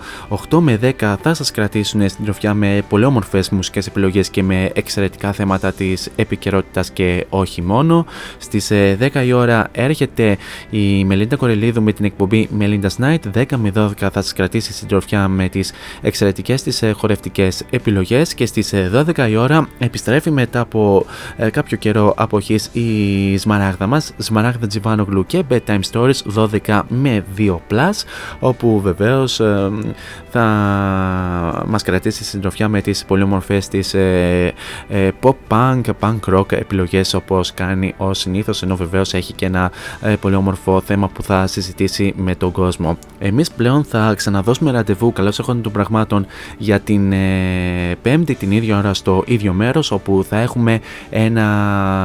8 0.51 0.59
με 0.59 0.79
10 1.01 1.15
θα 1.23 1.35
σας 1.35 1.51
κρατήσουν 1.51 2.09
στην 2.09 2.25
τροφιά 2.25 2.55
με 2.55 2.83
πολύ 2.89 3.05
όμορφες 3.05 3.51
μουσικές 3.51 3.87
επιλογές 3.87 4.29
και 4.29 4.43
με 4.43 4.71
εξαιρετικά 4.75 5.33
θέματα 5.33 5.73
της 5.73 6.11
επικαιρότητας 6.17 6.91
και 6.91 7.27
όχι 7.29 7.63
μόνο. 7.63 8.07
Στις 8.39 8.71
ε, 8.71 9.11
10 9.15 9.27
η 9.27 9.33
ώρα 9.33 9.69
έρχεται 9.73 10.37
η 10.71 11.05
Μελίντα 11.27 11.47
Κορελίδου 11.47 11.83
με 11.83 11.93
την 11.93 12.05
εκπομπή 12.05 12.49
Melinda's 12.59 13.05
Night. 13.05 13.19
10 13.35 13.45
με 13.57 13.73
12 13.77 13.91
θα 13.97 14.11
σας 14.13 14.33
κρατήσει 14.33 14.73
στην 14.73 14.89
τροφιά 14.89 15.29
με 15.29 15.49
τις 15.49 15.73
εξαιρετικές 16.01 16.63
της 16.63 16.83
ε, 16.83 16.91
χορευτικές 16.91 17.65
επιλογές 17.71 18.35
και 18.35 18.47
στις 18.47 18.73
ε, 18.73 19.05
12 19.17 19.29
η 19.31 19.37
ώρα 19.37 19.69
επιστρέφει 19.79 20.31
μετά 20.31 20.61
από 20.61 21.07
ε, 21.37 21.51
κάποιο 21.51 21.77
καιρό 21.77 22.15
αποχής 22.17 22.71
η 22.73 23.37
Σμαράγδα 23.37 23.87
μας 23.87 24.13
Σμαράγδα 24.17 24.67
Τζιβάνογλου 24.67 25.27
και 25.27 25.45
Bedtime 25.51 25.81
Stories 25.93 26.49
12 26.65 26.83
με 26.89 27.25
2 27.39 27.57
plus 27.71 28.05
όπου 28.41 28.81
βεβαίως 28.81 29.41
ε, 29.41 29.71
θα 30.31 30.45
μας 31.67 31.83
κρατήσει 31.83 32.25
στην 32.25 32.41
τροφιά 32.41 32.69
με 32.69 32.81
τις 32.81 33.05
πολύ 33.05 33.23
όμορφες 33.23 33.69
της 33.69 33.95
ε, 33.95 34.55
ε, 34.89 35.11
pop 35.23 35.35
punk, 35.49 35.83
punk 36.01 36.19
rock 36.35 36.53
επιλογές 36.53 37.15
όπως 37.15 37.55
κάνει 37.55 37.95
ο 37.97 38.15
συνήθως 38.15 38.63
ενώ 38.63 38.77
βεβαίως 38.77 39.15
έχει 39.15 39.33
και 39.33 39.47
ένα 39.47 39.71
ε, 40.01 40.17
πολύ 40.17 40.35
όμορφο 40.35 40.81
θέμα 40.81 41.09
που 41.17 41.23
θα 41.23 41.47
συζητήσει 41.47 42.15
με 42.17 42.35
τον 42.35 42.53
κόσμο. 42.53 42.99
Εμείς 43.19 43.51
πλέον 43.51 43.85
θα 43.85 44.15
ξαναδώσουμε 44.17 44.71
ραντεβού 44.71 45.13
καλώς 45.13 45.39
έχοντα 45.39 45.61
των 45.61 45.73
πραγμάτων 45.73 46.27
για 46.59 46.81
την 46.81 47.13
ε, 47.13 47.97
πέμπτη 48.03 48.35
την 48.35 48.51
ίδια 48.51 48.79
ώρα 48.79 48.95
στο 48.95 49.23
ίδιο 49.27 49.53
μέρος 49.53 49.91
όπου 49.91 50.25
θα 50.29 50.39
έχουμε 50.39 50.81
ένα 51.11 51.45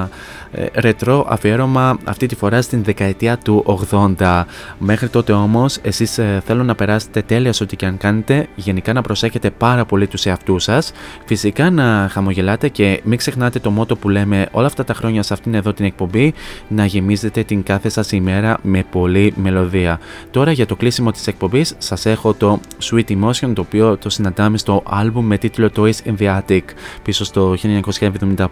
ε, 0.09 0.40
ρετρό 0.73 1.25
αφιέρωμα 1.29 1.97
αυτή 2.03 2.25
τη 2.25 2.35
φορά 2.35 2.61
στην 2.61 2.83
δεκαετία 2.83 3.37
του 3.37 3.85
80. 4.17 4.43
Μέχρι 4.77 5.07
τότε 5.09 5.31
όμως 5.31 5.77
εσείς 5.81 6.17
ε, 6.17 6.41
θέλω 6.45 6.63
να 6.63 6.75
περάσετε 6.75 7.21
τέλεια 7.21 7.53
σε 7.53 7.63
ό,τι 7.63 7.75
και 7.75 7.85
αν 7.85 7.97
κάνετε, 7.97 8.47
γενικά 8.55 8.93
να 8.93 9.01
προσέχετε 9.01 9.49
πάρα 9.49 9.85
πολύ 9.85 10.07
τους 10.07 10.25
εαυτούς 10.25 10.63
σας, 10.63 10.91
φυσικά 11.25 11.69
να 11.69 12.07
χαμογελάτε 12.11 12.67
και 12.69 13.01
μην 13.03 13.17
ξεχνάτε 13.17 13.59
το 13.59 13.71
μότο 13.71 13.95
που 13.95 14.09
λέμε 14.09 14.47
όλα 14.51 14.65
αυτά 14.65 14.83
τα 14.83 14.93
χρόνια 14.93 15.23
σε 15.23 15.33
αυτήν 15.33 15.53
εδώ 15.53 15.73
την 15.73 15.85
εκπομπή, 15.85 16.33
να 16.67 16.85
γεμίζετε 16.85 17.43
την 17.43 17.63
κάθε 17.63 17.89
σας 17.89 18.11
ημέρα 18.11 18.57
με 18.61 18.83
πολλή 18.91 19.33
μελωδία. 19.37 19.99
Τώρα 20.31 20.51
για 20.51 20.65
το 20.65 20.75
κλείσιμο 20.75 21.11
της 21.11 21.27
εκπομπής 21.27 21.75
σας 21.77 22.05
έχω 22.05 22.33
το 22.33 22.59
Sweet 22.83 23.09
Emotion 23.09 23.51
το 23.53 23.61
οποίο 23.61 23.97
το 23.97 24.09
συναντάμε 24.09 24.57
στο 24.57 24.83
άλμπουμ 24.85 25.25
με 25.25 25.37
τίτλο 25.37 25.69
Toys 25.75 25.95
in 26.05 26.13
the 26.19 26.39
Attic 26.39 26.61
πίσω 27.03 27.25
στο 27.25 27.55
1975. 27.61 28.47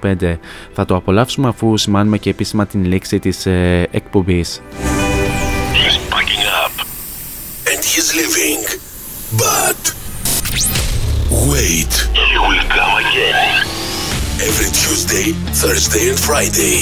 Θα 0.73 0.85
το 0.85 0.95
απολαύσουμε 0.95 1.47
αφού 1.47 1.77
σημάνουμε 1.89 2.17
και 2.17 2.29
επίσημα 2.29 2.65
την 2.65 2.85
λήξη 2.85 3.19
της 3.19 3.45
ε, 3.45 3.87
εκπομπής. 3.91 4.61
He's 5.73 5.97
packing 6.13 6.43
up 6.63 6.73
and 7.69 7.79
he's 7.91 8.09
leaving. 8.19 8.61
But 9.43 9.81
wait, 11.51 11.93
he 12.29 12.35
will 12.45 12.65
come 12.77 12.93
again. 13.05 13.39
Every 14.49 14.71
Tuesday, 14.81 15.27
Thursday, 15.61 16.05
and 16.11 16.19
Friday, 16.27 16.77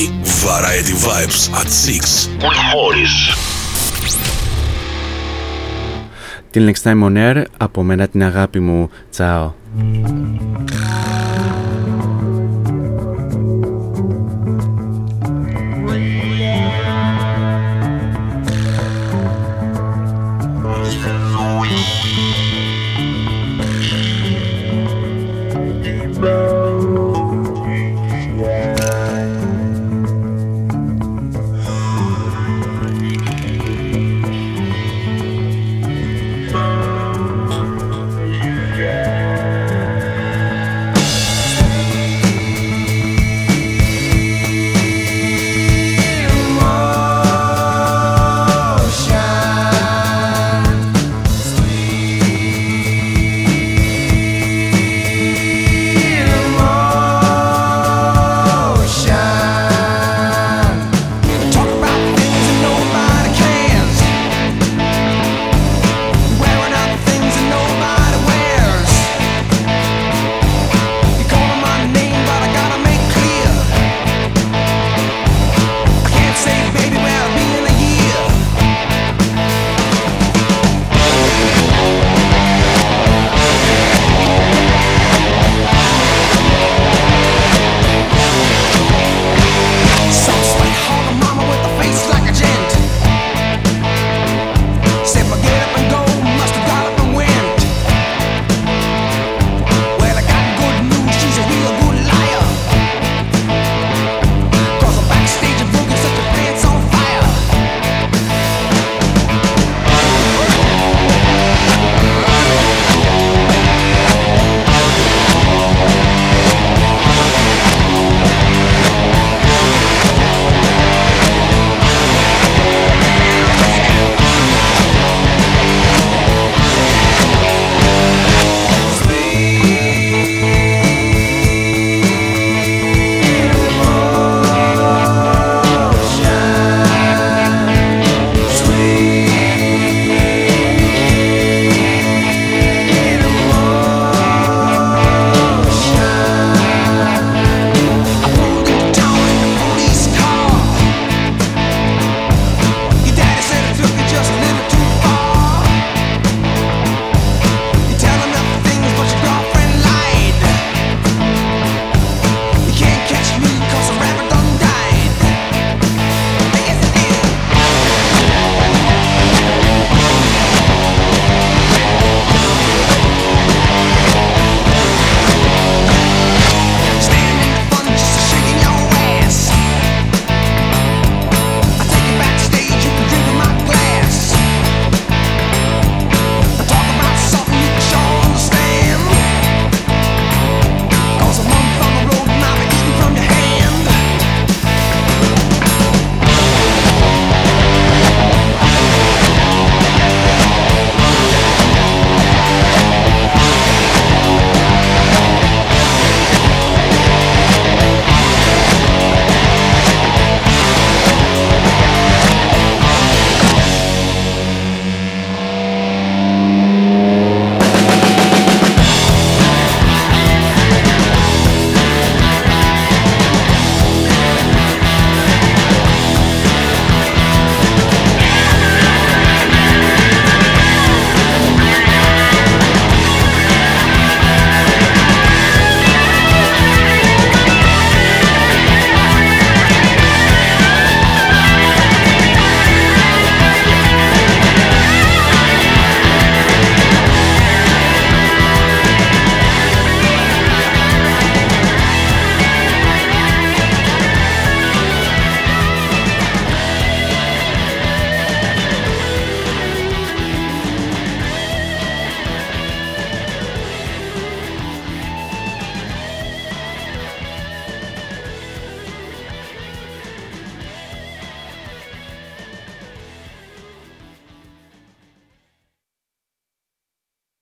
Variety 0.46 0.96
Vibes 1.06 1.42
at 1.60 1.68
6 1.70 2.28
with 2.46 2.60
Morris. 2.74 3.16
Till 6.52 6.66
next 6.70 6.84
time 6.88 7.02
on 7.04 7.18
air, 7.18 7.44
από 7.58 7.84
μένα 7.84 8.08
την 8.08 8.24
αγάπη 8.24 8.60
μου. 8.60 8.90
Τσάω. 9.10 9.54
baby. 26.18 26.57